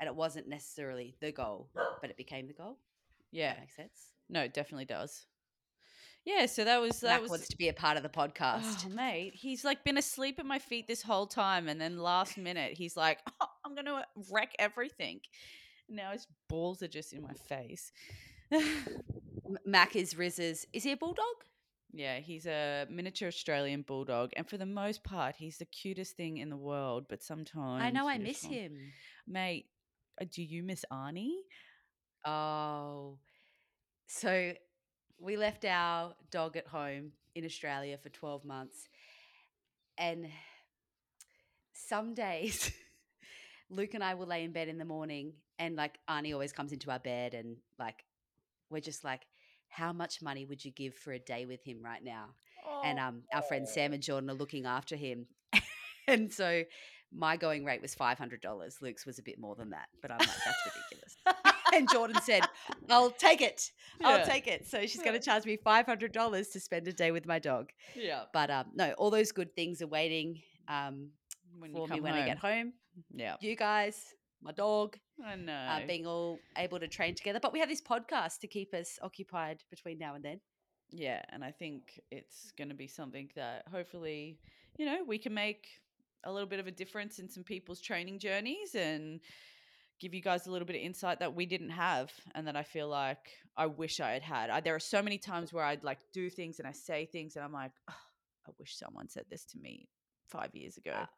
And 0.00 0.06
it 0.08 0.14
wasn't 0.14 0.48
necessarily 0.48 1.16
the 1.20 1.32
goal, 1.32 1.70
but 2.00 2.10
it 2.10 2.16
became 2.16 2.46
the 2.46 2.52
goal. 2.52 2.78
yeah. 3.32 3.54
That 3.54 3.60
makes 3.60 3.76
sense. 3.76 4.12
No, 4.28 4.42
it 4.42 4.52
definitely 4.54 4.84
does. 4.84 5.26
Yeah, 6.24 6.46
so 6.46 6.64
that 6.64 6.80
was 6.80 7.00
that 7.00 7.08
Mac 7.08 7.22
was 7.22 7.30
wants 7.30 7.48
to 7.48 7.56
be 7.56 7.68
a 7.68 7.72
part 7.72 7.96
of 7.96 8.02
the 8.02 8.08
podcast. 8.08 8.84
Oh, 8.86 8.88
mate, 8.88 9.32
he's 9.34 9.64
like 9.64 9.84
been 9.84 9.96
asleep 9.96 10.40
at 10.40 10.44
my 10.44 10.58
feet 10.58 10.88
this 10.88 11.00
whole 11.00 11.26
time, 11.28 11.68
and 11.68 11.80
then 11.80 11.98
last 11.98 12.36
minute 12.36 12.72
he's 12.72 12.96
like, 12.96 13.20
oh, 13.40 13.46
"I'm 13.64 13.76
gonna 13.76 14.04
wreck 14.32 14.52
everything." 14.58 15.20
Now 15.88 16.10
his 16.10 16.26
balls 16.48 16.82
are 16.82 16.88
just 16.88 17.12
in 17.12 17.22
my 17.22 17.34
face. 17.48 17.92
Mac 19.64 19.94
is 19.94 20.16
Riz's. 20.16 20.66
Is 20.72 20.82
he 20.82 20.92
a 20.92 20.96
bulldog? 20.96 21.24
yeah, 21.92 22.18
he's 22.18 22.46
a 22.46 22.86
miniature 22.90 23.28
Australian 23.28 23.82
bulldog, 23.82 24.32
and 24.36 24.48
for 24.48 24.58
the 24.58 24.66
most 24.66 25.02
part, 25.04 25.36
he's 25.36 25.58
the 25.58 25.64
cutest 25.64 26.16
thing 26.16 26.38
in 26.38 26.50
the 26.50 26.56
world. 26.56 27.06
But 27.08 27.22
sometimes 27.22 27.82
I 27.82 27.90
know 27.90 28.08
I 28.08 28.18
miss 28.18 28.42
him. 28.42 28.76
mate. 29.26 29.66
Uh, 30.20 30.24
Do 30.30 30.42
you 30.42 30.62
miss 30.62 30.84
Arnie? 30.92 31.38
Oh, 32.24 33.18
so 34.06 34.52
we 35.18 35.36
left 35.36 35.64
our 35.64 36.14
dog 36.30 36.56
at 36.56 36.66
home 36.66 37.12
in 37.34 37.44
Australia 37.44 37.96
for 37.98 38.08
12 38.08 38.44
months. 38.44 38.88
And 39.98 40.28
some 41.72 42.14
days, 42.14 42.72
Luke 43.70 43.94
and 43.94 44.04
I 44.04 44.14
will 44.14 44.26
lay 44.26 44.44
in 44.44 44.52
bed 44.52 44.68
in 44.68 44.78
the 44.78 44.84
morning, 44.84 45.32
and 45.58 45.76
like 45.76 45.98
Arnie 46.08 46.32
always 46.32 46.52
comes 46.52 46.72
into 46.72 46.90
our 46.90 46.98
bed, 46.98 47.34
and 47.34 47.56
like 47.78 48.04
we're 48.70 48.80
just 48.80 49.04
like, 49.04 49.22
how 49.68 49.92
much 49.92 50.22
money 50.22 50.44
would 50.44 50.64
you 50.64 50.70
give 50.70 50.94
for 50.94 51.12
a 51.12 51.18
day 51.18 51.46
with 51.46 51.62
him 51.62 51.82
right 51.82 52.02
now? 52.02 52.26
And 52.84 52.98
um, 52.98 53.22
our 53.32 53.42
friends 53.42 53.72
Sam 53.72 53.92
and 53.92 54.02
Jordan 54.02 54.30
are 54.30 54.34
looking 54.34 54.66
after 54.66 54.96
him. 54.96 55.26
and 56.08 56.32
so 56.32 56.64
my 57.12 57.36
going 57.36 57.64
rate 57.64 57.80
was 57.82 57.94
$500. 57.94 58.82
Luke's 58.82 59.06
was 59.06 59.18
a 59.18 59.22
bit 59.22 59.38
more 59.38 59.54
than 59.54 59.70
that, 59.70 59.88
but 60.02 60.10
I'm 60.10 60.18
like, 60.18 60.28
that's 60.44 60.58
ridiculous. 60.66 61.16
and 61.74 61.88
Jordan 61.92 62.20
said, 62.22 62.42
I'll 62.90 63.10
take 63.10 63.40
it. 63.40 63.70
I'll 64.02 64.18
Yeah. 64.18 64.24
take 64.24 64.46
it. 64.46 64.66
So 64.66 64.80
she's 64.82 65.02
going 65.02 65.12
to 65.18 65.24
charge 65.24 65.44
me 65.46 65.56
$500 65.56 66.52
to 66.52 66.60
spend 66.60 66.88
a 66.88 66.92
day 66.92 67.10
with 67.12 67.26
my 67.26 67.38
dog. 67.38 67.70
Yeah. 67.94 68.24
But 68.32 68.50
um, 68.50 68.66
no, 68.74 68.92
all 68.98 69.10
those 69.10 69.32
good 69.32 69.54
things 69.54 69.80
are 69.82 69.86
waiting 69.86 70.40
um, 70.68 71.10
When 71.58 71.72
for 71.72 71.86
me 71.88 72.00
when 72.00 72.14
I 72.14 72.26
get 72.26 72.38
home. 72.38 72.72
Yeah. 73.14 73.36
You 73.40 73.56
guys, 73.56 74.14
my 74.42 74.52
dog, 74.52 74.96
I 75.24 75.36
know. 75.36 75.52
uh, 75.52 75.86
being 75.86 76.06
all 76.06 76.38
able 76.56 76.80
to 76.80 76.88
train 76.88 77.14
together. 77.14 77.40
But 77.40 77.52
we 77.52 77.60
have 77.60 77.68
this 77.68 77.82
podcast 77.82 78.40
to 78.40 78.46
keep 78.46 78.74
us 78.74 78.98
occupied 79.02 79.62
between 79.70 79.98
now 79.98 80.14
and 80.14 80.24
then. 80.24 80.40
Yeah, 80.90 81.20
and 81.30 81.44
I 81.44 81.50
think 81.50 82.00
it's 82.12 82.52
going 82.56 82.68
to 82.68 82.74
be 82.74 82.86
something 82.86 83.28
that 83.34 83.64
hopefully, 83.70 84.38
you 84.78 84.86
know, 84.86 84.98
we 85.06 85.18
can 85.18 85.34
make 85.34 85.66
a 86.26 86.32
little 86.32 86.48
bit 86.48 86.60
of 86.60 86.66
a 86.66 86.70
difference 86.70 87.18
in 87.18 87.28
some 87.30 87.44
people's 87.44 87.80
training 87.80 88.18
journeys 88.18 88.74
and 88.74 89.20
give 89.98 90.12
you 90.12 90.20
guys 90.20 90.46
a 90.46 90.50
little 90.50 90.66
bit 90.66 90.76
of 90.76 90.82
insight 90.82 91.20
that 91.20 91.34
we 91.34 91.46
didn't 91.46 91.70
have 91.70 92.12
and 92.34 92.46
that 92.46 92.56
I 92.56 92.62
feel 92.62 92.88
like 92.88 93.30
I 93.56 93.66
wish 93.66 94.00
I 94.00 94.10
had 94.10 94.22
had. 94.22 94.50
I, 94.50 94.60
there 94.60 94.74
are 94.74 94.80
so 94.80 95.00
many 95.02 95.16
times 95.16 95.52
where 95.52 95.64
I'd 95.64 95.84
like 95.84 96.00
do 96.12 96.28
things 96.28 96.58
and 96.58 96.68
I 96.68 96.72
say 96.72 97.06
things 97.06 97.36
and 97.36 97.44
I'm 97.44 97.52
like, 97.52 97.72
"Ugh, 97.88 97.94
I 98.46 98.50
wish 98.58 98.76
someone 98.76 99.08
said 99.08 99.24
this 99.30 99.44
to 99.46 99.58
me 99.58 99.88
5 100.28 100.54
years 100.54 100.76
ago. 100.76 100.92
Ah. 100.94 101.08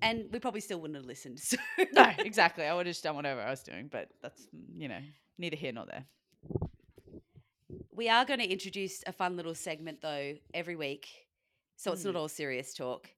And 0.00 0.26
we 0.32 0.38
probably 0.38 0.60
still 0.60 0.80
wouldn't 0.80 0.96
have 0.96 1.06
listened. 1.06 1.40
So. 1.44 1.56
no, 1.92 2.10
exactly. 2.18 2.64
I 2.64 2.74
would 2.74 2.86
have 2.86 2.94
just 2.94 3.02
done 3.02 3.16
whatever 3.16 3.40
I 3.40 3.50
was 3.50 3.62
doing, 3.62 3.88
but 3.90 4.08
that's, 4.22 4.46
you 4.76 4.88
know, 4.88 5.00
neither 5.38 5.56
here 5.56 5.72
nor 5.72 5.86
there. 5.86 6.04
We 7.90 8.08
are 8.08 8.24
going 8.24 8.38
to 8.38 8.48
introduce 8.48 9.02
a 9.08 9.12
fun 9.12 9.36
little 9.36 9.56
segment 9.56 10.00
though 10.00 10.34
every 10.54 10.76
week. 10.76 11.08
So 11.78 11.92
it's 11.92 12.04
not 12.04 12.14
Mm. 12.14 12.18
all 12.18 12.28
serious 12.28 12.74
talk. 12.74 13.08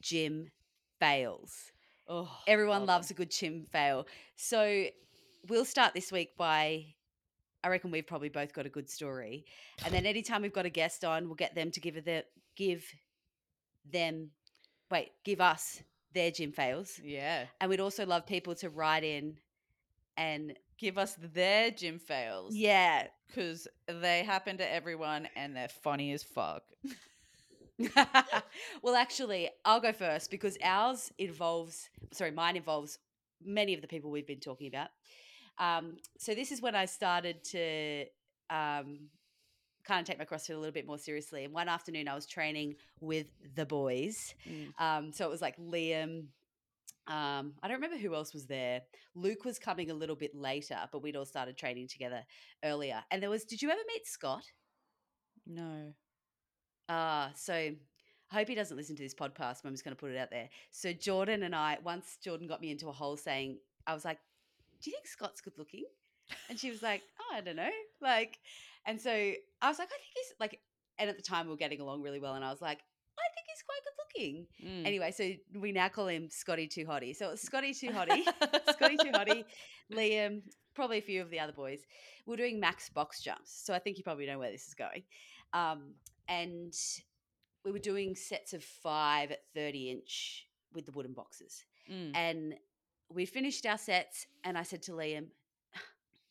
gym 0.00 0.50
fails. 1.00 1.72
Oh, 2.08 2.30
Everyone 2.46 2.80
love 2.80 2.88
loves 2.88 3.08
them. 3.08 3.16
a 3.16 3.18
good 3.18 3.30
gym 3.32 3.64
fail. 3.64 4.06
So 4.36 4.86
we'll 5.48 5.64
start 5.64 5.92
this 5.94 6.12
week 6.12 6.36
by 6.36 6.94
I 7.64 7.68
reckon 7.68 7.90
we've 7.90 8.06
probably 8.06 8.28
both 8.28 8.52
got 8.52 8.64
a 8.64 8.68
good 8.68 8.88
story. 8.88 9.44
And 9.84 9.92
then 9.92 10.06
anytime 10.06 10.42
we've 10.42 10.52
got 10.52 10.66
a 10.66 10.70
guest 10.70 11.04
on, 11.04 11.26
we'll 11.26 11.34
get 11.34 11.56
them 11.56 11.72
to 11.72 11.80
give 11.80 12.04
the 12.04 12.24
give 12.54 12.84
them 13.84 14.30
wait, 14.88 15.10
give 15.24 15.40
us 15.40 15.82
their 16.12 16.30
gym 16.30 16.52
fails. 16.52 17.00
Yeah. 17.02 17.46
And 17.60 17.68
we'd 17.68 17.80
also 17.80 18.06
love 18.06 18.24
people 18.24 18.54
to 18.56 18.70
write 18.70 19.02
in 19.02 19.36
and 20.16 20.56
Give 20.78 20.98
us 20.98 21.16
their 21.18 21.70
gym 21.70 21.98
fails. 21.98 22.54
yeah, 22.54 23.06
because 23.26 23.66
they 23.88 24.22
happen 24.24 24.58
to 24.58 24.72
everyone 24.72 25.28
and 25.36 25.56
they're 25.56 25.68
funny 25.68 26.12
as 26.12 26.22
fuck. 26.22 26.62
well, 28.82 28.94
actually, 28.94 29.50
I'll 29.64 29.80
go 29.80 29.92
first 29.92 30.30
because 30.30 30.56
ours 30.62 31.12
involves, 31.18 31.88
sorry, 32.12 32.30
mine 32.30 32.56
involves 32.56 32.98
many 33.44 33.74
of 33.74 33.80
the 33.82 33.88
people 33.88 34.10
we've 34.10 34.26
been 34.26 34.40
talking 34.40 34.68
about. 34.68 34.88
Um, 35.58 35.96
so 36.18 36.34
this 36.34 36.52
is 36.52 36.60
when 36.60 36.74
I 36.74 36.84
started 36.84 37.42
to 37.44 38.04
um, 38.50 39.08
kind 39.86 40.00
of 40.00 40.06
take 40.06 40.18
my 40.18 40.24
CrossFit 40.24 40.54
a 40.54 40.58
little 40.58 40.72
bit 40.72 40.86
more 40.86 40.98
seriously. 40.98 41.44
And 41.44 41.52
one 41.54 41.68
afternoon, 41.68 42.08
I 42.08 42.14
was 42.14 42.26
training 42.26 42.76
with 43.00 43.26
the 43.54 43.64
boys. 43.66 44.34
Um, 44.78 45.12
so 45.12 45.24
it 45.26 45.30
was 45.30 45.40
like 45.40 45.56
Liam. 45.58 46.26
Um, 47.08 47.52
I 47.62 47.68
don't 47.68 47.76
remember 47.76 47.98
who 47.98 48.14
else 48.14 48.34
was 48.34 48.46
there. 48.46 48.82
Luke 49.14 49.44
was 49.44 49.58
coming 49.58 49.90
a 49.90 49.94
little 49.94 50.16
bit 50.16 50.34
later, 50.34 50.78
but 50.90 51.02
we'd 51.02 51.16
all 51.16 51.24
started 51.24 51.56
training 51.56 51.88
together 51.88 52.24
earlier. 52.64 53.02
And 53.10 53.22
there 53.22 53.30
was, 53.30 53.44
did 53.44 53.62
you 53.62 53.70
ever 53.70 53.80
meet 53.86 54.06
Scott? 54.06 54.44
No. 55.46 55.92
Uh, 56.88 57.28
so 57.34 57.54
I 57.54 58.34
hope 58.34 58.48
he 58.48 58.54
doesn't 58.54 58.76
listen 58.76 58.96
to 58.96 59.02
this 59.02 59.14
podcast, 59.14 59.62
but 59.62 59.66
I'm 59.66 59.74
just 59.74 59.84
going 59.84 59.94
to 59.94 60.00
put 60.00 60.10
it 60.10 60.18
out 60.18 60.30
there. 60.30 60.48
So 60.72 60.92
Jordan 60.92 61.44
and 61.44 61.54
I, 61.54 61.78
once 61.84 62.18
Jordan 62.22 62.48
got 62.48 62.60
me 62.60 62.70
into 62.70 62.88
a 62.88 62.92
hole 62.92 63.16
saying, 63.16 63.58
I 63.86 63.94
was 63.94 64.04
like, 64.04 64.18
do 64.82 64.90
you 64.90 64.96
think 64.96 65.06
Scott's 65.06 65.40
good 65.40 65.58
looking? 65.58 65.84
And 66.48 66.58
she 66.58 66.70
was 66.70 66.82
like, 66.82 67.02
oh, 67.20 67.36
I 67.36 67.40
don't 67.40 67.56
know. 67.56 67.70
Like, 68.00 68.38
and 68.84 69.00
so 69.00 69.10
I 69.10 69.68
was 69.68 69.78
like, 69.78 69.88
I 69.88 69.98
think 69.98 70.12
he's 70.14 70.34
like, 70.40 70.60
and 70.98 71.08
at 71.08 71.16
the 71.16 71.22
time 71.22 71.46
we 71.46 71.52
were 71.52 71.56
getting 71.56 71.80
along 71.80 72.02
really 72.02 72.18
well. 72.18 72.34
And 72.34 72.44
I 72.44 72.50
was 72.50 72.60
like, 72.60 72.80
he's 74.16 74.30
quite 74.30 74.46
good 74.46 74.46
looking. 74.46 74.46
Mm. 74.64 74.86
Anyway, 74.86 75.10
so 75.10 75.60
we 75.60 75.72
now 75.72 75.88
call 75.88 76.08
him 76.08 76.28
Scotty 76.30 76.66
Too 76.66 76.84
Hottie. 76.84 77.14
So 77.14 77.30
it's 77.30 77.42
Scotty 77.42 77.74
Too 77.74 77.90
Hottie. 77.90 78.24
Scotty 78.72 78.96
Too 78.96 79.10
Hottie, 79.12 79.44
Liam, 79.92 80.42
probably 80.74 80.98
a 80.98 81.02
few 81.02 81.22
of 81.22 81.30
the 81.30 81.40
other 81.40 81.52
boys. 81.52 81.80
We're 82.26 82.36
doing 82.36 82.60
max 82.60 82.88
box 82.88 83.22
jumps. 83.22 83.62
So 83.64 83.74
I 83.74 83.78
think 83.78 83.98
you 83.98 84.04
probably 84.04 84.26
know 84.26 84.38
where 84.38 84.50
this 84.50 84.66
is 84.66 84.74
going. 84.74 85.02
Um, 85.52 85.94
and 86.28 86.74
we 87.64 87.72
were 87.72 87.78
doing 87.78 88.14
sets 88.14 88.52
of 88.52 88.62
five 88.62 89.30
at 89.30 89.40
30 89.54 89.90
inch 89.90 90.46
with 90.72 90.86
the 90.86 90.92
wooden 90.92 91.12
boxes. 91.12 91.64
Mm. 91.90 92.12
And 92.14 92.54
we 93.08 93.24
finished 93.24 93.66
our 93.66 93.78
sets, 93.78 94.26
and 94.44 94.58
I 94.58 94.62
said 94.62 94.82
to 94.82 94.92
Liam, 94.92 95.26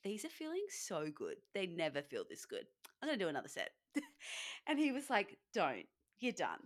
These 0.03 0.25
are 0.25 0.29
feeling 0.29 0.65
so 0.69 1.07
good. 1.13 1.37
They 1.53 1.67
never 1.67 2.01
feel 2.01 2.23
this 2.29 2.45
good. 2.45 2.65
I'm 3.01 3.07
going 3.07 3.17
to 3.17 3.25
do 3.25 3.29
another 3.29 3.47
set. 3.47 3.71
and 4.67 4.77
he 4.77 4.91
was 4.91 5.09
like, 5.09 5.37
Don't. 5.53 5.85
You're 6.19 6.33
done. 6.33 6.59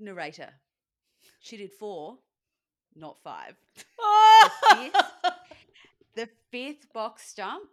Narrator. 0.00 0.50
She 1.40 1.56
did 1.56 1.72
four, 1.72 2.18
not 2.94 3.16
five. 3.22 3.56
the 6.14 6.28
fifth 6.50 6.90
box 6.92 7.34
jump, 7.34 7.68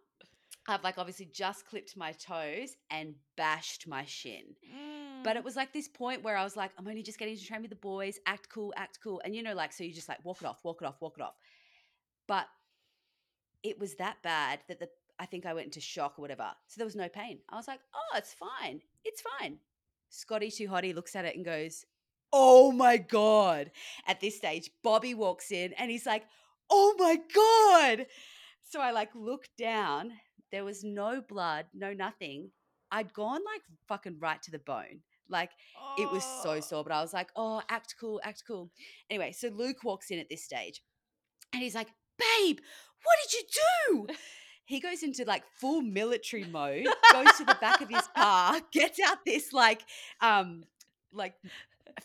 I've 0.67 0.83
like 0.83 0.97
obviously 0.97 1.29
just 1.33 1.65
clipped 1.65 1.95
my 1.95 2.11
toes 2.13 2.75
and 2.91 3.15
bashed 3.35 3.87
my 3.87 4.03
shin. 4.05 4.43
But 5.23 5.35
Mm. 5.35 5.39
it 5.39 5.43
was 5.43 5.55
like 5.55 5.73
this 5.73 5.87
point 5.87 6.23
where 6.23 6.37
I 6.37 6.43
was 6.43 6.55
like, 6.57 6.71
I'm 6.77 6.87
only 6.87 7.03
just 7.03 7.17
getting 7.17 7.37
to 7.37 7.43
train 7.45 7.61
with 7.61 7.69
the 7.69 7.75
boys, 7.77 8.19
act 8.25 8.49
cool, 8.49 8.73
act 8.77 8.99
cool. 9.01 9.21
And 9.25 9.35
you 9.35 9.43
know, 9.43 9.53
like, 9.53 9.71
so 9.73 9.83
you 9.83 9.93
just 9.93 10.09
like 10.09 10.23
walk 10.23 10.41
it 10.41 10.45
off, 10.45 10.59
walk 10.63 10.81
it 10.81 10.85
off, 10.85 11.01
walk 11.01 11.15
it 11.17 11.23
off. 11.23 11.35
But 12.27 12.45
it 13.63 13.79
was 13.79 13.95
that 13.95 14.17
bad 14.23 14.59
that 14.67 14.79
the 14.79 14.89
I 15.19 15.25
think 15.25 15.45
I 15.47 15.53
went 15.53 15.65
into 15.65 15.81
shock 15.81 16.13
or 16.19 16.21
whatever. 16.21 16.47
So 16.67 16.75
there 16.77 16.85
was 16.85 16.95
no 16.95 17.09
pain. 17.09 17.39
I 17.49 17.55
was 17.55 17.67
like, 17.67 17.79
oh, 17.95 18.17
it's 18.17 18.35
fine. 18.35 18.81
It's 19.03 19.23
fine. 19.39 19.57
Scotty 20.09 20.51
Too 20.51 20.67
Hottie 20.67 20.93
looks 20.93 21.15
at 21.15 21.25
it 21.25 21.35
and 21.35 21.43
goes, 21.43 21.85
Oh 22.33 22.71
my 22.71 22.97
God. 22.97 23.71
At 24.07 24.19
this 24.19 24.37
stage, 24.37 24.69
Bobby 24.83 25.13
walks 25.13 25.51
in 25.51 25.73
and 25.73 25.89
he's 25.89 26.05
like, 26.05 26.23
Oh 26.69 26.95
my 26.97 27.17
God. 27.33 28.07
So 28.63 28.81
I 28.81 28.91
like 28.91 29.09
look 29.15 29.47
down. 29.57 30.11
There 30.51 30.65
was 30.65 30.83
no 30.83 31.21
blood, 31.21 31.65
no 31.73 31.93
nothing. 31.93 32.51
I'd 32.91 33.13
gone 33.13 33.41
like 33.45 33.61
fucking 33.87 34.17
right 34.19 34.41
to 34.43 34.51
the 34.51 34.59
bone. 34.59 35.01
Like 35.29 35.51
it 35.97 36.09
was 36.11 36.23
so 36.43 36.51
Oh. 36.51 36.59
sore, 36.61 36.83
but 36.83 36.93
I 36.93 37.01
was 37.01 37.13
like, 37.13 37.29
oh, 37.35 37.61
act 37.69 37.95
cool, 37.99 38.21
act 38.23 38.43
cool. 38.47 38.71
Anyway, 39.09 39.31
so 39.33 39.49
Luke 39.49 39.83
walks 39.83 40.09
in 40.11 40.19
at 40.19 40.29
this 40.29 40.43
stage 40.43 40.81
and 41.53 41.61
he's 41.61 41.75
like, 41.75 41.89
babe, 42.17 42.59
what 43.03 43.17
did 43.23 43.33
you 43.33 43.43
do? 44.07 44.13
He 44.65 44.79
goes 44.79 45.03
into 45.03 45.23
like 45.25 45.43
full 45.59 45.81
military 45.81 46.43
mode, 46.45 46.87
goes 47.13 47.31
to 47.37 47.45
the 47.45 47.57
back 47.61 47.81
of 47.81 47.89
his 47.89 48.07
car, 48.17 48.59
gets 48.71 48.99
out 48.99 49.19
this 49.25 49.53
like, 49.53 49.81
um, 50.21 50.63
like 51.13 51.35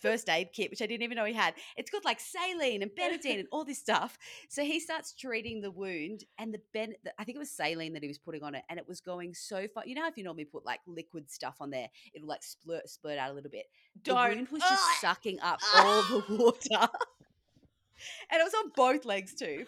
first 0.01 0.29
aid 0.29 0.49
kit, 0.53 0.71
which 0.71 0.83
I 0.83 0.87
didn't 0.87 1.03
even 1.03 1.17
know 1.17 1.25
he 1.25 1.33
had. 1.35 1.55
It's 1.77 1.91
got 1.91 2.05
like 2.05 2.21
saline 2.21 2.83
and 2.83 2.91
Betadine 2.99 3.41
and 3.41 3.49
all 3.53 3.65
this 3.65 3.79
stuff. 3.79 4.19
So 4.49 4.63
he 4.63 4.81
starts 4.81 5.13
treating 5.15 5.61
the 5.61 5.71
wound, 5.71 6.25
and 6.39 6.53
the 6.53 6.61
ben, 6.73 6.95
the- 7.05 7.13
I 7.19 7.25
think 7.25 7.37
it 7.37 7.41
was 7.41 7.51
saline 7.51 7.93
that 7.95 8.03
he 8.03 8.09
was 8.09 8.19
putting 8.19 8.43
on 8.43 8.55
it, 8.55 8.65
and 8.69 8.79
it 8.79 8.87
was 8.89 9.01
going 9.01 9.35
so 9.35 9.67
far. 9.69 9.85
You 9.87 9.95
know, 9.95 10.07
if 10.07 10.17
you 10.17 10.25
normally 10.25 10.45
put 10.45 10.65
like 10.65 10.81
liquid 10.87 11.31
stuff 11.31 11.57
on 11.61 11.71
there, 11.71 11.89
it'll 12.15 12.29
like 12.29 12.43
splurt, 12.43 12.83
splurt 12.87 13.19
out 13.19 13.31
a 13.31 13.35
little 13.35 13.51
bit. 13.51 13.67
The 14.05 14.13
Don't. 14.13 14.35
wound 14.37 14.49
was 14.49 14.63
just 14.63 15.01
sucking 15.01 15.41
up 15.41 15.61
all 15.77 16.03
the 16.03 16.25
water, 16.39 16.59
and 18.31 18.41
it 18.41 18.45
was 18.45 18.55
on 18.55 18.73
both 18.75 19.05
legs 19.05 19.35
too. 19.35 19.67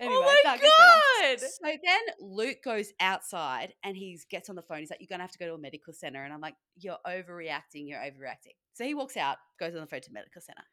Oh 0.00 0.04
anyway, 0.04 0.20
oh 0.20 0.40
my 0.44 0.50
that 0.50 0.60
gets 0.60 0.74
better. 0.78 1.36
god! 1.36 1.50
So 1.62 1.78
then 1.84 2.00
Luke 2.20 2.58
goes 2.64 2.92
outside 3.00 3.72
and 3.82 3.96
he 3.96 4.18
gets 4.30 4.50
on 4.50 4.56
the 4.56 4.62
phone. 4.62 4.78
He's 4.78 4.90
like, 4.90 5.00
You're 5.00 5.08
going 5.08 5.20
to 5.20 5.24
have 5.24 5.32
to 5.32 5.38
go 5.38 5.46
to 5.46 5.54
a 5.54 5.58
medical 5.58 5.92
center. 5.92 6.22
And 6.22 6.32
I'm 6.32 6.40
like, 6.40 6.56
You're 6.78 6.98
overreacting. 7.06 7.88
You're 7.88 8.00
overreacting. 8.00 8.56
So 8.74 8.84
he 8.84 8.94
walks 8.94 9.16
out, 9.16 9.38
goes 9.58 9.74
on 9.74 9.80
the 9.80 9.86
phone 9.86 10.02
to 10.02 10.12
medical 10.12 10.42
center. 10.42 10.64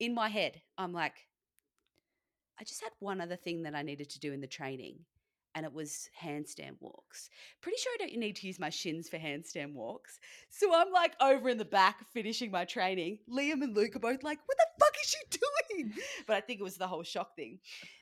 In 0.00 0.14
my 0.14 0.28
head, 0.28 0.60
I'm 0.78 0.92
like, 0.92 1.14
I 2.60 2.64
just 2.64 2.82
had 2.82 2.92
one 2.98 3.20
other 3.20 3.36
thing 3.36 3.62
that 3.62 3.74
I 3.74 3.82
needed 3.82 4.10
to 4.10 4.20
do 4.20 4.32
in 4.32 4.40
the 4.40 4.46
training, 4.46 5.00
and 5.58 5.66
it 5.66 5.72
was 5.72 6.08
handstand 6.22 6.76
walks. 6.78 7.30
Pretty 7.62 7.78
sure 7.78 7.92
I 7.94 8.06
don't 8.06 8.16
need 8.16 8.36
to 8.36 8.46
use 8.46 8.60
my 8.60 8.70
shins 8.70 9.08
for 9.08 9.16
handstand 9.16 9.72
walks. 9.72 10.20
So 10.50 10.72
I'm 10.72 10.92
like 10.92 11.14
over 11.20 11.48
in 11.48 11.58
the 11.58 11.64
back 11.64 12.06
finishing 12.12 12.52
my 12.52 12.64
training. 12.64 13.18
Liam 13.28 13.64
and 13.64 13.74
Luke 13.74 13.96
are 13.96 13.98
both 13.98 14.22
like, 14.22 14.38
What 14.46 14.56
the 14.56 14.66
fuck 14.78 14.94
is 15.02 15.10
she 15.10 15.18
doing? 15.30 15.94
But 16.28 16.36
I 16.36 16.40
think 16.40 16.60
it 16.60 16.62
was 16.62 16.76
the 16.76 16.86
whole 16.86 17.02
shock 17.02 17.34
thing. 17.34 17.58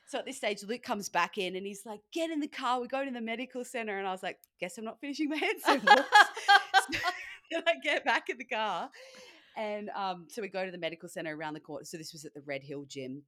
So 0.07 0.19
at 0.19 0.25
this 0.27 0.37
stage, 0.37 0.61
Luke 0.61 0.83
comes 0.83 1.09
back 1.09 1.39
in 1.39 1.55
and 1.55 1.65
he's 1.65 1.83
like, 1.83 2.01
Get 2.13 2.29
in 2.29 2.39
the 2.39 2.47
car. 2.47 2.79
We're 2.79 2.85
going 2.85 3.07
to 3.07 3.11
the 3.11 3.21
medical 3.21 3.65
center. 3.65 3.97
And 3.97 4.07
I 4.07 4.11
was 4.11 4.21
like, 4.21 4.37
Guess 4.59 4.77
I'm 4.77 4.85
not 4.85 5.01
finishing 5.01 5.29
my 5.29 5.37
handstand 5.37 5.83
walks. 5.83 6.09
then 7.51 7.63
I 7.65 7.73
get 7.83 8.05
back 8.05 8.29
in 8.29 8.37
the 8.37 8.45
car. 8.45 8.91
And 9.55 9.89
um, 9.95 10.27
so 10.29 10.43
we 10.43 10.47
go 10.47 10.63
to 10.63 10.71
the 10.71 10.77
medical 10.77 11.09
center 11.09 11.35
around 11.35 11.55
the 11.55 11.59
corner. 11.59 11.85
So 11.85 11.97
this 11.97 12.13
was 12.13 12.23
at 12.23 12.35
the 12.35 12.41
Red 12.41 12.61
Hill 12.61 12.85
Gym. 12.87 13.23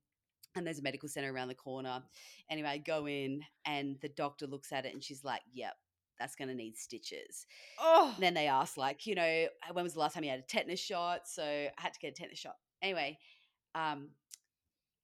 And 0.55 0.65
there's 0.65 0.79
a 0.79 0.83
medical 0.83 1.07
center 1.09 1.31
around 1.31 1.47
the 1.49 1.55
corner. 1.55 2.01
Anyway, 2.49 2.69
I 2.69 2.77
go 2.79 3.07
in 3.07 3.41
and 3.65 3.97
the 4.01 4.09
doctor 4.09 4.47
looks 4.47 4.71
at 4.71 4.85
it 4.85 4.93
and 4.93 5.03
she's 5.03 5.23
like, 5.23 5.41
Yep, 5.53 5.73
that's 6.19 6.35
going 6.35 6.47
to 6.49 6.55
need 6.55 6.77
stitches. 6.77 7.45
oh, 7.79 8.11
And 8.15 8.23
then 8.23 8.33
they 8.33 8.47
ask, 8.47 8.75
like, 8.75 9.05
you 9.05 9.15
know, 9.15 9.47
when 9.73 9.83
was 9.83 9.93
the 9.93 9.99
last 9.99 10.15
time 10.15 10.23
you 10.23 10.31
had 10.31 10.39
a 10.39 10.43
tetanus 10.43 10.79
shot? 10.79 11.27
So 11.27 11.43
I 11.43 11.69
had 11.77 11.93
to 11.93 11.99
get 11.99 12.09
a 12.09 12.15
tetanus 12.15 12.39
shot. 12.39 12.55
anyway, 12.81 13.17
um, 13.75 14.09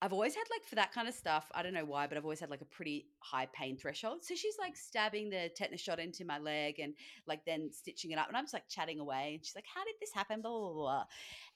I've 0.02 0.12
always 0.12 0.36
had 0.36 0.44
like 0.52 0.66
for 0.68 0.76
that 0.76 0.94
kind 0.94 1.08
of 1.08 1.14
stuff. 1.14 1.50
I 1.56 1.64
don't 1.64 1.74
know 1.74 1.86
why, 1.86 2.06
but 2.06 2.18
I've 2.18 2.26
always 2.26 2.40
had 2.40 2.50
like 2.50 2.62
a 2.62 2.66
pretty 2.66 3.08
high 3.20 3.48
pain 3.54 3.78
threshold. 3.78 4.24
So 4.24 4.36
she's 4.36 4.56
like 4.60 4.76
stabbing 4.76 5.30
the 5.30 5.50
tetanus 5.56 5.82
shot 5.82 6.00
into 6.00 6.26
my 6.26 6.38
leg 6.38 6.80
and 6.80 6.94
like 7.28 7.46
then 7.46 7.70
stitching 7.72 8.12
it 8.12 8.20
up, 8.20 8.28
and 8.28 8.36
I'm 8.36 8.44
just 8.44 8.54
like 8.54 8.68
chatting 8.68 9.00
away. 9.00 9.36
And 9.36 9.46
she's 9.46 9.56
like, 9.56 9.66
"How 9.74 9.84
did 9.86 9.96
this 10.02 10.12
happen?" 10.14 10.42
Blah 10.42 10.52
blah 10.52 10.74
blah. 10.74 11.04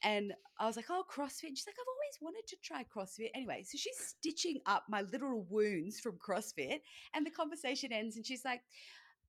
And 0.04 0.34
I 0.58 0.66
was 0.66 0.78
like, 0.78 0.86
"Oh, 0.90 1.04
CrossFit." 1.12 1.50
And 1.50 1.58
she's 1.58 1.68
like, 1.68 1.76
"I've 1.80 1.88
always 1.88 2.18
wanted 2.22 2.48
to 2.48 2.56
try 2.64 2.84
CrossFit." 2.86 3.30
Anyway, 3.36 3.64
so 3.64 3.78
she's 3.78 3.98
stitching 3.98 4.60
up 4.66 4.84
my 4.90 5.02
literal 5.02 5.46
wounds 5.50 6.00
from 6.00 6.18
CrossFit, 6.18 6.80
and 7.14 7.26
the 7.26 7.32
conversation 7.32 7.92
ends, 7.92 8.16
and 8.16 8.26
she's 8.26 8.46
like, 8.46 8.62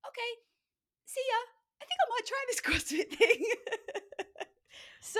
"Okay, 0.07 0.31
see 1.05 1.23
ya. 1.29 1.39
I 1.81 1.85
think 1.85 1.99
I 1.99 2.09
might 2.09 2.25
try 2.25 2.45
this 2.47 2.61
CrossFit 2.65 3.17
thing." 3.17 3.45
so 5.01 5.19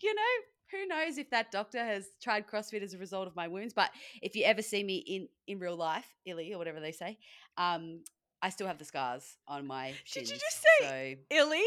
you 0.00 0.14
know 0.14 0.34
who 0.72 0.86
knows 0.86 1.18
if 1.18 1.30
that 1.30 1.52
doctor 1.52 1.84
has 1.84 2.06
tried 2.20 2.48
CrossFit 2.48 2.82
as 2.82 2.94
a 2.94 2.98
result 2.98 3.28
of 3.28 3.36
my 3.36 3.46
wounds. 3.46 3.74
But 3.74 3.90
if 4.22 4.34
you 4.34 4.44
ever 4.44 4.62
see 4.62 4.82
me 4.82 4.96
in 4.96 5.28
in 5.46 5.58
real 5.60 5.76
life, 5.76 6.06
illy 6.26 6.52
or 6.52 6.58
whatever 6.58 6.80
they 6.80 6.92
say, 6.92 7.18
um, 7.56 8.00
I 8.42 8.50
still 8.50 8.66
have 8.66 8.78
the 8.78 8.84
scars 8.84 9.36
on 9.46 9.66
my 9.66 9.92
shins. 10.04 10.28
Did 10.28 10.34
you 10.34 10.40
just 10.40 10.64
say 10.80 11.18
so, 11.30 11.36
Illy? 11.36 11.62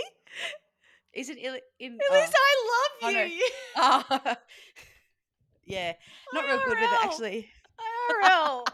is 1.14 1.30
it 1.30 1.38
illy? 1.42 1.62
In, 1.80 1.94
Illy's, 2.12 2.30
oh, 2.30 2.34
I 2.36 2.72
love 2.74 3.16
oh, 3.16 3.18
no. 3.18 3.24
you. 3.24 3.50
oh, 3.78 4.36
yeah, 5.66 5.94
not 6.34 6.46
real 6.46 6.58
good 6.58 6.70
with 6.70 6.80
it 6.80 7.06
actually. 7.06 7.50
IRL. 8.24 8.66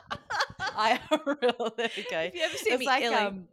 IRL. 0.61 1.75
There 1.75 1.89
we 1.95 2.05
go. 2.09 2.19
if 2.19 2.35
you 2.35 2.41
ever 2.41 2.57
see 2.57 2.69
It's 2.71 2.79
me, 2.79 2.85
like 2.85 3.03
Illy. 3.03 3.15
um, 3.15 3.47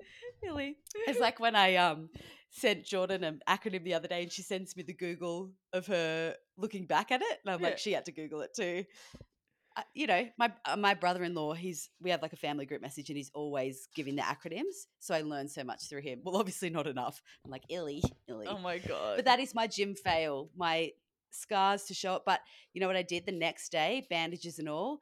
Illy. 0.46 0.76
It's 1.06 1.20
like 1.20 1.40
when 1.40 1.54
I 1.56 1.76
um 1.76 2.08
sent 2.50 2.84
Jordan 2.84 3.24
an 3.24 3.40
acronym 3.48 3.84
the 3.84 3.94
other 3.94 4.08
day, 4.08 4.22
and 4.22 4.32
she 4.32 4.42
sends 4.42 4.76
me 4.76 4.82
the 4.82 4.94
Google 4.94 5.52
of 5.72 5.86
her 5.86 6.34
looking 6.56 6.86
back 6.86 7.10
at 7.12 7.22
it, 7.22 7.38
and 7.44 7.52
I'm 7.54 7.60
Yeah. 7.60 7.68
like, 7.68 7.78
she 7.78 7.92
had 7.92 8.04
to 8.06 8.12
Google 8.12 8.40
it 8.40 8.54
too. 8.54 8.84
Uh, 9.76 9.82
you 9.94 10.06
know, 10.08 10.28
my 10.38 10.52
uh, 10.64 10.76
my 10.76 10.94
brother-in-law, 10.94 11.52
he's 11.54 11.88
we 12.00 12.10
have 12.10 12.20
like 12.20 12.32
a 12.32 12.36
family 12.36 12.66
group 12.66 12.82
message, 12.82 13.10
and 13.10 13.16
he's 13.16 13.30
always 13.32 13.88
giving 13.94 14.16
the 14.16 14.22
acronyms, 14.22 14.86
so 14.98 15.14
I 15.14 15.20
learned 15.20 15.50
so 15.50 15.62
much 15.62 15.88
through 15.88 16.00
him. 16.02 16.20
Well, 16.24 16.36
obviously 16.36 16.70
not 16.70 16.86
enough. 16.88 17.22
I'm 17.44 17.50
like 17.50 17.62
illy, 17.68 18.02
illy. 18.28 18.46
Oh 18.48 18.58
my 18.58 18.78
god. 18.78 19.16
but 19.16 19.24
that 19.26 19.38
is 19.38 19.54
my 19.54 19.66
gym 19.68 19.94
fail, 19.94 20.50
my 20.56 20.92
scars 21.30 21.84
to 21.84 21.94
show 21.94 22.16
it. 22.16 22.22
But 22.26 22.40
you 22.72 22.80
know 22.80 22.88
what 22.88 22.96
I 22.96 23.02
did 23.02 23.24
the 23.26 23.32
next 23.32 23.70
day, 23.70 24.06
bandages 24.10 24.58
and 24.58 24.68
all, 24.68 25.00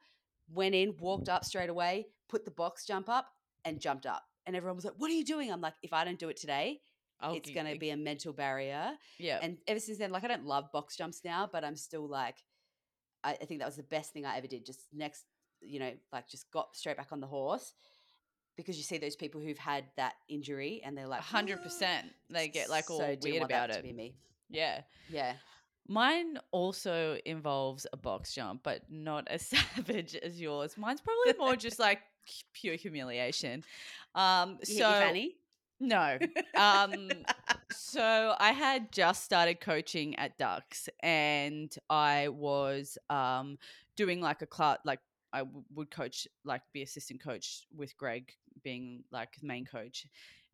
went 0.53 0.75
in, 0.75 0.95
walked 0.99 1.29
up 1.29 1.43
straight 1.43 1.69
away, 1.69 2.07
put 2.29 2.45
the 2.45 2.51
box 2.51 2.85
jump 2.85 3.09
up, 3.09 3.29
and 3.65 3.79
jumped 3.79 4.05
up. 4.05 4.23
And 4.45 4.55
everyone 4.55 4.75
was 4.75 4.85
like, 4.85 4.93
"What 4.97 5.09
are 5.09 5.15
you 5.15 5.25
doing?" 5.25 5.51
I'm 5.51 5.61
like, 5.61 5.73
"If 5.81 5.91
I 5.91 6.05
don't 6.05 6.19
do 6.19 6.29
it 6.29 6.37
today, 6.37 6.81
I'll 7.19 7.35
it's 7.35 7.49
going 7.51 7.71
to 7.71 7.79
be 7.79 7.89
a 7.91 7.97
mental 7.97 8.33
barrier." 8.33 8.91
Yeah. 9.17 9.39
And 9.41 9.57
ever 9.67 9.79
since 9.79 9.97
then, 9.97 10.11
like 10.11 10.23
I 10.23 10.27
don't 10.27 10.45
love 10.45 10.71
box 10.71 10.95
jumps 10.95 11.21
now, 11.25 11.49
but 11.51 11.63
I'm 11.63 11.75
still 11.75 12.07
like, 12.07 12.35
I, 13.23 13.31
I 13.41 13.45
think 13.45 13.59
that 13.61 13.65
was 13.67 13.77
the 13.77 13.83
best 13.83 14.13
thing 14.13 14.25
I 14.25 14.37
ever 14.37 14.47
did. 14.47 14.65
Just 14.65 14.81
next, 14.93 15.25
you 15.61 15.79
know, 15.79 15.91
like 16.11 16.27
just 16.27 16.49
got 16.51 16.75
straight 16.75 16.97
back 16.97 17.11
on 17.11 17.19
the 17.19 17.27
horse 17.27 17.73
because 18.55 18.77
you 18.77 18.83
see 18.83 18.97
those 18.97 19.15
people 19.15 19.39
who've 19.39 19.57
had 19.57 19.85
that 19.97 20.13
injury 20.29 20.81
and 20.83 20.97
they're 20.97 21.07
like, 21.07 21.21
hundred 21.21 21.61
percent. 21.61 22.07
They 22.29 22.47
get 22.47 22.69
like 22.69 22.89
all 22.89 22.99
so 22.99 23.15
weird 23.21 23.43
about 23.43 23.71
To 23.71 23.79
it. 23.79 23.83
be 23.83 23.93
me, 23.93 24.15
Yeah. 24.49 24.81
yeah. 25.09 25.33
Mine 25.89 26.37
also 26.51 27.17
involves 27.25 27.87
a 27.93 27.97
box 27.97 28.33
jump, 28.33 28.61
but 28.63 28.81
not 28.89 29.27
as 29.29 29.41
savage 29.75 30.15
as 30.15 30.39
yours. 30.41 30.75
Mine's 30.77 30.99
probably 31.01 31.33
more 31.39 31.55
just 31.55 31.79
like 31.79 31.99
pure 32.53 32.75
humiliation. 32.75 33.63
Um, 34.13 34.57
You 34.61 34.65
so 34.65 34.71
hit 34.73 34.79
your 34.79 34.91
fanny? 35.07 35.35
No, 35.79 36.17
um, 36.55 37.09
so 37.71 38.35
I 38.39 38.51
had 38.51 38.91
just 38.91 39.23
started 39.23 39.59
coaching 39.59 40.15
at 40.15 40.37
Ducks, 40.37 40.89
and 41.01 41.73
I 41.89 42.29
was 42.29 42.97
um, 43.09 43.57
doing 43.95 44.21
like 44.21 44.41
a 44.41 44.47
class, 44.47 44.79
like 44.85 44.99
I 45.33 45.39
w- 45.39 45.63
would 45.75 45.91
coach, 45.91 46.27
like 46.43 46.61
be 46.73 46.83
assistant 46.83 47.23
coach 47.23 47.65
with 47.75 47.97
Greg 47.97 48.31
being 48.63 49.03
like 49.11 49.37
the 49.39 49.47
main 49.47 49.65
coach. 49.65 50.05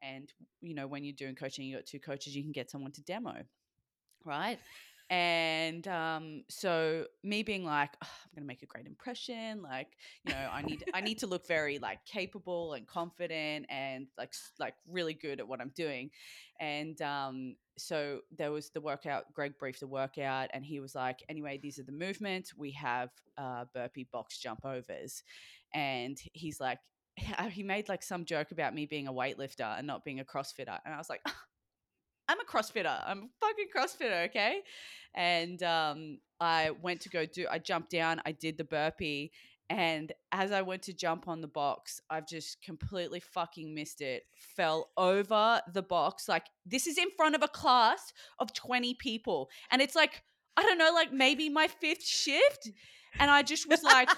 And 0.01 0.31
you 0.61 0.73
know, 0.75 0.87
when 0.87 1.03
you're 1.03 1.15
doing 1.15 1.35
coaching, 1.35 1.65
you 1.65 1.77
got 1.77 1.85
two 1.85 1.99
coaches, 1.99 2.35
you 2.35 2.43
can 2.43 2.51
get 2.51 2.69
someone 2.69 2.91
to 2.93 3.01
demo, 3.03 3.43
right? 4.25 4.59
And 5.09 5.87
um, 5.87 6.43
so 6.49 7.05
me 7.23 7.43
being 7.43 7.63
like, 7.63 7.91
"Ugh, 8.01 8.07
I'm 8.23 8.31
gonna 8.35 8.47
make 8.47 8.63
a 8.63 8.65
great 8.65 8.87
impression, 8.87 9.61
like 9.61 9.89
you 10.25 10.33
know, 10.33 10.49
I 10.51 10.61
need 10.61 10.83
I 10.93 11.01
need 11.01 11.19
to 11.19 11.27
look 11.27 11.47
very 11.47 11.77
like 11.77 12.05
capable 12.05 12.73
and 12.73 12.87
confident 12.87 13.65
and 13.69 14.07
like 14.17 14.33
like 14.59 14.75
really 14.87 15.13
good 15.13 15.39
at 15.39 15.47
what 15.47 15.61
I'm 15.61 15.71
doing. 15.75 16.09
And 16.59 16.99
um, 17.01 17.55
so 17.77 18.21
there 18.35 18.51
was 18.51 18.69
the 18.69 18.81
workout. 18.81 19.25
Greg 19.33 19.57
briefed 19.59 19.81
the 19.81 19.87
workout, 19.87 20.49
and 20.53 20.65
he 20.65 20.79
was 20.79 20.95
like, 20.95 21.19
"Anyway, 21.29 21.59
these 21.61 21.79
are 21.79 21.83
the 21.83 21.91
movements. 21.91 22.55
We 22.55 22.71
have 22.71 23.09
uh, 23.37 23.65
burpee 23.73 24.07
box 24.11 24.39
jump 24.39 24.65
overs," 24.65 25.23
and 25.73 26.17
he's 26.33 26.59
like. 26.59 26.79
He 27.51 27.61
made 27.61 27.89
like 27.89 28.01
some 28.01 28.25
joke 28.25 28.49
about 28.49 28.73
me 28.73 28.87
being 28.87 29.07
a 29.07 29.13
weightlifter 29.13 29.77
and 29.77 29.85
not 29.85 30.03
being 30.03 30.19
a 30.19 30.25
CrossFitter, 30.25 30.79
and 30.83 30.95
I 30.95 30.97
was 30.97 31.11
like, 31.11 31.21
I'm 32.27 32.39
a 32.39 32.45
CrossFitter. 32.45 33.01
I'm 33.05 33.23
a 33.23 33.45
fucking 33.45 33.67
CrossFitter, 33.75 34.25
okay? 34.25 34.61
And 35.13 35.61
um, 35.63 36.19
I 36.39 36.71
went 36.81 37.01
to 37.01 37.09
go 37.09 37.25
do. 37.25 37.45
I 37.49 37.59
jumped 37.59 37.91
down. 37.91 38.21
I 38.25 38.31
did 38.31 38.57
the 38.57 38.63
burpee, 38.63 39.31
and 39.69 40.11
as 40.31 40.51
I 40.51 40.61
went 40.61 40.83
to 40.83 40.93
jump 40.93 41.27
on 41.27 41.41
the 41.41 41.47
box, 41.47 42.01
I've 42.09 42.27
just 42.27 42.61
completely 42.61 43.19
fucking 43.19 43.73
missed 43.73 44.01
it. 44.01 44.23
Fell 44.55 44.91
over 44.97 45.61
the 45.73 45.83
box. 45.83 46.27
Like 46.27 46.47
this 46.65 46.87
is 46.87 46.97
in 46.97 47.09
front 47.15 47.35
of 47.35 47.43
a 47.43 47.47
class 47.47 48.13
of 48.39 48.53
20 48.53 48.95
people, 48.95 49.49
and 49.71 49.81
it's 49.81 49.95
like 49.95 50.23
I 50.55 50.63
don't 50.63 50.77
know, 50.77 50.91
like 50.93 51.11
maybe 51.11 51.49
my 51.49 51.67
fifth 51.67 52.05
shift, 52.05 52.71
and 53.19 53.29
I 53.29 53.43
just 53.43 53.69
was 53.69 53.83
like. 53.83 54.09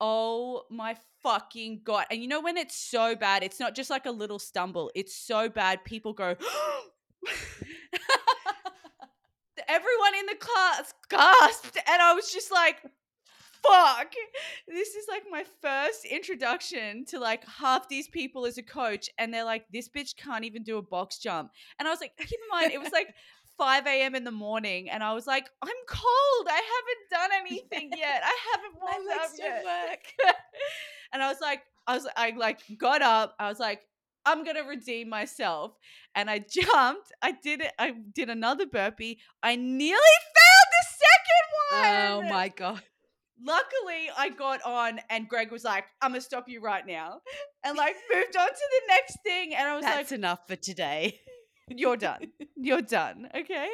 Oh 0.00 0.64
my 0.70 0.96
fucking 1.22 1.82
god. 1.84 2.06
And 2.10 2.20
you 2.20 2.26
know 2.26 2.40
when 2.40 2.56
it's 2.56 2.76
so 2.76 3.14
bad, 3.14 3.44
it's 3.44 3.60
not 3.60 3.76
just 3.76 3.90
like 3.90 4.06
a 4.06 4.10
little 4.10 4.40
stumble. 4.40 4.90
It's 4.96 5.14
so 5.14 5.48
bad 5.48 5.84
people 5.84 6.12
go 6.12 6.34
Everyone 9.66 10.14
in 10.18 10.26
the 10.26 10.36
class 10.38 10.92
gasped 11.16 11.78
and 11.86 12.02
I 12.02 12.12
was 12.14 12.32
just 12.32 12.52
like 12.52 12.76
fuck. 13.62 14.12
This 14.68 14.88
is 14.88 15.06
like 15.08 15.22
my 15.30 15.42
first 15.62 16.04
introduction 16.04 17.06
to 17.06 17.18
like 17.18 17.46
half 17.48 17.88
these 17.88 18.08
people 18.08 18.44
as 18.44 18.58
a 18.58 18.62
coach 18.62 19.08
and 19.18 19.32
they're 19.32 19.44
like 19.44 19.64
this 19.72 19.88
bitch 19.88 20.16
can't 20.16 20.44
even 20.44 20.62
do 20.62 20.76
a 20.76 20.82
box 20.82 21.18
jump. 21.18 21.50
And 21.78 21.88
I 21.88 21.90
was 21.90 22.00
like 22.00 22.12
keep 22.18 22.30
in 22.32 22.58
mind 22.58 22.72
it 22.72 22.80
was 22.80 22.92
like 22.92 23.14
5 23.58 23.86
a.m. 23.86 24.14
in 24.14 24.24
the 24.24 24.32
morning, 24.32 24.90
and 24.90 25.02
I 25.02 25.12
was 25.14 25.26
like, 25.26 25.48
I'm 25.62 25.70
cold. 25.88 26.48
I 26.48 26.60
haven't 26.74 27.10
done 27.10 27.30
anything 27.40 27.90
yet. 27.96 28.22
I 28.24 28.36
haven't 28.52 28.80
warmed 28.80 29.08
up 29.20 29.30
yet. 29.38 29.64
work. 29.64 30.34
and 31.12 31.22
I 31.22 31.28
was 31.28 31.38
like, 31.40 31.62
I 31.86 31.94
was, 31.94 32.08
I 32.16 32.30
like 32.36 32.60
got 32.78 33.02
up. 33.02 33.34
I 33.38 33.48
was 33.48 33.60
like, 33.60 33.82
I'm 34.26 34.44
gonna 34.44 34.64
redeem 34.64 35.08
myself, 35.08 35.72
and 36.14 36.30
I 36.30 36.38
jumped. 36.38 37.12
I 37.22 37.32
did 37.32 37.60
it. 37.60 37.72
I 37.78 37.94
did 38.12 38.30
another 38.30 38.66
burpee. 38.66 39.18
I 39.42 39.56
nearly 39.56 40.00
failed 40.34 40.43
the 40.80 40.86
second 40.90 41.84
Oh 41.86 42.18
one. 42.18 42.28
my 42.28 42.48
god. 42.48 42.82
Luckily, 43.44 44.08
I 44.16 44.28
got 44.30 44.62
on, 44.62 45.00
and 45.10 45.28
Greg 45.28 45.50
was 45.50 45.64
like, 45.64 45.84
"I'm 46.00 46.12
gonna 46.12 46.20
stop 46.20 46.48
you 46.48 46.60
right 46.60 46.86
now," 46.86 47.20
and 47.64 47.76
like 47.76 47.96
moved 48.12 48.36
on 48.36 48.48
to 48.48 48.54
the 48.54 48.82
next 48.88 49.18
thing. 49.24 49.54
And 49.54 49.68
I 49.68 49.74
was 49.74 49.82
That's 49.82 49.92
like, 49.96 50.04
"That's 50.04 50.12
enough 50.12 50.46
for 50.46 50.56
today. 50.56 51.20
you're 51.68 51.96
done. 51.96 52.32
You're 52.56 52.82
done. 52.82 53.28
Okay. 53.34 53.68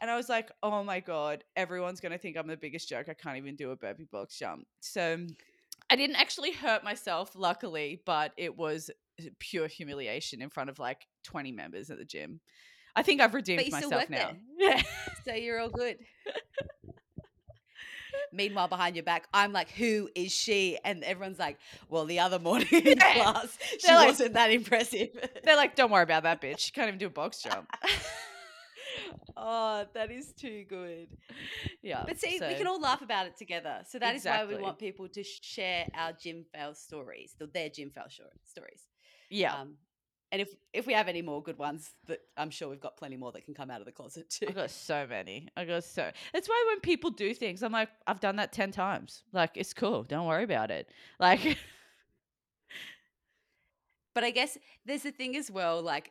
And 0.00 0.10
I 0.10 0.16
was 0.16 0.28
like, 0.28 0.50
oh 0.62 0.84
my 0.84 1.00
God, 1.00 1.42
everyone's 1.56 2.00
going 2.00 2.12
to 2.12 2.18
think 2.18 2.36
I'm 2.36 2.46
the 2.46 2.56
biggest 2.56 2.88
joke. 2.88 3.08
I 3.08 3.14
can't 3.14 3.36
even 3.36 3.56
do 3.56 3.70
a 3.70 3.76
burpee 3.76 4.06
box 4.10 4.38
jump. 4.38 4.66
So 4.80 5.26
I 5.90 5.96
didn't 5.96 6.16
actually 6.16 6.52
hurt 6.52 6.84
myself, 6.84 7.32
luckily, 7.34 8.02
but 8.06 8.32
it 8.36 8.56
was 8.56 8.90
uh, 9.20 9.24
pure 9.40 9.66
humiliation 9.66 10.42
in 10.42 10.50
front 10.50 10.70
of 10.70 10.78
like 10.78 11.06
20 11.24 11.52
members 11.52 11.90
at 11.90 11.98
the 11.98 12.04
gym. 12.04 12.40
I 12.96 13.02
think 13.02 13.20
I've 13.20 13.34
redeemed 13.34 13.60
you 13.62 13.66
still 13.70 13.90
myself 13.90 14.02
work 14.02 14.10
now. 14.10 14.30
there. 14.58 14.70
Yeah. 14.76 14.82
so 15.24 15.34
you're 15.34 15.60
all 15.60 15.68
good. 15.68 15.98
Meanwhile, 18.32 18.68
behind 18.68 18.96
your 18.96 19.02
back, 19.04 19.28
I'm 19.32 19.52
like, 19.52 19.70
"Who 19.70 20.08
is 20.14 20.32
she?" 20.32 20.78
And 20.84 21.04
everyone's 21.04 21.38
like, 21.38 21.58
"Well, 21.88 22.06
the 22.06 22.18
other 22.20 22.38
morning 22.38 22.66
in 22.72 22.98
Yeah. 22.98 23.14
class, 23.14 23.56
she 23.78 23.92
like- 23.94 24.08
wasn't 24.08 24.34
that 24.34 24.50
impressive." 24.50 25.08
They're 25.44 25.56
like, 25.56 25.76
don't 25.76 25.90
worry 25.90 26.02
about 26.02 26.24
that 26.24 26.40
bitch. 26.40 26.58
She 26.60 26.72
can't 26.72 26.88
even 26.88 26.98
do 26.98 27.06
a 27.06 27.10
box 27.10 27.42
jump. 27.42 27.68
oh, 29.36 29.84
that 29.94 30.10
is 30.10 30.32
too 30.32 30.64
good. 30.68 31.08
yeah. 31.82 32.04
But 32.06 32.18
see, 32.18 32.40
we 32.40 32.54
can 32.54 32.66
all 32.66 32.80
laugh 32.80 33.02
about 33.02 33.26
it 33.26 33.36
together. 33.36 33.82
So 33.88 33.98
that 33.98 34.16
is 34.16 34.24
why 34.24 34.44
we 34.44 34.56
want 34.56 34.78
people 34.78 35.08
to 35.08 35.22
share 35.22 35.86
our 35.94 36.12
gym 36.12 36.44
fail 36.52 36.74
stories, 36.74 37.34
their 37.52 37.68
gym 37.68 37.90
fail 37.90 38.06
stories. 38.44 38.82
Yeah. 39.30 39.54
Um, 39.60 39.74
and 40.32 40.42
if 40.42 40.48
if 40.72 40.86
we 40.86 40.92
have 40.92 41.08
any 41.08 41.22
more 41.22 41.42
good 41.42 41.58
ones, 41.58 41.90
that 42.06 42.20
I'm 42.36 42.50
sure 42.50 42.68
we've 42.68 42.80
got 42.80 42.96
plenty 42.96 43.16
more 43.16 43.32
that 43.32 43.44
can 43.44 43.54
come 43.54 43.70
out 43.70 43.80
of 43.80 43.86
the 43.86 43.92
closet 43.92 44.28
too. 44.28 44.46
I 44.48 44.52
got 44.52 44.70
so 44.70 45.06
many. 45.08 45.48
I 45.56 45.64
got 45.64 45.84
so. 45.84 46.10
That's 46.32 46.48
why 46.48 46.64
when 46.68 46.80
people 46.80 47.10
do 47.10 47.32
things, 47.34 47.62
I'm 47.62 47.72
like, 47.72 47.88
I've 48.06 48.20
done 48.20 48.36
that 48.36 48.52
ten 48.52 48.72
times. 48.72 49.22
Like, 49.32 49.52
it's 49.54 49.72
cool. 49.72 50.02
Don't 50.02 50.26
worry 50.26 50.44
about 50.44 50.70
it. 50.70 50.88
Like, 51.18 51.56
But 54.16 54.24
I 54.24 54.30
guess 54.30 54.56
there's 54.86 55.04
a 55.04 55.10
thing 55.10 55.36
as 55.36 55.50
well, 55.50 55.82
like 55.82 56.10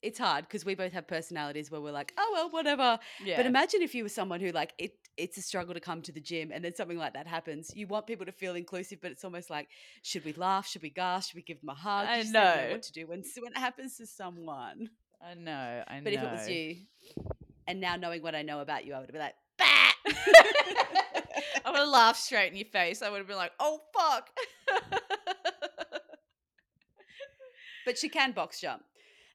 it's 0.00 0.18
hard 0.18 0.46
because 0.46 0.64
we 0.64 0.74
both 0.74 0.92
have 0.92 1.06
personalities 1.06 1.70
where 1.70 1.78
we're 1.78 1.92
like, 1.92 2.14
oh 2.16 2.30
well, 2.32 2.48
whatever. 2.48 2.98
Yeah. 3.22 3.36
But 3.36 3.44
imagine 3.44 3.82
if 3.82 3.94
you 3.94 4.04
were 4.04 4.08
someone 4.08 4.40
who 4.40 4.52
like 4.52 4.72
it 4.78 4.94
it's 5.20 5.36
a 5.36 5.42
struggle 5.42 5.74
to 5.74 5.80
come 5.80 6.00
to 6.02 6.12
the 6.12 6.20
gym 6.20 6.50
and 6.52 6.64
then 6.64 6.74
something 6.74 6.96
like 6.98 7.12
that 7.14 7.26
happens. 7.26 7.70
You 7.74 7.86
want 7.86 8.06
people 8.06 8.26
to 8.26 8.32
feel 8.32 8.54
inclusive, 8.54 9.00
but 9.02 9.10
it's 9.10 9.24
almost 9.24 9.50
like, 9.50 9.68
should 10.02 10.24
we 10.24 10.32
laugh? 10.32 10.66
Should 10.66 10.82
we 10.82 10.90
gasp? 10.90 11.30
Should 11.30 11.36
we 11.36 11.42
give 11.42 11.60
them 11.60 11.68
a 11.68 11.74
hug? 11.74 12.06
I 12.08 12.20
just 12.22 12.32
know. 12.32 12.68
what 12.70 12.82
to 12.82 12.92
do 12.92 13.06
when 13.06 13.22
when 13.40 13.52
it 13.52 13.58
happens 13.58 13.96
to 13.98 14.06
someone. 14.06 14.88
I 15.22 15.34
know. 15.34 15.82
I 15.86 15.96
know. 15.96 16.04
But 16.04 16.12
if 16.14 16.22
it 16.22 16.32
was 16.32 16.48
you, 16.48 16.76
and 17.66 17.80
now 17.80 17.96
knowing 17.96 18.22
what 18.22 18.34
I 18.34 18.42
know 18.42 18.60
about 18.60 18.86
you, 18.86 18.94
I 18.94 19.00
would 19.00 19.12
be 19.12 19.18
like, 19.18 19.34
bah! 19.58 19.66
I 21.64 21.70
would 21.70 21.78
have 21.80 21.88
laughed 21.88 22.20
straight 22.20 22.50
in 22.50 22.56
your 22.56 22.66
face. 22.66 23.02
I 23.02 23.10
would 23.10 23.18
have 23.18 23.26
been 23.26 23.36
like, 23.36 23.52
"Oh 23.60 23.80
fuck." 23.94 24.30
but 27.84 27.98
she 27.98 28.08
can 28.08 28.32
box 28.32 28.60
jump. 28.60 28.82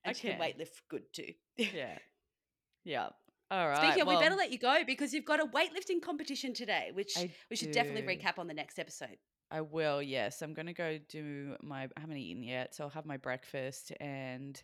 And 0.03 0.15
she 0.15 0.29
can 0.29 0.39
weightlift 0.39 0.81
good 0.89 1.03
too. 1.13 1.33
yeah. 1.57 1.97
Yeah. 2.83 3.09
All 3.51 3.67
right. 3.67 3.77
Speaking 3.77 4.01
of, 4.01 4.07
we 4.07 4.15
better 4.17 4.35
let 4.35 4.51
you 4.51 4.57
go 4.57 4.79
because 4.85 5.13
you've 5.13 5.25
got 5.25 5.39
a 5.39 5.45
weightlifting 5.45 6.01
competition 6.01 6.53
today, 6.53 6.89
which 6.93 7.13
I 7.17 7.31
we 7.49 7.55
should 7.55 7.71
definitely 7.71 8.15
recap 8.15 8.39
on 8.39 8.47
the 8.47 8.53
next 8.53 8.79
episode. 8.79 9.17
I 9.51 9.61
will. 9.61 10.01
Yes, 10.01 10.41
I'm 10.41 10.53
gonna 10.53 10.73
go 10.73 10.97
do 11.09 11.55
my. 11.61 11.83
I 11.83 11.99
haven't 11.99 12.17
eaten 12.17 12.43
yet, 12.43 12.75
so 12.75 12.85
I'll 12.85 12.89
have 12.89 13.05
my 13.05 13.17
breakfast 13.17 13.91
and 13.99 14.61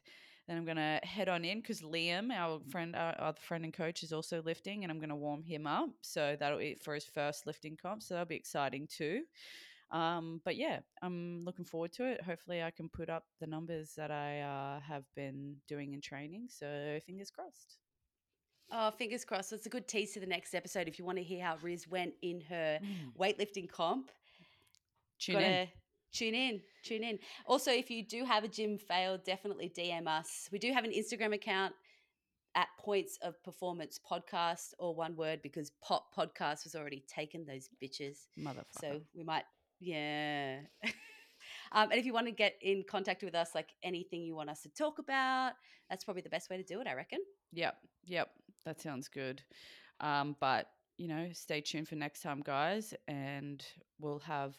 then 0.47 0.57
I'm 0.57 0.65
gonna 0.65 0.99
head 1.03 1.29
on 1.29 1.45
in 1.45 1.61
because 1.61 1.81
Liam, 1.81 2.31
our 2.31 2.59
friend, 2.69 2.95
our 2.95 3.15
other 3.19 3.39
friend 3.39 3.63
and 3.63 3.73
coach, 3.73 4.03
is 4.03 4.11
also 4.11 4.41
lifting, 4.41 4.83
and 4.83 4.91
I'm 4.91 4.99
gonna 4.99 5.15
warm 5.15 5.43
him 5.43 5.67
up. 5.67 5.91
So 6.01 6.35
that'll 6.39 6.57
be 6.57 6.75
for 6.81 6.95
his 6.95 7.05
first 7.05 7.45
lifting 7.45 7.77
comp. 7.79 8.01
So 8.01 8.15
that'll 8.15 8.27
be 8.27 8.35
exciting 8.35 8.87
too. 8.87 9.21
Um, 9.91 10.41
but 10.43 10.55
yeah, 10.55 10.79
I'm 11.01 11.43
looking 11.45 11.65
forward 11.65 11.91
to 11.93 12.05
it. 12.05 12.21
Hopefully, 12.23 12.63
I 12.63 12.71
can 12.71 12.89
put 12.89 13.09
up 13.09 13.25
the 13.39 13.47
numbers 13.47 13.93
that 13.97 14.09
I 14.09 14.41
uh, 14.41 14.79
have 14.79 15.03
been 15.15 15.57
doing 15.67 15.93
in 15.93 16.01
training. 16.01 16.47
So 16.49 16.99
fingers 17.05 17.29
crossed. 17.29 17.77
Oh, 18.71 18.91
fingers 18.91 19.25
crossed. 19.25 19.51
It's 19.53 19.65
a 19.65 19.69
good 19.69 19.87
tease 19.87 20.13
to 20.13 20.19
the 20.19 20.25
next 20.25 20.53
episode 20.53 20.87
if 20.87 20.97
you 20.97 21.05
want 21.05 21.17
to 21.17 21.23
hear 21.23 21.43
how 21.43 21.57
Riz 21.61 21.87
went 21.87 22.13
in 22.21 22.41
her 22.49 22.79
Mm. 22.81 23.13
weightlifting 23.19 23.69
comp. 23.69 24.11
Tune 25.19 25.35
in. 25.35 25.41
gotta 25.41 25.67
tune 26.13 26.35
in 26.35 26.61
tune 26.83 27.03
in 27.03 27.17
also 27.45 27.71
if 27.71 27.89
you 27.89 28.03
do 28.05 28.25
have 28.25 28.43
a 28.43 28.47
gym 28.49 28.77
fail 28.77 29.17
definitely 29.17 29.69
dm 29.69 30.07
us 30.07 30.49
we 30.51 30.59
do 30.59 30.73
have 30.73 30.83
an 30.83 30.91
instagram 30.91 31.33
account 31.33 31.73
at 32.55 32.67
points 32.77 33.17
of 33.21 33.41
performance 33.45 33.97
podcast 33.97 34.73
or 34.77 34.93
one 34.93 35.15
word 35.15 35.41
because 35.41 35.71
pop 35.81 36.13
podcast 36.13 36.65
was 36.65 36.75
already 36.75 37.01
taken 37.07 37.45
those 37.45 37.69
bitches 37.81 38.25
Motherfucker. 38.37 38.81
so 38.81 39.01
we 39.15 39.23
might 39.23 39.45
yeah 39.79 40.57
um, 41.71 41.89
and 41.91 41.93
if 41.93 42.05
you 42.05 42.11
want 42.11 42.25
to 42.25 42.33
get 42.33 42.55
in 42.61 42.83
contact 42.83 43.23
with 43.23 43.33
us 43.35 43.51
like 43.55 43.69
anything 43.81 44.21
you 44.21 44.35
want 44.35 44.49
us 44.49 44.63
to 44.63 44.69
talk 44.69 44.99
about 44.99 45.53
that's 45.89 46.03
probably 46.03 46.23
the 46.23 46.29
best 46.29 46.49
way 46.49 46.57
to 46.57 46.63
do 46.63 46.81
it 46.81 46.87
i 46.87 46.93
reckon 46.93 47.19
Yep, 47.53 47.75
yep, 48.05 48.29
that 48.65 48.81
sounds 48.81 49.07
good. 49.07 49.41
Um, 49.99 50.35
but 50.39 50.67
you 50.97 51.07
know, 51.07 51.29
stay 51.33 51.61
tuned 51.61 51.87
for 51.87 51.95
next 51.95 52.21
time, 52.21 52.41
guys, 52.43 52.93
and 53.07 53.65
we'll 53.99 54.19
have 54.19 54.55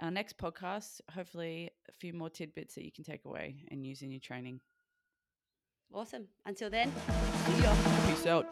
our 0.00 0.10
next 0.10 0.36
podcast. 0.36 1.00
Hopefully, 1.10 1.70
a 1.88 1.92
few 1.92 2.12
more 2.12 2.28
tidbits 2.28 2.74
that 2.74 2.84
you 2.84 2.92
can 2.92 3.04
take 3.04 3.24
away 3.24 3.64
and 3.70 3.86
use 3.86 4.02
in 4.02 4.10
your 4.10 4.20
training. 4.20 4.60
awesome 5.92 6.28
until 6.44 6.68
then. 6.68 6.92
Peace 8.06 8.26
out. 8.26 8.46